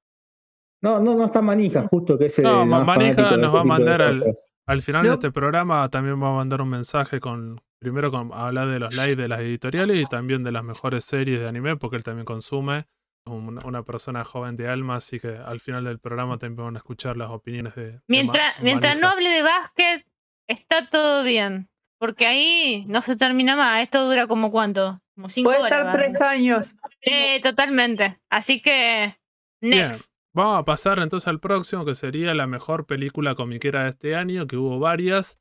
[0.81, 2.41] No, no, no está Manija, justo que ese.
[2.41, 6.37] No, Manija nos este va a mandar al- final de este programa también vamos a
[6.37, 7.59] mandar un mensaje con.
[7.81, 11.39] Primero con hablar de los likes de las editoriales y también de las mejores series
[11.39, 12.85] de anime, porque él también consume.
[13.25, 16.79] Una, una persona joven de alma, así que al final del programa también van a
[16.79, 17.99] escuchar las opiniones de.
[18.07, 20.05] Mientras, mientras no hable de básquet,
[20.47, 21.69] está todo bien.
[21.99, 23.81] Porque ahí no se termina más.
[23.83, 25.01] Esto dura como cuánto?
[25.15, 25.79] Como cinco Puede horas.
[25.79, 26.77] estar tres años.
[27.01, 28.19] Eh, totalmente.
[28.29, 29.17] Así que.
[29.61, 29.87] Bien.
[29.87, 30.11] Next.
[30.33, 34.47] Vamos a pasar entonces al próximo, que sería la mejor película comiquera de este año,
[34.47, 35.37] que hubo varias.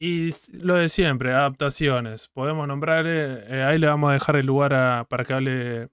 [0.00, 2.28] Y lo de siempre, adaptaciones.
[2.28, 5.88] Podemos nombrar, eh, eh, ahí le vamos a dejar el lugar a- para que hable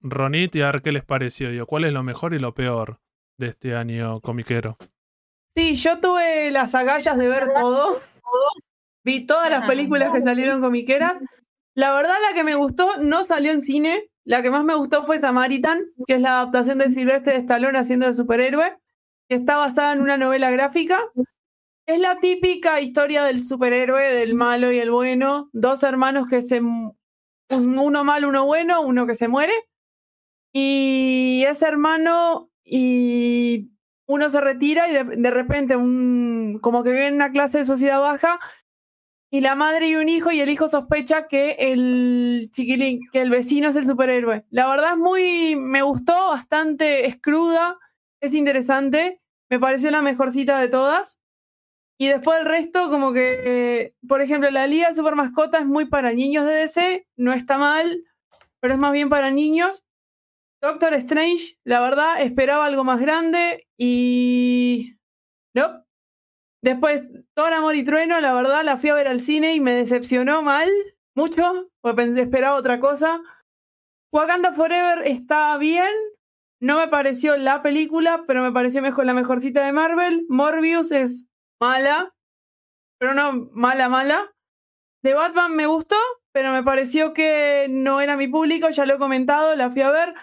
[0.00, 1.50] Ronit y a ver qué les pareció.
[1.50, 3.00] Digo, ¿cuál es lo mejor y lo peor
[3.38, 4.76] de este año comiquero?
[5.56, 7.98] Sí, yo tuve las agallas de ver todo.
[9.04, 11.14] Vi todas las películas que salieron comiqueras.
[11.74, 14.10] La verdad, la que me gustó no salió en cine.
[14.24, 17.78] La que más me gustó fue Samaritan, que es la adaptación de Silvestre de Stallone
[17.78, 18.76] haciendo de superhéroe,
[19.28, 21.04] que está basada en una novela gráfica.
[21.86, 25.48] Es la típica historia del superhéroe, del malo y el bueno.
[25.52, 26.60] Dos hermanos que se.
[26.60, 29.52] Uno malo, uno bueno, uno que se muere.
[30.58, 33.72] Y ese hermano y
[34.06, 38.00] uno se retira y de, repente un, como que vive en una clase de sociedad
[38.00, 38.40] baja
[39.30, 43.28] y la madre y un hijo y el hijo sospecha que el chiquilín, que el
[43.28, 44.46] vecino es el superhéroe.
[44.48, 47.76] La verdad es muy, me gustó, bastante, es cruda,
[48.22, 49.20] es interesante,
[49.50, 51.20] me pareció la mejorcita de todas.
[51.98, 56.14] Y después el resto, como que, por ejemplo, la Liga Super Mascota es muy para
[56.14, 58.04] niños de DC, no está mal,
[58.60, 59.85] pero es más bien para niños.
[60.62, 64.96] Doctor Strange, la verdad, esperaba algo más grande y.
[65.54, 65.84] No.
[66.62, 67.04] Después,
[67.34, 70.42] Thor, Amor y Trueno, la verdad, la fui a ver al cine y me decepcionó
[70.42, 70.68] mal,
[71.14, 73.22] mucho, porque esperaba otra cosa.
[74.12, 75.92] Wakanda Forever está bien,
[76.60, 80.24] no me pareció la película, pero me pareció mejor la mejorcita de Marvel.
[80.28, 81.26] Morbius es
[81.60, 82.14] mala,
[82.98, 84.32] pero no mala, mala.
[85.04, 85.96] De Batman me gustó,
[86.32, 89.90] pero me pareció que no era mi público, ya lo he comentado, la fui a
[89.90, 90.14] ver.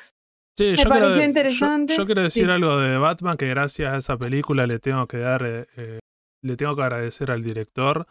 [0.57, 1.97] Sí, Me yo pareció quiero, interesante.
[1.97, 2.51] Yo, quiero decir Sí.
[2.51, 5.99] algo de Batman, que gracias a esa película le tengo que dar, eh, eh,
[6.43, 8.05] le tengo que agradecer al director.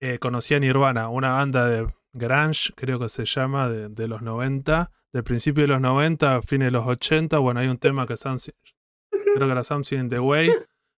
[0.00, 4.20] Eh, conocí a Nirvana, una banda de grunge, creo que se llama, de, de los
[4.22, 7.38] 90, del principio de los 90, fines de los 80.
[7.38, 8.16] Bueno, hay un tema que
[9.10, 10.50] creo que era Something in the Way.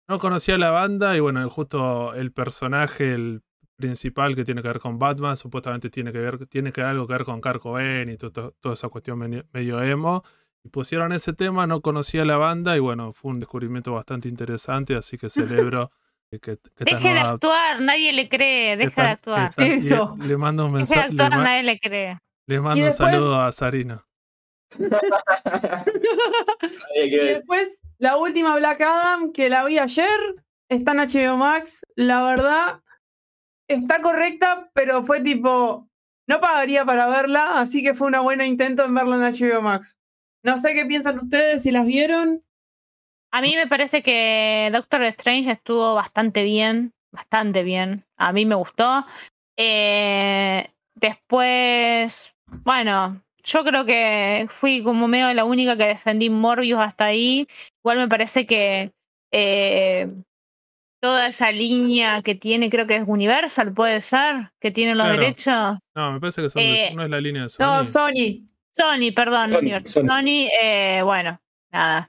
[0.08, 3.42] No conocía la banda y bueno, justo el personaje, el
[3.76, 7.12] principal que tiene que ver con Batman, supuestamente tiene que ver, tiene que algo que
[7.14, 9.18] ver con Cobain y to- to- toda esa cuestión
[9.52, 10.22] medio emo.
[10.66, 14.96] Y pusieron ese tema, no conocía la banda y bueno, fue un descubrimiento bastante interesante,
[14.96, 15.92] así que celebro
[16.32, 18.76] que, que, que Deje de actuar, nadie le cree.
[18.76, 19.52] Deja de actuar.
[19.58, 20.16] Eso.
[20.20, 22.18] Le mando un Deje de mensaje, le, actuar, ma- nadie le cree.
[22.48, 24.04] le mando un saludo a Sarino.
[26.96, 27.68] Y después,
[27.98, 30.08] la última Black Adam, que la vi ayer,
[30.68, 31.82] está en HBO Max.
[31.94, 32.80] La verdad,
[33.68, 35.88] está correcta, pero fue tipo.
[36.28, 39.96] No pagaría para verla, así que fue una buena intento en verla en HBO Max.
[40.46, 42.44] No sé qué piensan ustedes, si las vieron.
[43.32, 48.04] A mí me parece que Doctor Strange estuvo bastante bien, bastante bien.
[48.16, 49.04] A mí me gustó.
[49.58, 52.32] Eh, después,
[52.64, 57.48] bueno, yo creo que fui como medio la única que defendí Morbius hasta ahí.
[57.82, 58.92] Igual me parece que
[59.32, 60.08] eh,
[61.02, 65.20] toda esa línea que tiene, creo que es Universal, puede ser, que tiene los Claro.
[65.20, 65.78] derechos.
[65.96, 67.64] No, me parece que son de- Eh, no es la línea de Sony.
[67.64, 68.46] No, Sony.
[68.76, 69.80] Sony, perdón, Sony.
[69.86, 70.06] Sony.
[70.08, 71.40] Sony, eh, bueno,
[71.72, 72.08] nada.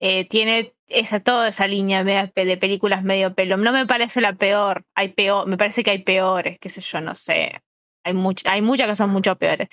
[0.00, 3.56] Eh, tiene esa, toda esa línea de, de películas medio pelo.
[3.56, 4.84] No me parece la peor.
[4.94, 7.60] Hay peor, me parece que hay peores, qué sé yo, no sé.
[8.04, 9.68] Hay, much- hay muchas que son mucho peores.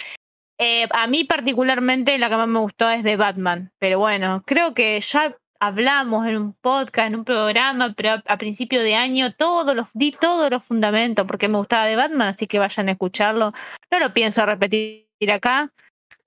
[0.59, 3.71] Eh, a mí particularmente la que más me gustó es de Batman.
[3.79, 8.37] Pero bueno, creo que ya hablamos en un podcast, en un programa, pero a, a
[8.37, 12.47] principio de año, todos los, di todos los fundamentos porque me gustaba de Batman, así
[12.47, 13.53] que vayan a escucharlo.
[13.91, 15.71] No lo pienso repetir acá.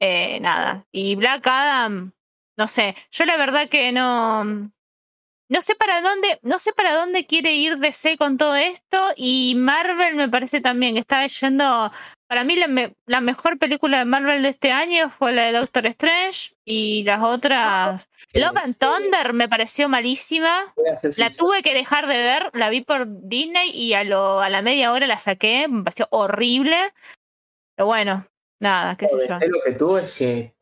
[0.00, 0.86] Eh, nada.
[0.92, 2.12] Y Black Adam,
[2.58, 2.94] no sé.
[3.10, 4.44] Yo la verdad que no.
[5.48, 8.98] No sé para dónde, no sé para dónde quiere ir DC con todo esto.
[9.16, 11.92] Y Marvel me parece también que está yendo.
[12.28, 15.52] Para mí la, me- la mejor película de Marvel de este año fue la de
[15.52, 16.52] Doctor Strange.
[16.64, 18.08] Y las otras.
[18.34, 20.74] Love and Thunder me pareció malísima.
[21.16, 24.62] La tuve que dejar de ver, la vi por Disney y a, lo, a la
[24.62, 26.76] media hora la saqué, me pareció horrible.
[27.76, 28.26] Pero bueno,
[28.61, 29.35] nada, qué sé yo.
[29.49, 30.55] Lo que tuvo es que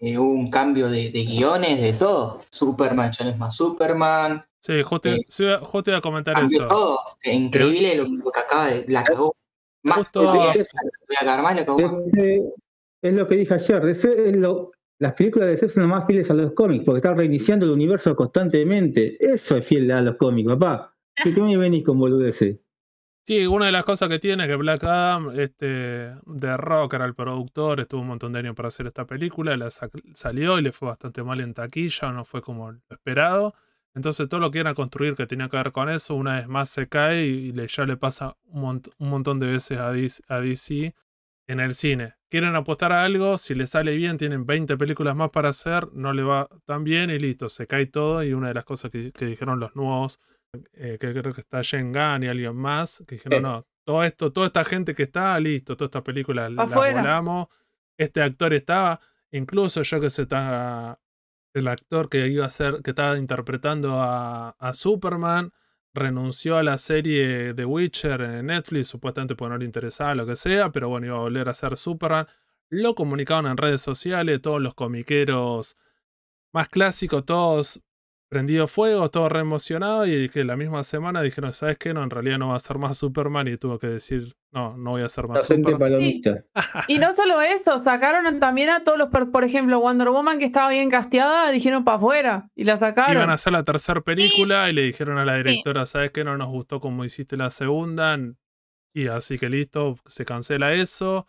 [0.00, 2.38] eh, hubo un cambio de, de guiones, de todo.
[2.50, 4.44] Superman ya no es más Superman.
[4.60, 5.18] Sí, justo, Eh,
[5.62, 6.68] justo iba a comentar Cambió eso.
[6.68, 6.98] todo.
[7.16, 8.84] Este, increíble lo, lo que acaba de.
[8.88, 9.34] La cagó.
[9.84, 10.20] Más Justo-
[11.18, 11.78] cagar más, la cagó.
[12.12, 12.42] DC
[13.02, 14.70] es lo que dije ayer, DC es lo,
[15.00, 17.72] las películas de DC son las más fieles a los cómics, porque están reiniciando el
[17.72, 19.16] universo constantemente.
[19.18, 20.94] Eso es fiel a los cómics, papá.
[21.24, 22.58] ¿Qué me venís con boludeces?
[23.24, 25.66] Sí, una de las cosas que tiene es que Black Adam, este,
[26.26, 29.70] de Rock era el productor, estuvo un montón de años para hacer esta película, la
[29.70, 33.54] salió y le fue bastante mal en taquilla, no fue como lo esperado.
[33.94, 36.48] Entonces todo lo que iban a construir que tenía que ver con eso, una vez
[36.48, 39.92] más se cae y, le, ya le pasa un, mont- un montón de veces a
[39.92, 40.94] DC, a DC
[41.46, 42.14] en el cine.
[42.28, 46.12] Quieren apostar a algo, si le sale bien, tienen 20 películas más para hacer, no
[46.12, 48.24] le va tan bien y listo, se cae todo.
[48.24, 50.18] Y una de las cosas que dijeron los nuevos,
[50.74, 53.42] eh, que creo que está Jen Gunn y alguien más, que dijeron, Sí.
[53.42, 57.48] no, todo esto, toda esta gente que está, listo, todas estas películas las volamos.
[57.98, 59.00] Este actor estaba,
[59.30, 61.00] incluso yo que sé, está
[61.54, 65.52] el actor que iba a ser, que estaba interpretando a, a Superman,
[65.94, 70.36] renunció a la serie The Witcher en Netflix, supuestamente porque no le interesaba lo que
[70.36, 72.26] sea, pero bueno, iba a volver a ser Superman.
[72.70, 75.76] Lo comunicaron en redes sociales, todos los comiqueros
[76.54, 77.82] más clásicos, todos
[78.32, 81.92] prendido fuego, todos re emocionados, y que la misma semana dijeron, ¿sabes qué?
[81.92, 84.92] No, en realidad no va a ser más Superman, y tuvo que decir, no, no
[84.92, 85.92] voy a ser La más gente Superman.
[85.92, 86.44] palomita.
[86.88, 90.70] Y no solo eso, sacaron también a todos los, por ejemplo, Wonder Woman que estaba
[90.70, 93.16] bien casteada, dijeron para afuera y la sacaron.
[93.16, 96.24] Iban a hacer la tercera película y le dijeron a la directora, ¿sabes qué?
[96.24, 98.18] No nos gustó como hiciste la segunda.
[98.94, 101.26] Y así que listo, se cancela eso.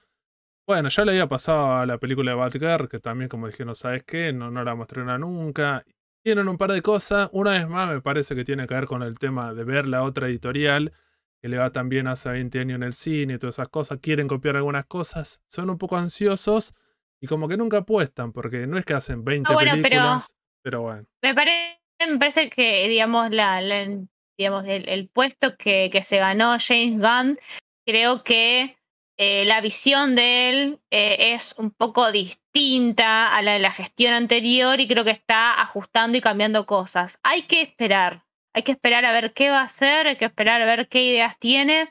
[0.66, 4.04] Bueno, ya le había pasado a la película de Batgirl, que también como dijeron, ¿sabes
[4.04, 4.32] qué?
[4.32, 5.84] No, no la estrenar nunca.
[6.24, 7.30] Tienen un par de cosas.
[7.34, 10.04] Una vez más me parece que tiene que ver con el tema de ver la
[10.04, 10.94] otra editorial,
[11.42, 14.00] que le va tan bien hace 20 años en el cine y todas esas cosas.
[14.02, 15.42] Quieren copiar algunas cosas.
[15.50, 16.74] Son un poco ansiosos
[17.20, 20.36] y como que nunca apuestan, porque no es que hacen 20 Ah, bueno, pero- películas.
[20.62, 21.06] pero bueno.
[21.22, 21.78] Me parece,
[22.10, 24.02] me parece que, digamos, la, la-
[24.38, 27.38] digamos, el, el puesto que, que se ganó James Gunn,
[27.86, 28.78] creo que
[29.26, 34.14] eh, la visión de él eh, es un poco distinta a la de la gestión
[34.14, 37.20] anterior y creo que está ajustando y cambiando cosas.
[37.24, 40.62] Hay que esperar, hay que esperar a ver qué va a hacer, hay que esperar
[40.62, 41.90] a ver qué ideas tiene.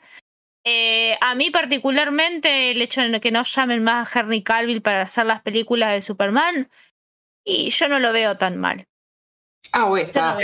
[0.63, 5.01] Eh, a mí particularmente el hecho de que no llamen más a Henry Cavill para
[5.01, 6.69] hacer las películas de Superman,
[7.43, 8.85] y yo no lo veo tan mal.
[9.71, 10.37] Ah, güey, está,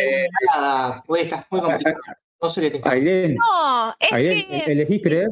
[1.07, 2.01] muy complicado.
[2.41, 2.95] No sé qué te está.
[2.95, 5.29] No, es que ¿elegís creer?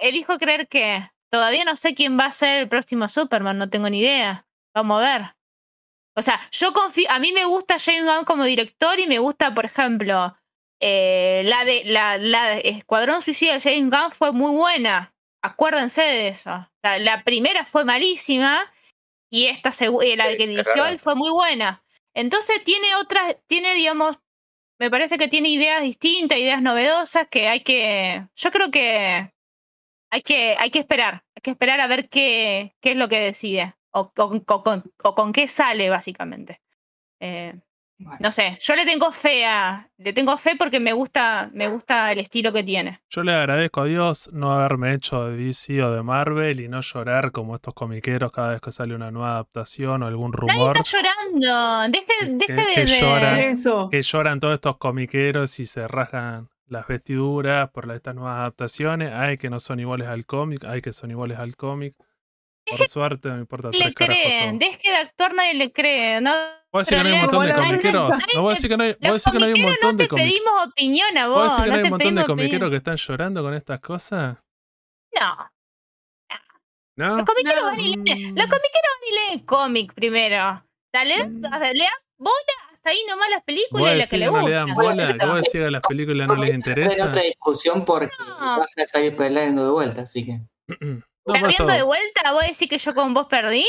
[0.00, 3.88] Elijo creer que todavía no sé quién va a ser el próximo Superman, no tengo
[3.88, 4.46] ni idea.
[4.74, 5.36] Vamos a ver.
[6.16, 9.52] O sea, yo confío, a mí me gusta James Gunn como director y me gusta,
[9.52, 10.36] por ejemplo,
[10.80, 15.12] eh, la de la, la de Escuadrón Suicida de James Gunn fue muy buena.
[15.42, 16.68] Acuérdense de eso.
[16.82, 18.60] La, la primera fue malísima
[19.30, 21.82] y esta eh, la Sí, que dirigió él fue muy buena.
[22.14, 24.18] Entonces tiene otras, tiene, digamos,
[24.78, 29.33] me parece que tiene ideas distintas, ideas novedosas que hay que, yo creo que
[30.14, 33.20] hay que, hay que esperar, hay que esperar a ver qué, qué es lo que
[33.20, 36.60] decide o con, con- con- o con qué sale básicamente.
[37.20, 37.54] Eh,
[38.18, 42.10] no sé, yo le tengo fe a, le tengo fe porque me gusta, me gusta
[42.10, 43.00] el estilo que tiene.
[43.08, 46.80] Yo le agradezco a Dios no haberme hecho de DC o de Marvel y no
[46.80, 50.76] llorar como estos comiqueros cada vez que sale una nueva adaptación o algún Nadie rumor.
[50.76, 53.38] está llorando, deje, Que- deje que de, lloran.
[53.38, 53.88] Eso.
[53.90, 59.12] Que lloran todos estos comiqueros y se rasgan las vestiduras por la- estas nuevas adaptaciones.
[59.12, 61.94] Hay que no son iguales al cómic, hay que son iguales al cómic.
[62.66, 64.58] Por suerte no me importa le tres carajos cree, todo.
[64.58, 66.32] deje de actuar, nadie le cree, ¿no?
[66.72, 68.08] ¿Vos decís que no hay un montón de le- comiqueros?
[68.08, 70.08] ¿No que hay, vos Los decís que no hay un comiqueros montón no de te
[70.08, 70.32] comiqueros?
[70.40, 72.70] pedimos opinión a ¿Vos vos, decís que no no hay te un montón de comiqueros
[72.70, 74.38] que están llorando con estas cosas?
[75.20, 75.50] No,
[76.96, 77.16] ¿No?
[77.18, 77.70] los comiqueros No.
[77.70, 80.64] van y leen, los comiqueros van y leen cómic primero.
[80.92, 81.40] Dale, Mm.
[81.74, 84.50] lean bola hasta ahí nomás las películas ¿Vos y las que le no gustan.
[84.50, 85.06] le dan Bueno, bola?
[85.06, 87.06] sí, ¿Que vos decís que a las películas no les Vamos a entrar en interesa?
[87.08, 88.58] otra discusión porque No.
[88.58, 90.40] vas a salir peleando de vuelta, así que.
[91.26, 92.32] No, ¿Perdiendo de vuelta?
[92.32, 93.64] ¿Vos decís que yo con vos perdí?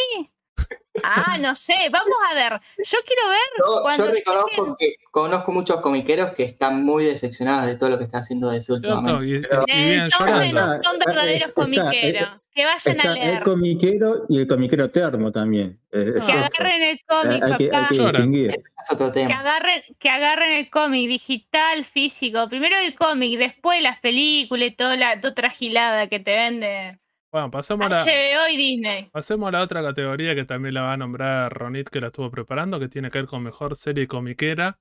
[1.04, 2.52] Ah, no sé, vamos a ver.
[2.78, 7.68] Yo quiero ver Yo, cuando yo reconozco que conozco muchos comiqueros que están muy decepcionados
[7.68, 9.26] de todo lo que está haciendo DC Cierto, últimamente.
[9.28, 12.30] y, y- Pero- y vienen Entonces no son verdaderos comiqueros.
[12.56, 13.34] Que vayan a leer.
[13.36, 15.78] el comiquero y el comiquero termo también.
[15.92, 21.84] Eh, es Que agarren el cómic, hay, que, hay agarren, que agarren el cómic digital,
[21.84, 22.48] físico.
[22.48, 26.98] Primero el cómic, después las películas y toda la otra gilada que te vende
[27.30, 29.10] Bueno, pasemos a, la, HBO y Disney.
[29.12, 32.32] pasemos a la otra categoría que también la va a nombrar Ronit, que la estuvo
[32.32, 34.80] preparando, que tiene que ver con mejor serie comiquera.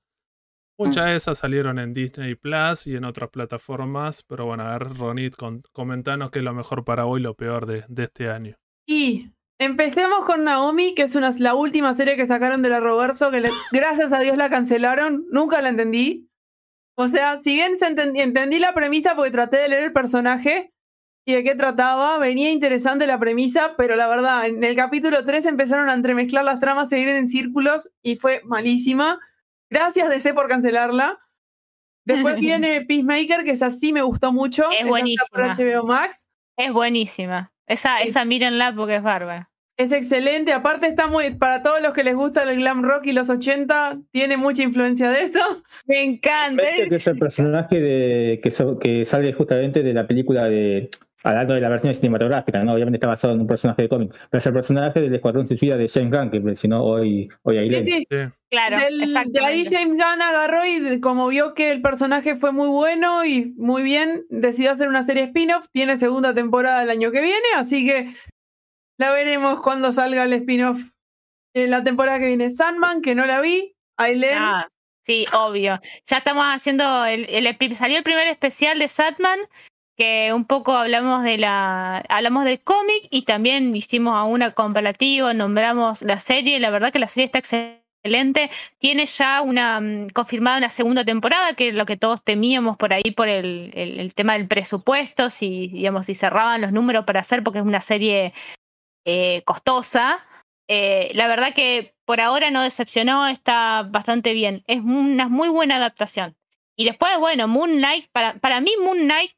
[0.77, 4.97] Muchas de esas salieron en Disney Plus y en otras plataformas, pero bueno, a ver,
[4.97, 8.29] Ronit, con, comentanos qué es lo mejor para hoy y lo peor de, de este
[8.29, 8.55] año.
[8.87, 13.31] Y empecemos con Naomi, que es una, la última serie que sacaron de la Roverso,
[13.31, 15.25] que le- gracias a Dios la cancelaron.
[15.31, 16.27] Nunca la entendí.
[16.97, 20.71] O sea, si bien se entendi- entendí la premisa porque traté de leer el personaje,
[21.27, 22.19] y de qué trataba.
[22.19, 26.59] Venía interesante la premisa, pero la verdad, en el capítulo 3 empezaron a entremezclar las
[26.59, 29.19] tramas, seguir en círculos y fue malísima.
[29.69, 31.19] Gracias DC por cancelarla.
[32.05, 34.69] Después viene Peacemaker, que es así, me gustó mucho.
[34.71, 35.27] Es Esa buenísima.
[35.31, 36.29] por HBO Max.
[36.57, 37.51] Es buenísima.
[37.67, 38.09] Esa, Sí.
[38.09, 39.49] esa mírenla porque es bárbara.
[39.77, 40.53] Es excelente.
[40.53, 43.97] Aparte está muy, para todos los que les gusta el glam rock y los 80,
[44.11, 45.39] tiene mucha influencia de esto.
[45.85, 46.63] Me encanta.
[46.69, 50.89] Este es el personaje de, que, so- que sale justamente de la película de.
[51.25, 52.73] Hablando de la versión cinematográfica, ¿no?
[52.73, 55.75] Obviamente está basado en un personaje de cómic, pero es el personaje del Escuadrón Suicida
[55.75, 57.85] de James Gunn, que mencionó hoy, hoy Sí, Ailén.
[57.85, 58.07] sí.
[58.09, 58.17] Sí.
[58.49, 59.65] Claro, Del- de ahí.
[59.65, 64.25] James Gunn agarró y como vio que el personaje fue muy bueno y muy bien,
[64.29, 65.65] decidió hacer una serie spin-off.
[65.71, 68.13] Tiene segunda temporada el año que viene, así que
[68.97, 70.91] la veremos cuando salga el spin-off.
[71.55, 73.75] En la temporada que viene Sandman, que no la vi.
[73.97, 74.67] Aileen, Ah,
[75.03, 75.79] sí, obvio.
[76.05, 79.39] Ya estamos haciendo el, el salió el primer especial de Satman
[79.95, 85.33] que un poco hablamos de la hablamos del cómic y también hicimos a una comparativa,
[85.33, 90.57] nombramos la serie, la verdad que la serie está excelente, tiene ya una mm, confirmada
[90.57, 94.33] una segunda temporada, que es lo que todos temíamos por ahí por el, el- tema
[94.33, 98.33] del presupuesto, si digamos si cerraban los números para hacer porque es una serie
[99.05, 100.19] eh, costosa.
[100.67, 104.63] Eh, la verdad que por ahora no decepcionó, está bastante bien.
[104.67, 106.35] Es una muy buena adaptación.
[106.75, 109.31] Y después, bueno, Moon Knight, para, para mí Moon Knight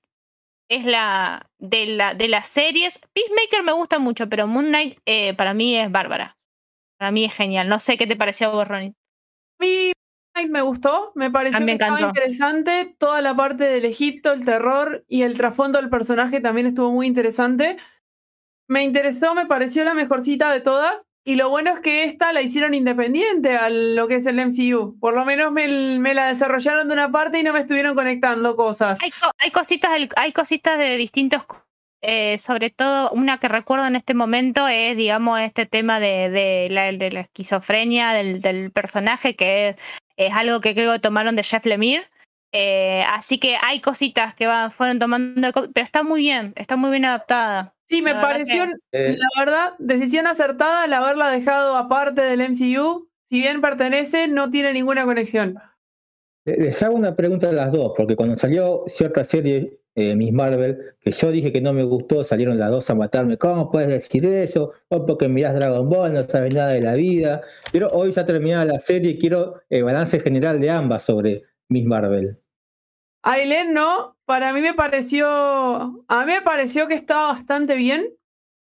[0.69, 2.99] es la de, la de las series.
[3.13, 6.37] Peacemaker me gusta mucho, pero Moon Knight eh, para mí es bárbara.
[6.97, 7.67] Para mí es genial.
[7.69, 8.93] No sé qué te pareció a vos, Ronnie.
[9.59, 9.91] a mí
[10.35, 12.95] Night me gustó, me pareció que estaba interesante.
[12.97, 17.07] Toda la parte del Egipto, el terror y el trasfondo del personaje también estuvo muy
[17.07, 17.77] interesante.
[18.67, 21.07] Me interesó, me pareció la mejorcita de todas.
[21.27, 24.97] Y lo bueno es que esta la hicieron independiente a lo que es el MCU.
[24.97, 25.67] Por lo menos me,
[26.13, 28.97] la desarrollaron de una parte y no me estuvieron conectando cosas.
[29.03, 29.09] Hay,
[29.39, 31.43] hay cositas hay cositas de distintos
[32.01, 36.67] eh, sobre todo una que recuerdo en este momento es digamos este tema de, de
[36.69, 39.75] la, de la esquizofrenia del, personaje que
[40.15, 42.09] es, algo que creo que tomaron de Jeff Lemire
[42.53, 46.91] Eh, así que hay cositas que van, fueron tomando pero está muy bien está muy
[46.91, 51.77] bien adaptada Sí, me La verdad pareció, Eh, la verdad, decisión acertada el haberla dejado
[51.77, 53.09] aparte del MCU.
[53.25, 55.57] Si bien pertenece, no tiene ninguna conexión.
[56.45, 60.33] Eh, Les hago una pregunta a las dos, porque cuando salió cierta serie, eh, Miss
[60.33, 63.37] Marvel, que yo dije que no me gustó, salieron las dos a matarme.
[63.37, 64.73] ¿Cómo puedes decir eso?
[64.89, 67.41] O porque mirás Dragon Ball, no sabes nada de la vida.
[67.71, 71.85] Pero hoy ya terminada la serie y quiero el balance general de ambas sobre Miss
[71.85, 72.37] Marvel.
[73.27, 75.27] Aileen no, para mí me pareció,
[76.07, 78.07] a mí me pareció que estaba bastante bien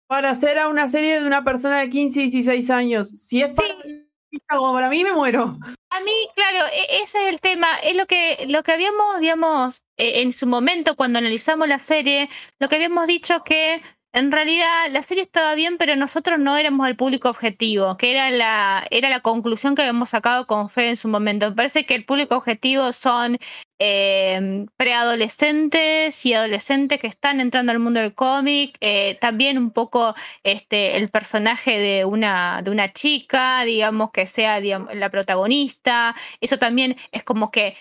[0.08, 3.10] para hacer a una serie de una persona de 15 y 16 años.
[3.10, 4.06] Si es para, mí,
[4.48, 5.58] como para mí me muero.
[5.90, 7.68] A mí, claro, e- ese es el tema.
[7.82, 12.30] Es lo que, lo que habíamos, digamos, eh, en su momento cuando analizamos la serie,
[12.58, 13.82] lo que habíamos dicho que
[14.16, 18.30] en realidad la serie estaba bien, pero nosotros no éramos el público objetivo, que era
[18.30, 21.50] la, era la conclusión que habíamos sacado con fe en su momento.
[21.50, 23.36] Me parece que el público objetivo son
[23.78, 30.14] eh, preadolescentes y adolescentes que están entrando al mundo del cómic, eh, también un poco
[30.44, 36.14] este, el personaje de una, de una chica, digamos, que sea la protagonista.
[36.40, 37.76] Eso también es como que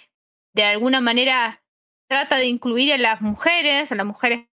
[0.53, 1.63] de alguna manera
[2.09, 4.47] trata de incluir a las mujeres, a las mujeres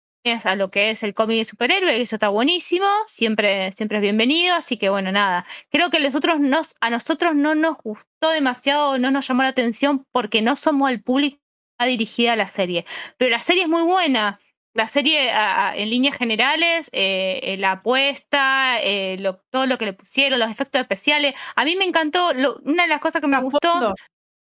[0.45, 4.55] a lo que es el cómic de superhéroe, eso está buenísimo, siempre, siempre es bienvenido,
[4.55, 5.45] así que bueno, nada.
[5.69, 10.05] Creo que nosotros nos, a nosotros no nos gustó demasiado, no nos llamó la atención
[10.11, 11.39] porque no somos el público
[11.85, 12.85] dirigida a la serie.
[13.17, 14.37] Pero la serie es muy buena.
[14.75, 19.85] La serie, a- a- en líneas generales, eh, la apuesta, eh, lo- todo lo que
[19.85, 21.33] le pusieron, los efectos especiales.
[21.55, 22.33] A mí me encantó.
[22.33, 23.95] lo- una de las cosas que me A gustó.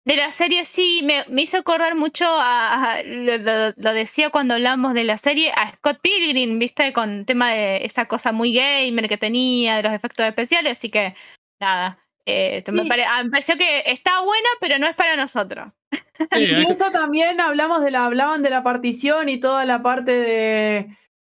[0.04, 4.30] De la serie sí, me, me hizo acordar mucho a, a- lo, lo- lo decía
[4.30, 8.32] cuando hablamos de la serie, a Scott Pilgrim, viste, con el tema de esa cosa
[8.32, 11.14] muy gamer que tenía, de los efectos especiales, así que
[11.60, 11.98] nada.
[12.26, 12.88] eh, esto me, Sí.
[12.88, 15.68] pare- ah, me pareció que está buena, pero no es para nosotros.
[15.92, 15.98] Sí,
[16.30, 20.12] hay que- Incluso también hablamos de la, hablaban de la partición y toda la parte
[20.12, 20.86] de,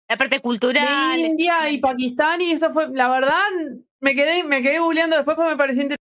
[0.08, 1.18] La parte de cultural.
[1.20, 3.42] India y Pakistán y eso fue, la verdad,
[4.00, 6.01] me quedé, me quedé googleando después porque me pareció interesante.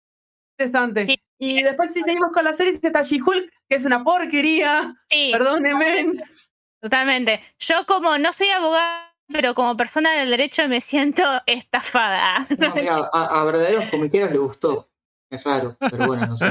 [1.05, 1.21] Sí.
[1.39, 6.11] Y después si seguimos con la serie está She-Hulk, que es una porquería, Sí, perdónenme.
[6.81, 7.39] totalmente.
[7.59, 12.45] Yo como no soy abogada, pero como persona del derecho me siento estafada.
[12.57, 14.89] No, mira, a, a verdaderos comiqueros le gustó.
[15.31, 16.47] Es raro, pero bueno, no sé.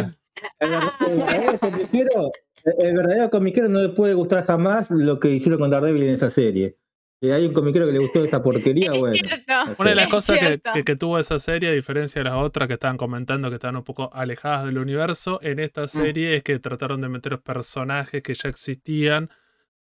[0.61, 2.33] El, ver- el verdadero comiquero,
[2.79, 6.31] el verdadero comiquero no le puede gustar jamás lo que hicieron con Daredevil en esa
[6.31, 6.77] serie.
[7.21, 9.15] Si hay un comiquero que le gustó esa porquería, es bueno.
[9.17, 9.53] cierto.
[9.79, 12.39] Una de las Es cosas que, que- que tuvo esa serie, a diferencia de las
[12.39, 16.43] otras que estaban comentando que estaban un poco alejadas del universo, en esta serie es
[16.45, 19.31] que trataron de meter personajes que ya existían,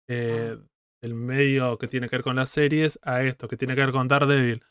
[0.09, 0.57] eh,
[1.01, 3.91] el medio que tiene que ver con las series a esto, que tiene que ver
[3.91, 4.61] con Daredevil.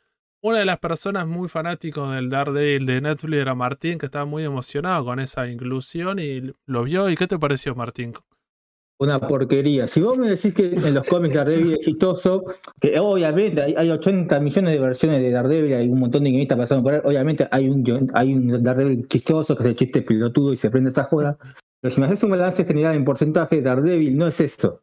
[0.43, 4.45] Una de las personas muy fanáticos del Daredevil de Netflix era Martín, que estaba muy
[4.45, 7.11] emocionado con esa inclusión y lo vio.
[7.11, 8.15] ¿Y qué te pareció, Martín?
[9.01, 9.87] Una porquería.
[9.87, 12.45] Si vos me decís que en los cómics Daredevil es exitoso,
[12.79, 16.85] que obviamente hay, 80 millones de versiones de Daredevil, hay un montón de guionistas pasando
[16.85, 20.59] por ahí, obviamente hay un, hay un Daredevil chistoso que es el chiste pilotudo y
[20.59, 21.39] se prende esa joda.
[21.81, 24.83] Pero si me haces un balance general en porcentaje, Daredevil no es esto.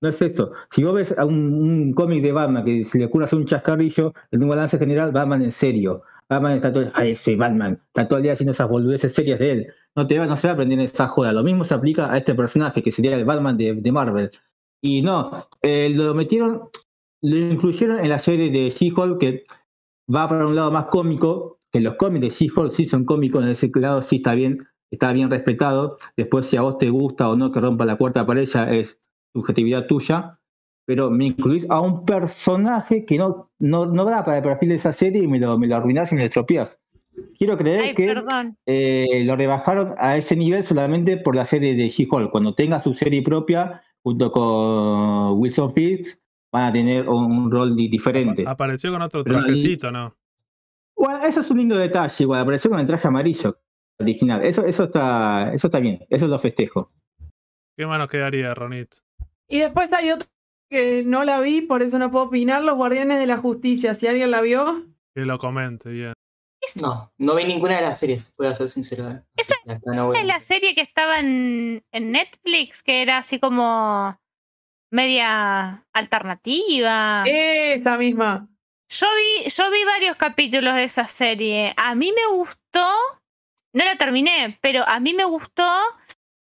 [0.00, 0.52] No es eso.
[0.70, 4.42] Si vos ves a un, cómic de Batman que se le hacer un chascarrillo, en
[4.42, 6.04] un balance general, Batman en serio.
[6.26, 9.50] Batman está todo, ay, ese Batman, está todo el día haciendo esas boludeces serias de
[9.50, 9.66] él.
[9.98, 11.32] No te va, no se va a aprender esa joda.
[11.32, 14.30] Lo mismo se aplica a este personaje que sería el Batman de, Marvel.
[14.80, 16.68] Y no, eh, lo metieron,
[17.20, 19.44] lo incluyeron en la serie de She-Hulk que
[20.08, 23.48] va para un lado más cómico, que los cómics de She-Hulk sí son cómicos, en
[23.48, 25.98] ese lado sí está bien, está bien respetado.
[26.16, 29.00] Después, si a vos te gusta o no que rompa la cuarta pared, es
[29.34, 30.38] subjetividad tuya,
[30.86, 34.74] pero me incluís a un personaje que no, no, no da para el perfil de
[34.76, 36.78] esa serie y me lo, me lo arruinás y me lo estropeás.
[37.36, 38.14] Quiero creer que
[38.66, 42.30] eh, lo rebajaron a ese nivel solamente por la serie de She-Hulk.
[42.30, 46.18] Cuando tenga su serie propia, junto con Wilson Fields,
[46.52, 48.44] van a tener un, rol diferente.
[48.46, 50.14] Apareció con otro trajecito, ¿no?
[50.96, 53.56] Bueno, eso es un lindo detalle, igual, apareció con el traje amarillo
[54.00, 54.44] original.
[54.44, 56.88] Eso, eso está, eso está bien, eso lo festejo.
[57.76, 58.92] ¿Qué más quedaría, Ronit?
[59.48, 60.26] Y después hay otro
[60.68, 63.94] que no la vi, por eso no puedo opinar, Los Guardianes de la Justicia.
[63.94, 64.84] Si alguien la vio.
[65.14, 66.12] Que lo comente, bien.
[66.80, 69.08] No, no vi ninguna de las series, voy a ser sincero.
[69.10, 69.22] ¿eh?
[69.36, 74.18] Esa es la serie que estaba en, en, Netflix, que era así como
[74.90, 77.24] media alternativa.
[77.26, 78.48] Esa misma.
[78.90, 81.72] Yo vi, yo vi varios capítulos de esa serie.
[81.76, 82.90] A mí me gustó,
[83.74, 85.70] no la terminé, pero a mí me gustó.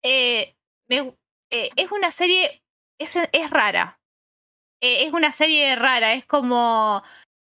[0.03, 0.55] Eh,
[0.87, 1.15] me,
[1.49, 2.63] eh, es una serie
[2.99, 3.99] es, es rara.
[4.81, 7.03] Eh, es una serie rara, es como...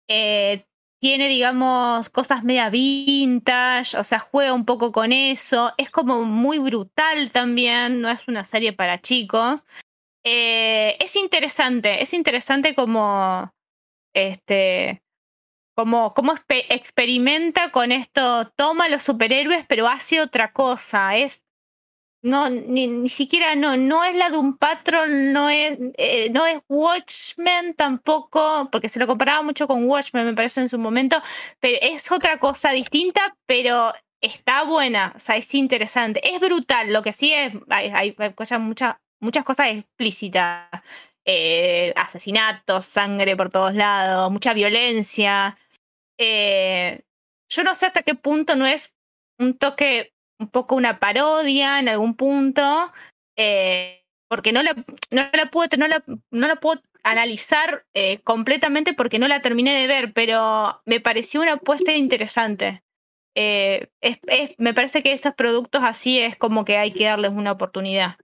[0.09, 0.67] Eh,
[1.03, 5.73] tiene, digamos, cosas media vintage, o sea, juega un poco con eso.
[5.77, 9.65] Es como muy brutal también, no es una serie para chicos.
[10.25, 13.53] Eh, es interesante, es interesante como,
[14.15, 15.03] este,
[15.75, 21.17] como, como experimenta con esto, toma los superhéroes, pero hace otra cosa.
[21.17, 21.43] Es
[22.23, 26.47] no, ni, ni, siquiera no, no es la de un patrón, no es, eh, no
[26.47, 31.21] es Watchmen tampoco, porque se lo comparaba mucho con Watchmen, me parece en su momento,
[31.61, 36.21] pero es otra cosa distinta, pero está buena, o sea, es interesante.
[36.35, 38.17] Es brutal, lo que sí es, hay, hay,
[38.61, 40.69] muchas, muchas cosas explícitas.
[41.25, 45.57] Eh, asesinatos, sangre por todos lados, mucha violencia.
[46.19, 47.03] Eh,
[47.49, 48.93] yo no sé hasta qué punto no es
[49.39, 50.13] un toque
[50.43, 52.93] un poco una parodia en algún punto,
[53.37, 54.75] eh, porque no la,
[55.11, 59.75] no la puedo, no la, no la puedo analizar eh, completamente porque no la terminé
[59.81, 62.83] de ver, pero me pareció una apuesta interesante.
[63.35, 64.19] Eh, es,
[64.59, 68.17] me parece que esos productos así es como que hay que darles una oportunidad.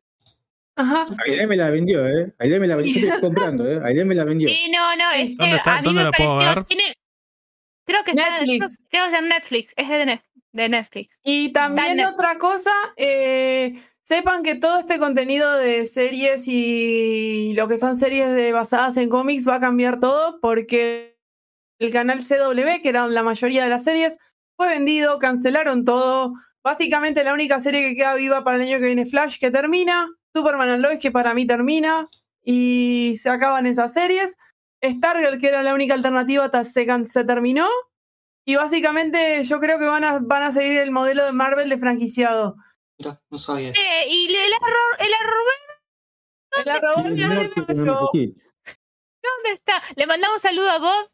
[0.76, 1.06] Ajá.
[1.26, 2.32] Aide me la vendió, ¿eh?
[2.38, 3.80] Aide me la vendió, estoy comprando, ¿eh?
[3.84, 4.48] Aide me la vendió.
[4.48, 6.64] Sí, no, no, es que a mí me pareció.
[6.66, 6.94] Tiene,
[7.84, 8.64] creo que Netflix.
[8.64, 11.20] está creo, que es de Netflix, es de Netflix de Netflix.
[11.24, 17.78] Y también otra cosa, eh, sepan que todo este contenido de series y lo que
[17.78, 21.18] son series de, basadas en cómics va a cambiar todo porque
[21.78, 24.18] el canal CW, que era la mayoría de las series,
[24.56, 26.32] fue vendido, cancelaron todo.
[26.64, 30.08] Básicamente la única serie que queda viva para el año que viene Flash, que termina.
[30.34, 32.04] Superman and Lois, que para mí termina.
[32.42, 34.36] Y se acaban esas series.
[34.82, 37.68] Stargirl, que era la única alternativa, se, se terminó.
[38.48, 41.76] Y básicamente yo creo que van a, van a seguir el modelo de Marvel de
[41.76, 42.56] franquiciado.
[42.98, 43.78] Mira, no sabía eso.
[43.78, 45.12] Eh, ¿Y el, el
[46.80, 47.26] ¿Dónde,
[48.16, 49.82] ¿Dónde está?
[49.96, 51.10] Le mandamos un saludo a Bob,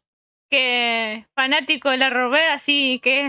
[0.49, 3.25] que fanático de la Robert, así que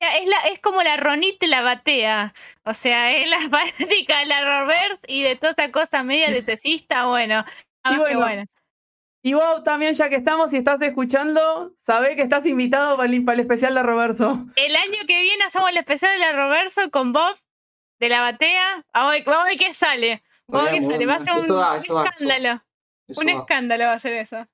[0.00, 2.32] es, la, es como la Ronit la batea.
[2.64, 6.40] O sea, es la fanática de la Robert y de toda esa cosa media de
[7.04, 7.44] bueno.
[7.90, 8.44] Y bueno, bueno.
[9.22, 13.40] Y vos también, ya que estamos y estás escuchando, sabés que estás invitado para el,
[13.40, 14.46] especial de Roberto.
[14.56, 17.36] El año que viene hacemos el especial de Roberto con Bob
[17.98, 18.86] de la batea.
[18.94, 20.22] Vamos a ver qué sale.
[20.46, 21.06] Vamos a ver qué sale.
[21.06, 22.62] Va a ser un, escándalo.
[23.08, 24.46] un escándalo va a ser eso.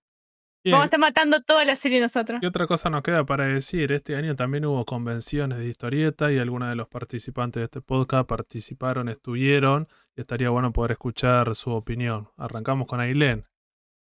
[0.65, 2.41] Vamos a estar matando toda la serie nosotros.
[2.41, 3.93] ¿Qué otra cosa nos queda para decir?
[3.93, 8.29] Este año también hubo convenciones de historieta y algunos de los participantes de este podcast
[8.29, 9.87] participaron, estuvieron
[10.17, 12.31] y estaría bueno poder escuchar su opinión.
[12.37, 13.47] Arrancamos con Ailén.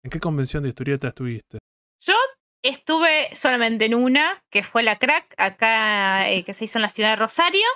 [0.04, 1.58] ¿En qué convención de historieta estuviste?
[2.02, 2.12] Yo
[2.62, 6.90] estuve solamente en una, que fue la Crack, acá eh, que se hizo en la
[6.90, 7.66] ciudad de Rosario.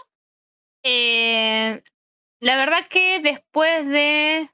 [0.85, 1.83] Eh,
[2.41, 4.51] la verdad que después de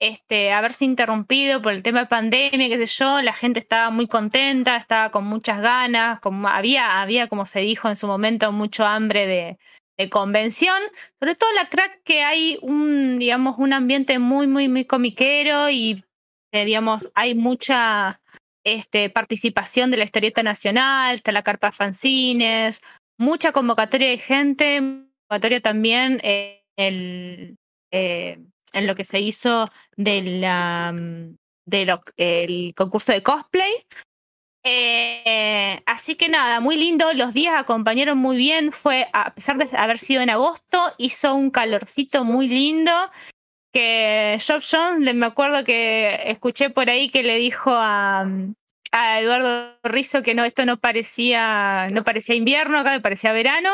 [0.00, 4.08] este, haberse interrumpido por el tema de pandemia, qué sé yo, la gente estaba muy
[4.08, 8.84] contenta, estaba con muchas ganas, como, había, había, como se dijo en su momento, mucho
[8.84, 9.58] hambre de,
[9.96, 10.82] de convención,
[11.20, 16.04] sobre todo la crack que hay un, digamos, un ambiente muy, muy, muy comiquero y,
[16.64, 18.20] digamos, hay mucha
[18.64, 22.80] este, participación de la historieta nacional, está la carpa fanzines,
[23.18, 24.78] mucha convocatoria de gente,
[25.28, 28.38] convocatoria también eh, eh,
[28.72, 31.14] en lo que se hizo de
[32.76, 33.72] concurso de cosplay.
[34.66, 39.68] Eh, así que nada, muy lindo, los días acompañaron muy bien, fue, a pesar de
[39.76, 42.90] haber sido en agosto, hizo un calorcito muy lindo,
[43.74, 48.24] que Job Jones, me acuerdo que escuché por ahí que le dijo a,
[49.18, 53.70] Eduardo Rizzo que no, esto no parecía, no parecía invierno, acá me parecía verano,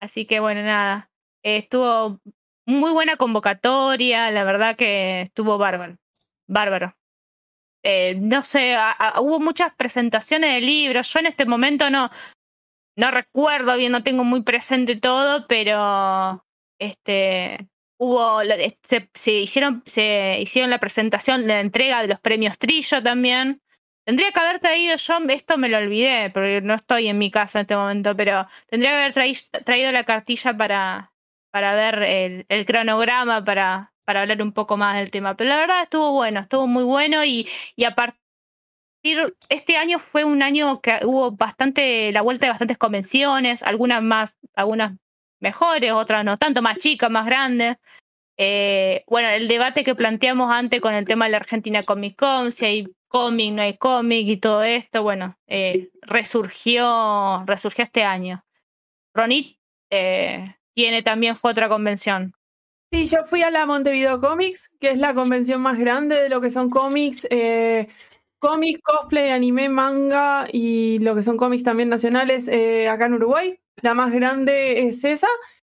[0.00, 1.10] así que bueno, nada,
[1.44, 2.18] estuvo
[2.66, 5.98] muy buena convocatoria, la verdad que estuvo bárbaro.
[6.48, 6.96] Bárbaro.
[7.84, 8.78] Eh, no sé,
[9.18, 11.12] hubo muchas presentaciones de libros.
[11.12, 12.10] Yo en este momento no,
[12.96, 16.42] no recuerdo bien, no tengo muy presente todo, pero
[16.78, 17.68] este
[18.02, 18.40] hubo
[18.82, 23.62] se, se, hicieron se hicieron la presentación, la entrega de los premios Trillo también.
[24.04, 27.60] Tendría que haber traído yo, esto me lo olvidé, porque no estoy en mi casa
[27.60, 31.12] en este momento, pero tendría que haber traído la cartilla para,
[31.52, 35.36] para ver el, el cronograma, para, para hablar un poco más del tema.
[35.36, 38.20] Pero la verdad estuvo bueno, estuvo muy bueno y, y a partir
[39.48, 44.36] este año fue un año que hubo bastante, la vuelta de bastantes convenciones, algunas más,
[44.54, 44.94] algunas
[45.42, 47.76] mejores, otras no tanto, más chicas, más grandes.
[48.38, 52.52] Eh, bueno, el debate que planteamos antes con el tema de la Argentina Comic Con,
[52.52, 58.44] si hay cómic, no hay cómic y todo esto, bueno, eh, resurgió, resurgió este año.
[59.14, 59.58] Ronit,
[59.90, 62.34] eh, tiene también fue otra convención.
[62.90, 66.40] Sí, yo fui a la Montevideo Comics, que es la convención más grande de lo
[66.40, 67.26] que son cómics,
[68.38, 73.61] cómics, cosplay, anime, manga y lo que son cómics también nacionales acá en Uruguay.
[73.80, 75.28] La más grande es esa,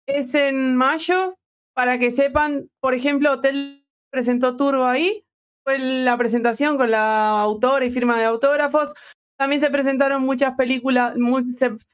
[0.07, 1.37] es en mayo.
[1.75, 5.27] Para que sepan, por ejemplo, Hotel presentó Turbo ahí,
[5.63, 8.95] fue la presentación con la autora y firma de autógrafos.
[9.37, 11.15] También se presentaron muchas películas,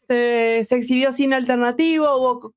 [0.07, 2.53] se, exhibió cine alternativo,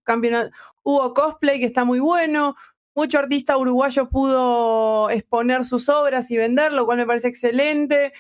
[0.84, 2.56] hubo, cosplay que está muy bueno,
[2.96, 8.14] mucho artista uruguayo pudo exponer sus obras y vender, lo cual me parece excelente.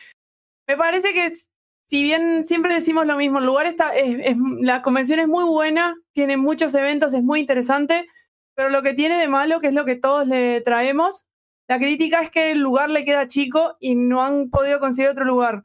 [0.67, 1.31] Me parece que
[1.87, 3.91] si bien siempre decimos lo mismo, el lugar está,
[4.61, 8.07] la convención es muy buena, tiene muchos eventos, es muy interesante,
[8.55, 11.27] pero lo que tiene de malo, que es lo que todos le traemos,
[11.67, 15.25] la crítica es que el lugar le queda chico y no han podido conseguir otro
[15.25, 15.63] lugar.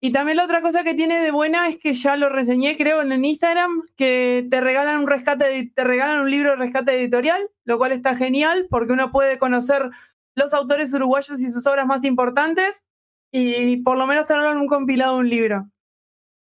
[0.00, 3.02] Y también la otra cosa que tiene de buena es que ya lo reseñé, creo,
[3.02, 7.78] en Instagram, que te regalan un rescate, te regalan un libro de rescate editorial, lo
[7.78, 9.90] cual está genial porque uno puede conocer
[10.36, 12.84] los autores uruguayos y sus obras más importantes
[13.30, 15.68] y por lo menos tener en un compilado un libro.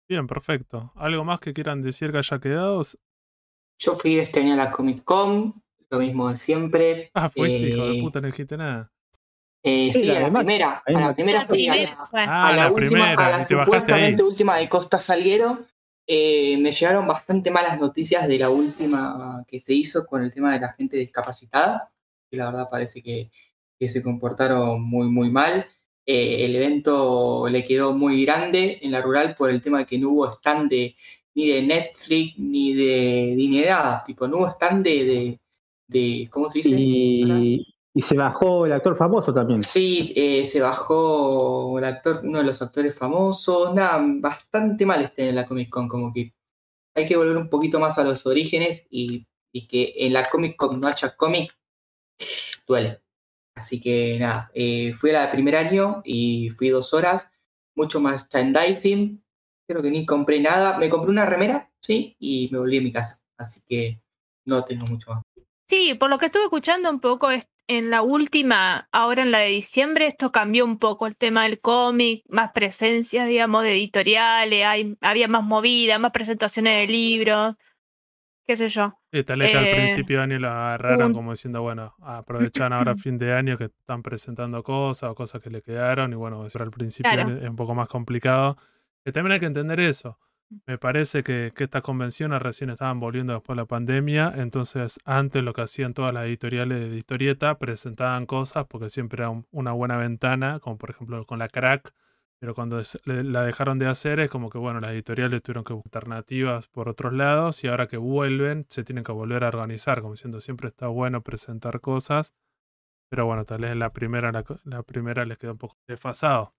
[0.08, 0.92] Bien, perfecto.
[0.96, 2.82] ¿Algo más que quieran decir que haya quedado?
[3.78, 7.10] Yo fui este año a la Comic Con, lo mismo de siempre.
[7.14, 8.92] Ah, fuiste, hijo de eh, puta, no dijiste nada.
[9.64, 13.42] Eh, sí, a la primera, a la primera fui a la, ah, última, a la
[13.42, 15.66] supuestamente última de Costa Salguero.
[16.06, 20.52] Eh, me llegaron bastante malas noticias de la última que se hizo con el tema
[20.52, 21.92] de la gente discapacitada,
[22.28, 23.30] que la verdad parece que,
[23.78, 25.64] que se comportaron muy, muy mal.
[26.04, 29.98] Eh, el evento le quedó muy grande en la rural por el tema de que
[29.98, 30.96] no hubo stand de,
[31.34, 35.38] ni de Netflix ni de, ni de nada, tipo, no hubo stand de,
[35.86, 37.72] de, ¿cómo se dice?
[37.94, 39.62] Y se bajó el actor famoso también.
[39.62, 43.74] Sí, eh, se bajó el actor, uno de los actores famosos.
[43.74, 46.32] Nada, bastante mal este en la Comic Con, como que
[46.94, 49.26] hay que volver un poquito más a los orígenes y,
[49.68, 51.54] que en la Comic Con no haya cómic,
[52.66, 53.02] duele.
[53.54, 57.30] Así que nada, eh, fui al primer año y fui dos horas,
[57.74, 59.22] mucho más merchandising.
[59.68, 60.78] Creo que ni compré nada.
[60.78, 63.22] Me compré una remera, sí, y me volví a mi casa.
[63.36, 64.00] Así que
[64.44, 65.22] no tengo mucho más.
[65.68, 67.30] Sí, por lo que estuve escuchando un poco,
[67.68, 71.60] en la última, ahora en la de diciembre, esto cambió un poco el tema del
[71.60, 77.54] cómic, más presencia, digamos, de editoriales, hay, había más movida, más presentaciones de libros,
[78.46, 78.94] qué sé yo.
[79.10, 82.94] Y tal vez al eh, principio de año lo agarraron como diciendo, bueno, aprovechan ahora
[82.96, 86.62] fin de año que están presentando cosas o cosas que le quedaron y bueno, eso
[86.62, 88.56] al principio es un poco más complicado.
[89.04, 90.18] Que también hay que entender eso.
[90.66, 95.42] Me parece que, que estas convenciones recién estaban volviendo después de la pandemia, entonces antes
[95.42, 99.96] lo que hacían todas las editoriales de historieta presentaban cosas porque siempre era una buena
[99.96, 101.94] ventana, como por ejemplo con la crack,
[102.42, 106.02] pero cuando la dejaron de hacer es como que bueno, las editoriales tuvieron que buscar
[106.02, 110.14] alternativas por otros lados y ahora que vuelven se tienen que volver a organizar, como
[110.14, 112.34] diciendo siempre está bueno presentar cosas,
[113.08, 114.32] Pero bueno, tal vez la primera,
[114.64, 116.52] la, primera les queda un poco desfasado.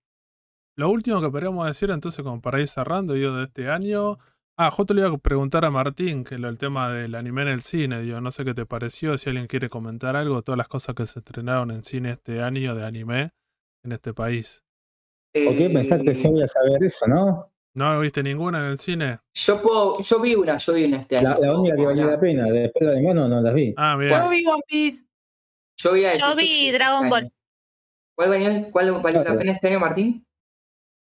[0.78, 4.20] Lo último que podríamos decir entonces, como para ir cerrando, digo, de este año.
[4.58, 7.48] Ah, justo le iba a preguntar a Martín que lo, el tema del anime en
[7.50, 10.70] el cine, digo, no sé qué te pareció, si alguien quiere comentar algo, todas las
[10.70, 13.32] cosas que se estrenaron en cine este año de anime
[13.84, 14.62] en este país.
[15.34, 17.50] ¿Por qué Eh, pensaste que yo iba a saber eso, no?
[17.76, 19.20] ¿No viste ninguna en el cine?
[19.34, 21.30] Yo puedo, yo vi una, yo vi una este año.
[21.30, 23.74] La, la única que valía la pena, después las demás no, no las vi.
[23.78, 24.10] Ah, bien.
[24.12, 25.06] Yo vi One Piece.
[25.82, 27.32] Yo vi, la de Yo vi Jujutsu Dragon este Ball.
[28.16, 30.24] ¿Cuál, venía- cuál valió la pena este año, Martín?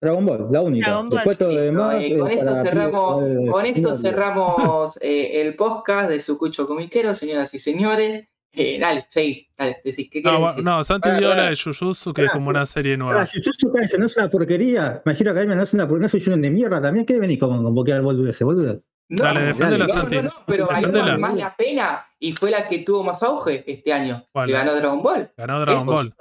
[0.02, 0.96] Dragon Ball, la única.
[0.98, 1.10] Ball.
[1.10, 1.96] Después todo demás.
[2.02, 7.60] eh, con esto cerramos, con esto cerramos eh, el podcast de Sucucho Comiquero, señoras y
[7.60, 8.28] señores.
[8.58, 10.64] Eh, dale, sí, dale, decís, ¿qué No, decir?
[10.64, 11.50] no, Santi Pará, vio la pará.
[11.50, 13.26] de Jujutsu, que es como una serie Ah, nueva.
[13.26, 15.02] Jujutsu Kaisen no es una porquería.
[15.06, 17.06] Imagino que no es una porquería, no soy yo de mierda también.
[17.06, 18.82] ¿Qué venís con convocar boludo ese boludo?
[19.10, 20.16] No, Dale, defendela, no, Santi.
[20.16, 21.18] No, no, pero valió Defendela.
[21.20, 24.26] más la pena y fue la que tuvo más auge este año.
[24.32, 24.48] ¿Cuál?
[24.48, 25.32] Le ganó Dragon Ball.
[25.38, 25.86] Ganó Dragon.
[25.86, 26.14] Ball.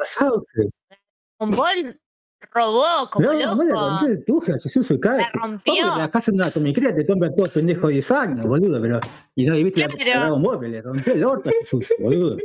[1.39, 2.01] Un bol
[2.53, 3.63] robó como No, no le loco.
[3.89, 5.19] rompió el tuje a Jujutsu Kaisen.
[5.21, 5.75] La rompió.
[5.87, 8.81] Pobre, La casa de una comiquería te compra todo pendejo 10 años, boludo.
[8.81, 9.01] Pero,
[9.37, 10.21] y no, y viste la Claro.
[10.21, 12.37] Dragon Ball, que le rompió el orto a Jujutsu, boludo.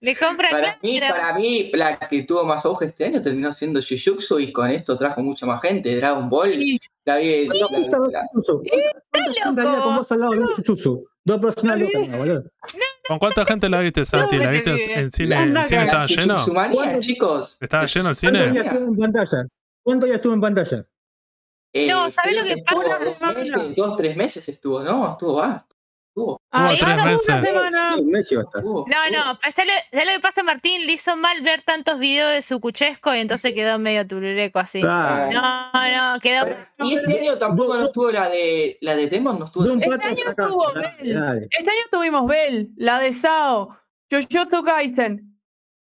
[0.00, 3.78] Le compra Para mí, para mí, la que tuvo más auge este año terminó siendo
[3.80, 5.94] Jujutsu y con esto trajo mucha más gente.
[5.96, 6.78] Dragon Ball, Sí.
[7.04, 7.46] la vi.
[7.46, 8.62] la- ¿Dónde estaba la- Jujutsu?
[9.12, 11.06] ¿Cuánta gente había con vos al lado de Jujutsu?
[11.24, 12.44] Dos personas locas, no, boludo.
[13.08, 14.38] ¿Con cuánta gente la viste, Santi?
[14.38, 15.42] ¿La viste en- en cine?
[15.42, 16.98] ¿El cine estaba lleno?
[16.98, 17.56] Chicos.
[17.60, 18.50] ¿Estaba lleno el ¿Cuántos cine?
[18.50, 19.48] días estuvo en pantalla?
[19.84, 20.86] ¿Cuántos días estuvo en pantalla?
[21.74, 22.98] Eh, No, ¿sabés lo que pasa?
[22.98, 25.12] Dos, meses, dos, tres meses estuvo, ¿no?
[25.12, 25.66] Estuvo, va.
[26.50, 28.36] Ah, tres meses.
[28.62, 30.86] No, no, pero ¿sabes lo, lo que pasa, Martín?
[30.86, 34.82] Le hizo mal ver tantos videos de su cuchesco y entonces quedó medio turureco así.
[34.84, 36.46] Ah, No, no, quedó.
[36.80, 39.64] Y este año tampoco no estuvo la de la de Demon, no estuvo.
[39.64, 41.48] de un Este año estuvo Dale, Bell.
[41.50, 43.76] Este año tuvimos Bell, la de Sao,
[44.10, 45.38] Jujutsu Kaisen,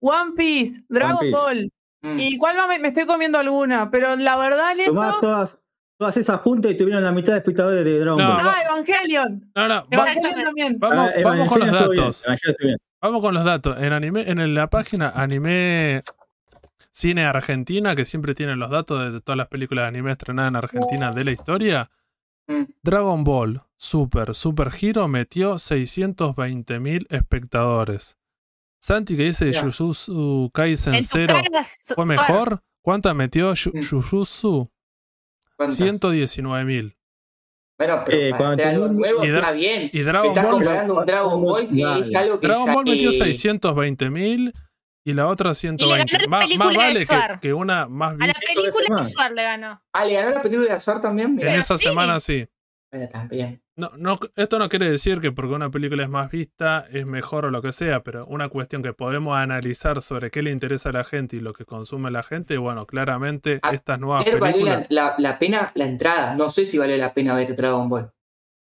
[0.01, 1.33] One Piece, Dragon Piece.
[1.33, 1.73] Ball.
[2.03, 2.19] Mm.
[2.19, 3.91] ¿Y cuál más me, me estoy comiendo alguna?
[3.91, 5.21] Pero la verdad en Tomás eso.
[5.21, 5.59] todas,
[5.99, 8.41] todas esas juntas y tuvieron la mitad de espectadores de Dragon No, Ball.
[8.45, 9.53] Ah, Evangelion.
[9.55, 10.77] No, no, va- Evangelion también.
[10.79, 12.25] vamos, Ah, vamos con los datos.
[12.61, 12.77] Bien.
[13.01, 13.77] Vamos con los datos.
[13.81, 16.03] En anime, en la página Anime
[16.91, 20.57] Cine Argentina, que siempre tienen los datos de, todas las películas de anime estrenadas en
[20.57, 21.91] Argentina de la historia,
[22.47, 22.65] Mm.
[22.83, 28.17] Dragon Ball Super Super Hero metió 620.000 espectadores.
[28.83, 29.51] Santi que dice.
[29.59, 31.63] Jujutsu Kaisen En tu 0 cara
[31.95, 32.63] fue mejor.
[32.83, 33.83] ¿Cuántas metió Ju- Mm.
[33.89, 34.71] Jujutsu?
[35.57, 35.79] ¿Cuántas?
[35.81, 36.97] 119.000.
[37.79, 39.91] Bueno, pero Eh, para hacer algo nuevo y está bien.
[39.93, 42.01] Y Dragon Estás Ball, comparando un Dragon Ball que Dale.
[42.03, 44.53] es algo que Dragon Ball metió eh, 620.000
[45.07, 46.19] y la otra 120.
[46.21, 47.41] la Más, más vale que, Suar.
[47.41, 49.05] que una más A la película de.
[49.05, 49.83] Suar le ganó.
[49.93, 51.29] Ah, le ganó la película de Azar también.
[51.31, 51.85] En Mira, Pero esa sí.
[51.85, 52.47] semana sí.
[52.93, 53.61] Bueno, también.
[53.77, 57.47] No, no, esto no quiere decir que porque una película es más vista es mejor
[57.47, 60.93] o lo que sea, pero una cuestión que podemos analizar sobre qué le interesa a
[60.93, 64.65] la gente y lo que consume la gente, bueno, claramente Ah, estas nuevas Ayer valió
[64.65, 64.91] la, películas.
[64.91, 66.37] la- la pena la entrada.
[66.37, 68.13] No sé si valió la pena ver Dragon Ball.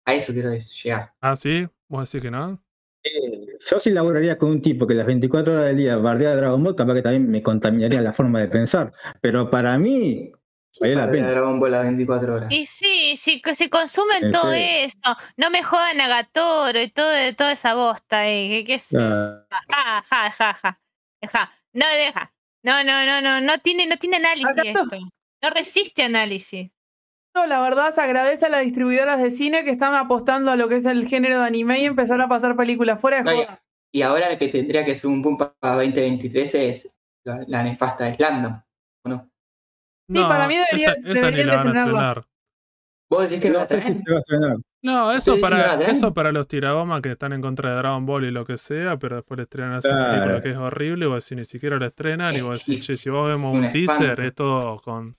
[0.06, 1.14] A eso quiero llegar.
[1.22, 2.60] Ah, sí, vos decís que no.
[3.03, 6.36] Eh, Yo sí laburaría con un tipo que las 24 horas del día bardea a
[6.36, 8.91] Dragon Ball, capaz que también me contaminaría la forma de pensar.
[9.22, 10.32] Pero para mí,
[10.80, 11.30] valió la pena.
[11.30, 12.52] Dragon Ball a 24 horas.
[12.52, 14.85] Y sí, sí, que se consumen En todo serio.
[14.85, 15.15] esto.
[15.38, 18.27] No me jodan a Gatoro y todo, toda esa bosta.
[18.27, 18.97] Eh, que, que sé.
[18.99, 20.80] Ah, Ja, ja, ja, ja.
[21.31, 21.52] Ja.
[21.73, 22.34] No deja.
[22.64, 23.41] No, no, no, no.
[23.41, 24.81] No tiene, no tiene análisis Acá está.
[24.84, 24.97] esto.
[25.41, 26.72] No resiste análisis.
[27.47, 30.77] La verdad se agradece a las distribuidoras de cine que están apostando a lo que
[30.77, 33.61] es el género de anime y empezar a pasar películas fuera de No, joda.
[33.91, 38.06] Y ahora el que tendría que ser un boom para 2023 es la, la nefasta
[38.06, 38.61] de Slandom.
[40.10, 40.27] ¿O no?
[40.27, 42.26] Para mí debería- esa, esa ni la van a estrenar.
[43.10, 44.03] ¿Vos decís que no la si traen?
[44.03, 44.57] se va a estrenar.
[44.82, 47.76] No, eso ¿Ustedes dicen que para, eso para los tiragomas que están en contra de
[47.77, 50.11] Dragon Ball y lo que sea, pero después le estrenan esa Claro.
[50.14, 53.10] película que es horrible, vos decís, ni siquiera la estrenan, y vos decís, che, si
[53.10, 55.15] vos vemos Un un teaser, es todo con.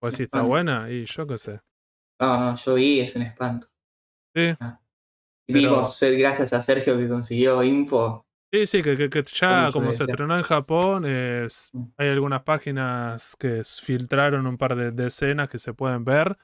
[0.00, 1.60] Vos decís, está buena, y yo qué sé.
[2.20, 3.66] No, no, yo vi, es un espanto.
[4.34, 4.54] Sí.
[4.58, 4.78] Pero-
[5.48, 8.24] Vimos, gracias a Sergio que consiguió info.
[8.52, 11.84] Sí, sí, que, que- que ya como se estrenó en Japón, es- Mm.
[11.98, 16.36] hay algunas páginas que filtraron un par de, de escenas que se pueden ver,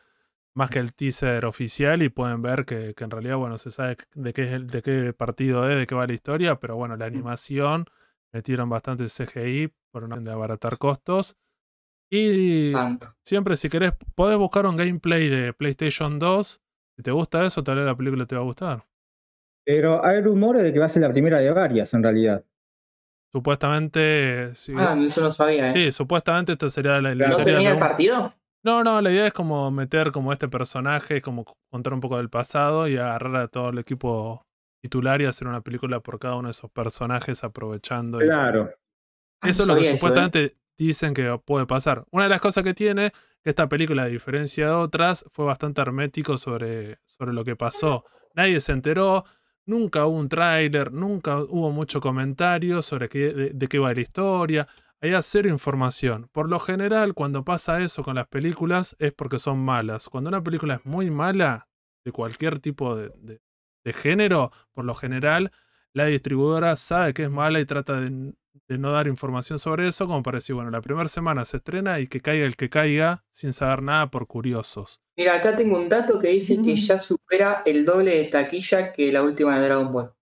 [0.55, 3.97] más que el teaser oficial, y pueden ver que, que en realidad, bueno, se sabe
[4.15, 6.97] de qué, es el- de qué partido es, de qué va la historia, pero bueno,
[6.97, 6.99] Mm.
[7.01, 7.87] la animación
[8.33, 11.37] metieron bastante CGI por una de abaratar costos.
[12.11, 13.09] Y Tanto.
[13.25, 16.61] siempre si querés, podés buscar un gameplay de PlayStation 2.
[16.97, 18.87] Si te gusta eso, tal vez la película te va a gustar.
[19.67, 22.45] Pero hay rumores de que va a ser la primera de varias, en realidad.
[23.33, 25.73] Supuestamente, sí, Ah, eso no sabía, ¿eh?
[25.73, 28.31] Sí, supuestamente esta sería la, la ¿No termina el partido?
[28.63, 32.31] No, no, la idea es como meter como este personaje, como contar un poco del
[32.31, 34.47] pasado y agarrar a todo el equipo
[34.81, 38.19] titular y hacer una película por cada uno de esos personajes aprovechando.
[38.19, 38.71] Claro.
[39.41, 42.05] Ah, Eso es lo que eso, supuestamente dicen que puede pasar.
[42.11, 43.13] Una de las cosas que tiene,
[43.43, 48.05] que esta película, a diferencia de otras, fue bastante hermético sobre, sobre lo que pasó.
[48.35, 49.25] Nadie se enteró,
[49.67, 54.69] nunca hubo un tráiler, nunca hubo mucho comentario sobre qué, de, qué va la historia.
[55.01, 56.29] Había cero información.
[56.33, 60.09] Por lo general, cuando pasa eso con las películas, es porque son malas.
[60.09, 61.69] Cuando una película es muy mala,
[62.05, 63.41] de cualquier tipo de, de-
[63.85, 65.53] de género, por lo general,
[65.97, 68.33] la distribuidora sabe que es mala y trata de,
[68.69, 72.01] de no dar información sobre eso, como para decir, bueno, la primera semana se estrena
[72.01, 75.01] y que caiga el que caiga sin saber nada por curiosos.
[75.17, 79.11] Mira, acá tengo un dato que dice que ya supera el doble de taquilla que
[79.11, 80.13] la última de Dragon Ball.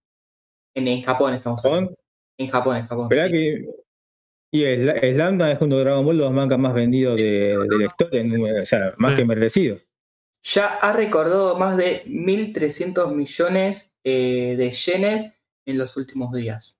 [0.77, 1.91] En, en Japón estamos hablando.
[1.91, 1.99] Son,
[2.39, 3.09] En Japón, en Japón.
[3.09, 3.33] ¿verdad sí.
[3.33, 3.67] que
[4.53, 7.85] y el, Slamda es uno de Dragon Ball los mangas más vendidos de, de la
[7.87, 8.23] historia,
[8.63, 9.17] o sea, más Sí.
[9.17, 9.79] que merecido.
[10.45, 16.79] Ya ha recordado más de 1.300 millones eh, de yenes en los últimos días.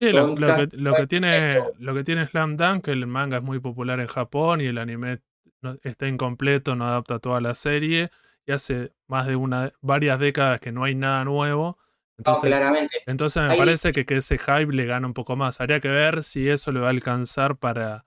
[0.00, 3.60] Sí, lo, que, lo que tiene, lo que tiene Slam Dunk, el manga es muy
[3.60, 5.20] popular en Japón y el anime
[5.62, 8.10] no- está incompleto, no adapta toda la serie
[8.46, 11.78] y hace más de una varias décadas que no hay nada nuevo.
[11.78, 12.96] No, Entonces, claramente.
[13.06, 15.60] Entonces me Ahí- parece que, que ese hype le gana un poco más.
[15.62, 18.04] Habría que ver si eso le va a alcanzar para,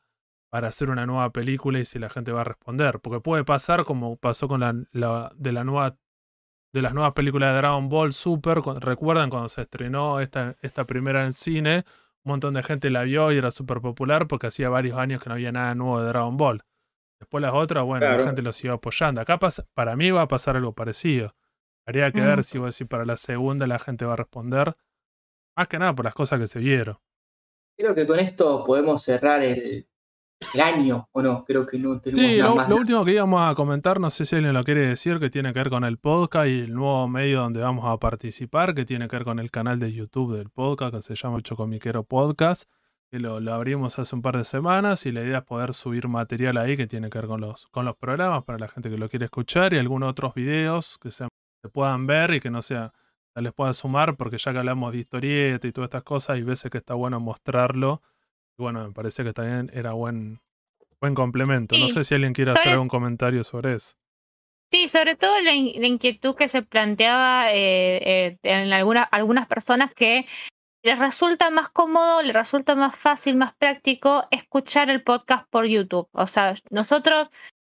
[0.51, 2.99] para hacer una nueva película y si la gente va a responder.
[2.99, 5.97] Porque puede pasar como pasó con la, la- de la nueva
[6.73, 8.59] de las nuevas películas de Dragon Ball Super.
[8.61, 11.83] cu- Recuerdan cuando se estrenó esta, esta primera en cine,
[12.23, 15.29] un montón de gente la vio y era súper popular porque hacía varios años que
[15.29, 16.63] no había nada nuevo de Dragon Ball.
[17.19, 19.19] Después las otras, bueno, la gente los iba apoyando.
[19.21, 21.35] Acá pasa- para mí va a pasar algo parecido.
[21.85, 22.25] Habría que Mm.
[22.25, 24.77] ver si, vos decís, para la segunda la gente va a responder.
[25.57, 26.97] Más que nada por las cosas que se vieron.
[27.77, 29.88] Creo que con esto podemos cerrar el,
[30.53, 31.43] el año, ¿o no?
[31.45, 32.69] Creo que no tenemos Sí, nada lo, más.
[32.69, 35.53] lo último que íbamos a comentar, no sé si alguien lo quiere decir, que tiene
[35.53, 39.07] que ver con el podcast y el nuevo medio donde vamos a participar, que tiene
[39.07, 42.69] que ver con el canal de YouTube del podcast, que se llama El Chocomiquero Podcast,
[43.11, 46.07] que lo, lo abrimos hace un par de semanas y la idea es poder subir
[46.07, 48.97] material ahí que tiene que ver con los, con los programas para la gente que
[48.97, 51.27] lo quiere escuchar y algunos otros videos que se
[51.73, 52.93] puedan ver y que no sea
[53.35, 56.43] se les pueda sumar, porque ya que hablamos de historieta y todas estas cosas, hay
[56.43, 58.01] veces que está bueno mostrarlo.
[58.59, 60.41] Y bueno, me parece que también era buen,
[60.99, 61.77] buen complemento.
[61.77, 63.95] No sé si alguien quiere Sobre- hacer algún comentario sobre eso.
[64.71, 69.47] Sí, sobre todo la, in- la inquietud que se planteaba eh, eh, en alguna- algunas
[69.47, 70.25] personas que
[70.83, 76.07] les resulta más cómodo, les resulta más fácil, más práctico escuchar el podcast por YouTube.
[76.11, 77.29] O sea, nosotros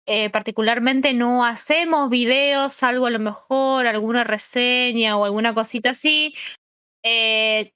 [0.07, 6.33] eh, particularmente no hacemos videos, salvo a lo mejor alguna reseña o alguna cosita así.
[7.03, 7.71] Eh,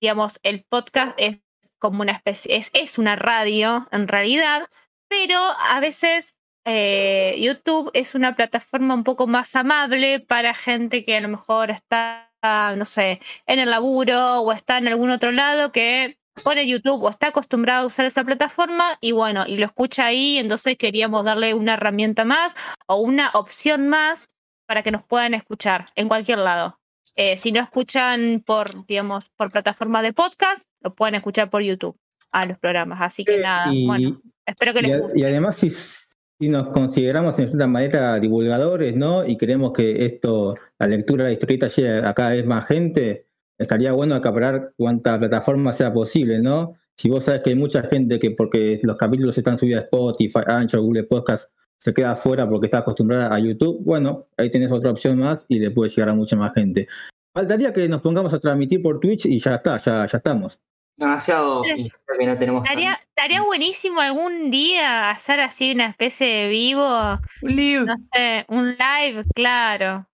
[0.00, 1.40] digamos, el podcast es
[1.84, 4.70] como una especie, es, es una radio en realidad,
[5.06, 11.14] pero a veces eh, YouTube es una plataforma un poco más amable para gente que
[11.14, 15.72] a lo mejor está, no sé, en el laburo o está en algún otro lado
[15.72, 20.06] que pone YouTube o está acostumbrado a usar esa plataforma y bueno, y lo escucha
[20.06, 22.54] ahí, entonces queríamos darle una herramienta más
[22.86, 24.30] o una opción más
[24.66, 26.80] para que nos puedan escuchar en cualquier lado.
[27.16, 31.96] Eh, si no escuchan por, digamos, por plataforma de podcast, lo pueden escuchar por YouTube
[32.32, 33.00] a los programas.
[33.00, 35.20] Así que nada, y, bueno, espero que les guste.
[35.20, 39.24] y además, si, si nos consideramos en cierta manera divulgadores, ¿no?
[39.24, 43.28] Y queremos que esto, la lectura de la historieta llegue a cada vez más gente,
[43.58, 46.74] estaría bueno acaparar cuanta plataforma sea posible, ¿no?
[46.96, 50.40] Si vos sabes que hay mucha gente que porque los capítulos están subidos a Spotify,
[50.46, 51.50] Anchor, Google Podcast,
[51.84, 55.58] se queda afuera porque está acostumbrada a YouTube, bueno, ahí tenés otra opción más y
[55.58, 56.88] le puede llegar a mucha más gente.
[57.34, 60.58] Faltaría que nos pongamos a transmitir por Twitch y ya está, ya, ya estamos.
[60.96, 67.18] Demasiado que no tenemos Estaría, estaría buenísimo algún día hacer así una especie de vivo,
[67.42, 67.84] Live.
[67.84, 70.06] no sé, un live, claro.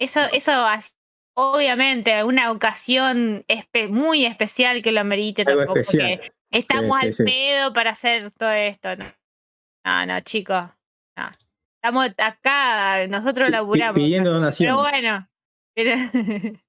[0.00, 0.52] Eso, eso
[1.36, 6.18] obviamente, una ocasión espe- muy especial que lo amerite Algo tampoco, especial.
[6.18, 7.24] porque estamos Sí, sí, al sí.
[7.24, 8.96] pedo para hacer todo esto.
[8.96, 9.04] No,
[9.84, 10.64] no, no, chicos.
[11.24, 11.30] No.
[11.82, 13.94] Estamos acá, nosotros laburamos.
[13.94, 15.28] pidiendo Pero bueno.
[15.74, 15.96] pero-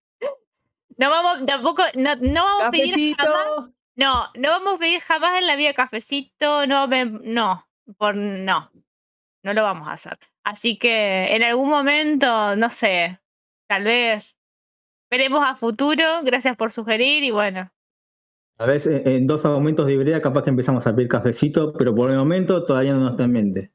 [0.97, 3.71] no vamos, tampoco, no, no vamos a pedir jamás.
[3.95, 7.67] No, no vamos a pedir jamás en la vida cafecito, no, me- no,
[7.97, 8.71] por no,
[9.43, 10.17] no lo vamos a hacer.
[10.43, 13.19] Así que en algún momento, no sé,
[13.67, 14.37] tal vez
[15.09, 16.21] veremos a futuro.
[16.23, 17.69] Gracias por sugerir y bueno,
[18.57, 22.09] A veces en dos aumentos de Ibrea capaz que empezamos a pedir cafecito, pero por
[22.11, 23.71] el momento todavía no nos está en mente.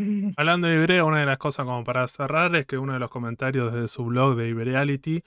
[0.36, 3.10] Hablando de Ibrea, una de las cosas como para cerrar es que uno de los
[3.10, 5.22] comentarios de su blog de Ibreality,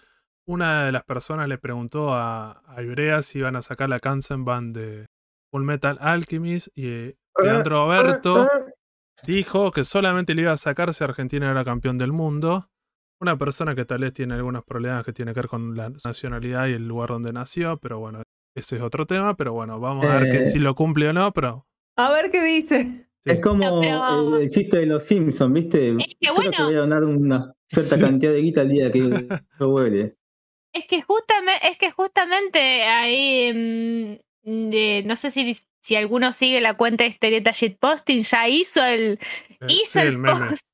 [0.48, 4.74] una de las personas le preguntó a, a Ibrea si iban a sacar la Kansenban
[4.74, 5.06] de
[5.52, 8.48] Full Metal Alchemist y eh, Leandro Berto
[9.26, 12.68] dijo que solamente le iba a sacar si Argentina era campeón del mundo.
[13.22, 16.68] una persona que tal vez tiene algunos problemas que tiene que ver con la nacionalidad
[16.68, 18.22] y el lugar donde nació, pero bueno,
[18.54, 20.46] ese es otro tema, pero bueno, vamos a ver que, Eh.
[20.46, 23.08] si lo cumple o no, pero A ver qué dice.
[23.26, 23.32] Sí.
[23.32, 25.90] Es como No, pero- el, el chiste de los Simpsons, ¿viste?
[25.90, 26.52] Es que Creo bueno.
[26.52, 28.02] que voy a donar una cierta Sí.
[28.02, 29.00] cantidad de guita al día que
[29.60, 30.16] lo huele.
[30.74, 36.76] Es que justamente, es que justamente ahí, mm, no sé si, si alguno sigue la
[36.76, 39.20] cuenta de historieta shitposting, ya hizo el,
[39.50, 40.50] Eh, hizo sí, el, el meme.
[40.50, 40.68] post,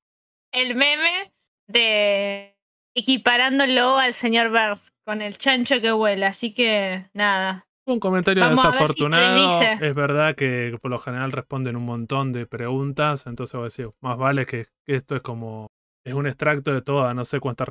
[0.54, 1.32] el meme
[1.68, 2.56] de
[2.96, 7.68] equiparándolo al señor Burns con el chancho que vuela, así que nada.
[7.92, 9.60] Un comentario Vamos si desafortunado.
[9.82, 13.90] Es verdad que por lo general responden un montón de preguntas, entonces voy a decir,
[14.02, 15.72] más vale que, esto es como
[16.06, 17.68] es un extracto de todas, no sé cuántas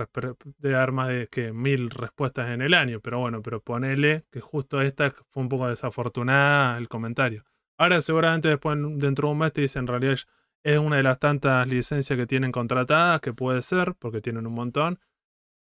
[0.59, 4.41] de dar más de que mil respuestas en el año, pero bueno, pero ponele que
[4.41, 7.45] justo esta fue un poco desafortunada el comentario.
[7.79, 10.17] Ahora seguramente después en- dentro de un mes te dicen en realidad
[10.65, 14.55] es una de las tantas licencias que tienen contratadas, que puede ser, porque tienen un
[14.55, 14.99] montón.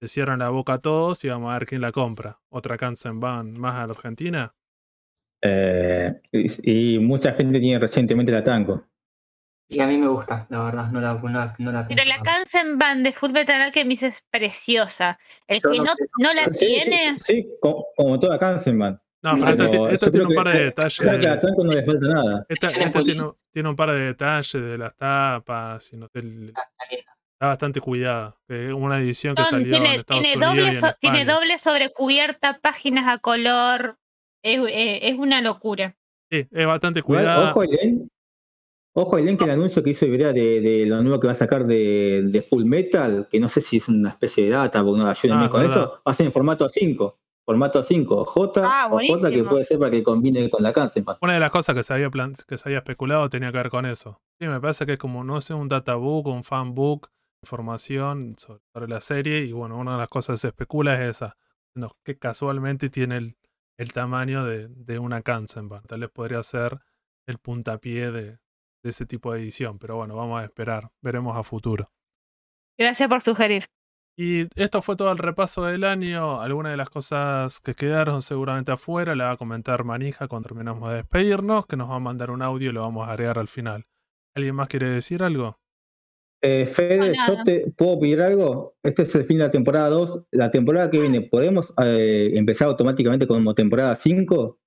[0.01, 2.41] Se cierran la boca a todos y vamos a ver quién la compra.
[2.51, 4.55] Otra Kansenban más a la Argentina.
[5.43, 8.85] Eh, y, y mucha gente tiene recientemente la Tango.
[9.69, 12.21] Y a mí me gusta, la verdad, no la, no la, no la Pero la
[12.21, 15.19] Kansenban de Full Metal Alchemist es preciosa.
[15.47, 15.85] El Yo que no
[16.19, 19.01] no, la Sí, tiene, Sí, como, como toda Kansenban.
[19.23, 20.99] No, pero Ah, esta, tiene un par que- de detalles.
[20.99, 22.47] Creo que a la Tango no le falta nada.
[22.47, 23.23] Esta, Tiene esta tiene,
[23.53, 26.53] tiene un par de detalles de las tapas y no sé, el-
[27.35, 28.37] Está bastante cuidada.
[28.77, 31.25] Una edición que son- salió en tiene, Estados tiene, Unidos y doble en so- tiene
[31.25, 33.97] doble sobrecubierta, páginas a color.
[34.43, 35.97] Es, es- es una locura.
[36.31, 37.51] Sí, es bastante cuidada.
[37.51, 38.09] ojo, Elen.
[38.97, 41.37] Ojo, Elen, que el anuncio que hizo Ibrea de, de lo nuevo que va a
[41.37, 45.01] sacar de, de Full Metal, que no sé si es una especie de data, porque
[45.01, 45.77] no ayuden Ah, con verdad.
[45.77, 47.17] eso, va a ser en formato A5.
[47.45, 51.17] Formato A5, J Ah, o J que puede ser para que combine con la Kansenban.
[51.21, 53.69] Una de las cosas que se había plan- que se había especulado tenía que ver
[53.71, 54.21] con eso.
[54.41, 57.09] Sí, me parece que es como, no sé, un databook, un fanbook,
[57.45, 59.45] información sobre, la serie.
[59.45, 61.37] Y bueno, una de las cosas que se especula es esa.
[62.05, 63.37] que casualmente tiene el,
[63.79, 65.83] el tamaño de, de una Kansenban.
[65.85, 66.81] Tal vez podría ser
[67.27, 68.39] el puntapié de,
[68.83, 69.79] de ese tipo de edición.
[69.79, 70.91] Pero bueno, vamos a esperar.
[71.01, 71.91] Veremos a futuro.
[72.79, 73.65] Gracias por sugerir.
[74.17, 76.41] Y esto fue todo el repaso del año.
[76.41, 80.89] Algunas de las cosas que quedaron seguramente afuera la va a comentar Manija cuando terminamos
[80.89, 83.49] de despedirnos, que nos va a mandar un audio y lo vamos a agregar al
[83.49, 83.87] final.
[84.37, 85.59] ¿Alguien más quiere decir algo?
[86.47, 88.75] Eh, Fede, No, yo te puedo pedir algo.
[88.83, 90.25] Este es el fin de la temporada 2.
[90.31, 94.59] La temporada que viene, ¿podemos eh, empezar automáticamente como temporada 5?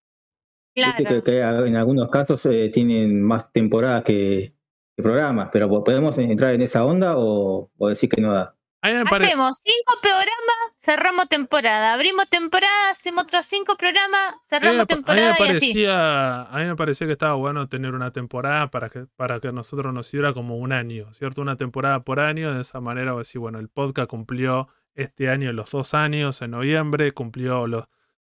[0.75, 1.23] Viste Claro.
[1.23, 4.55] que en algunos casos eh, tienen más temporadas que,
[4.95, 8.56] que programas, pero ¿podemos entrar en esa onda o, o decir que no da?
[8.81, 11.93] A Hacemos cinco programas, cerramos temporada.
[11.93, 15.47] Abrimos temporada, hacemos otros cinco programas, a cerramos pa- a mí me temporada y así.
[15.47, 19.51] parecía, a mí me parecía que estaba bueno tener una temporada para que, para que
[19.51, 21.41] nosotros nos sirva como un año, ¿cierto?
[21.41, 25.29] Una temporada por año, de esa manera, voy a decir, bueno, el podcast cumplió este
[25.29, 27.85] año los dos años, en noviembre, cumplió los,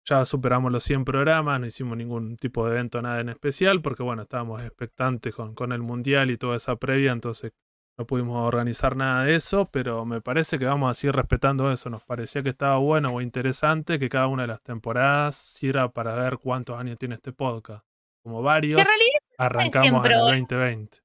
[0.06, 4.04] ya superamos los 100 programas, no hicimos ningún tipo de evento, nada en especial, porque
[4.04, 7.52] bueno, estábamos expectantes con, con el Mundial y toda esa previa, entonces
[8.00, 11.90] no pudimos organizar nada de eso, pero me parece que vamos a seguir respetando eso.
[11.90, 16.16] Nos parecía que estaba bueno o interesante que cada una de las temporadas sirva para
[16.16, 17.84] ver cuántos años tiene este podcast.
[18.24, 20.22] Como varios, Que en realidad, arrancamos en el ¿eh?
[20.22, 20.98] 2020.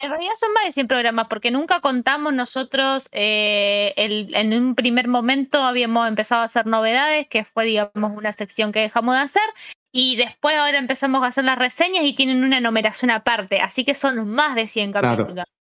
[0.00, 4.74] en realidad son más de 100 programas porque nunca contamos nosotros, eh, el- en un
[4.74, 9.20] primer momento habíamos empezado a hacer novedades, que fue, digamos, una sección que dejamos de
[9.20, 9.42] hacer.
[9.94, 13.94] Y después ahora empezamos a hacer las reseñas y tienen una numeración aparte, así que
[13.94, 15.26] son más de 100 Claro.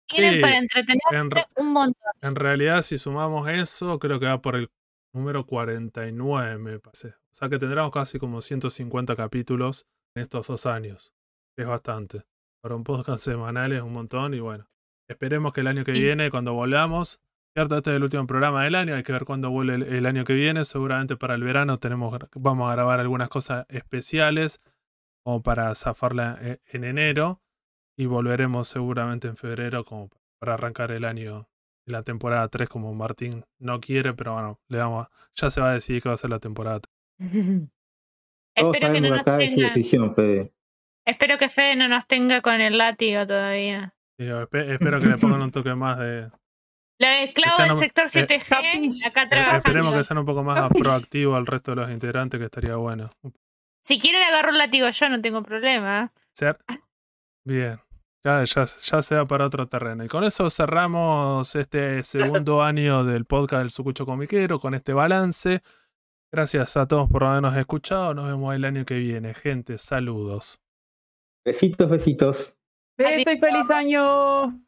[0.08, 2.12] Tienen Sí, para entretener En, re- un montón.
[2.22, 4.70] en realidad, si sumamos eso, creo que va por el
[5.14, 7.10] número 49, me parece.
[7.10, 11.14] O sea que tendremos casi como 150 capítulos en estos dos años.
[11.58, 12.24] Es bastante.
[12.62, 14.68] Para un podcast semanal es un montón y bueno.
[15.10, 16.02] Esperemos que el año que Sí.
[16.02, 17.20] viene, cuando volvamos,
[17.54, 20.06] cierto, este es el último programa del año, hay que ver cuándo vuelve el, el
[20.06, 20.66] año que viene.
[20.66, 24.62] Seguramente para el verano tenemos, vamos a grabar algunas cosas especiales,
[25.24, 27.42] como para zafarla e- en enero,
[27.98, 30.10] y volveremos seguramente en febrero como
[30.40, 31.48] para arrancar el año
[31.88, 35.62] en la temporada 3 como Martín no quiere, pero bueno, le vamos a- ya se
[35.62, 36.90] va a decidir que va a ser la temporada 3.
[38.58, 40.54] Todos Espero que no nos tenga, decisión, Fede.
[41.06, 43.94] espero que Fede no nos tenga con el látigo todavía.
[44.18, 46.30] espero que le pongan un toque más de...
[46.98, 49.06] Los esclavos sea, del sector eh, 7G, Capish.
[49.06, 49.58] acá eh, trabajando.
[49.58, 50.82] Esperemos que sean un poco más Capish.
[50.82, 53.10] proactivo al resto de los integrantes, que estaría bueno.
[53.84, 56.14] Si quieren agarro el látigo yo, no tengo problema.
[56.34, 56.58] Ser-
[57.46, 57.78] Bien.
[58.26, 60.04] Ya, ya, se da para otro terreno.
[60.04, 65.62] Y con eso cerramos este segundo año del podcast del Sucucho Comiquero con este balance.
[66.32, 68.16] Gracias a todos por habernos escuchado.
[68.16, 69.78] Nos vemos el año que viene, gente.
[69.78, 70.60] Saludos.
[71.46, 72.56] Besitos, besitos.
[72.98, 74.60] Beso y feliz año.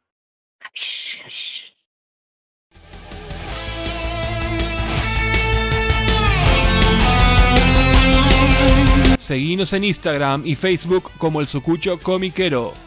[9.17, 12.86] Seguimos en Instagram y Facebook como el Sucucho Comiquero.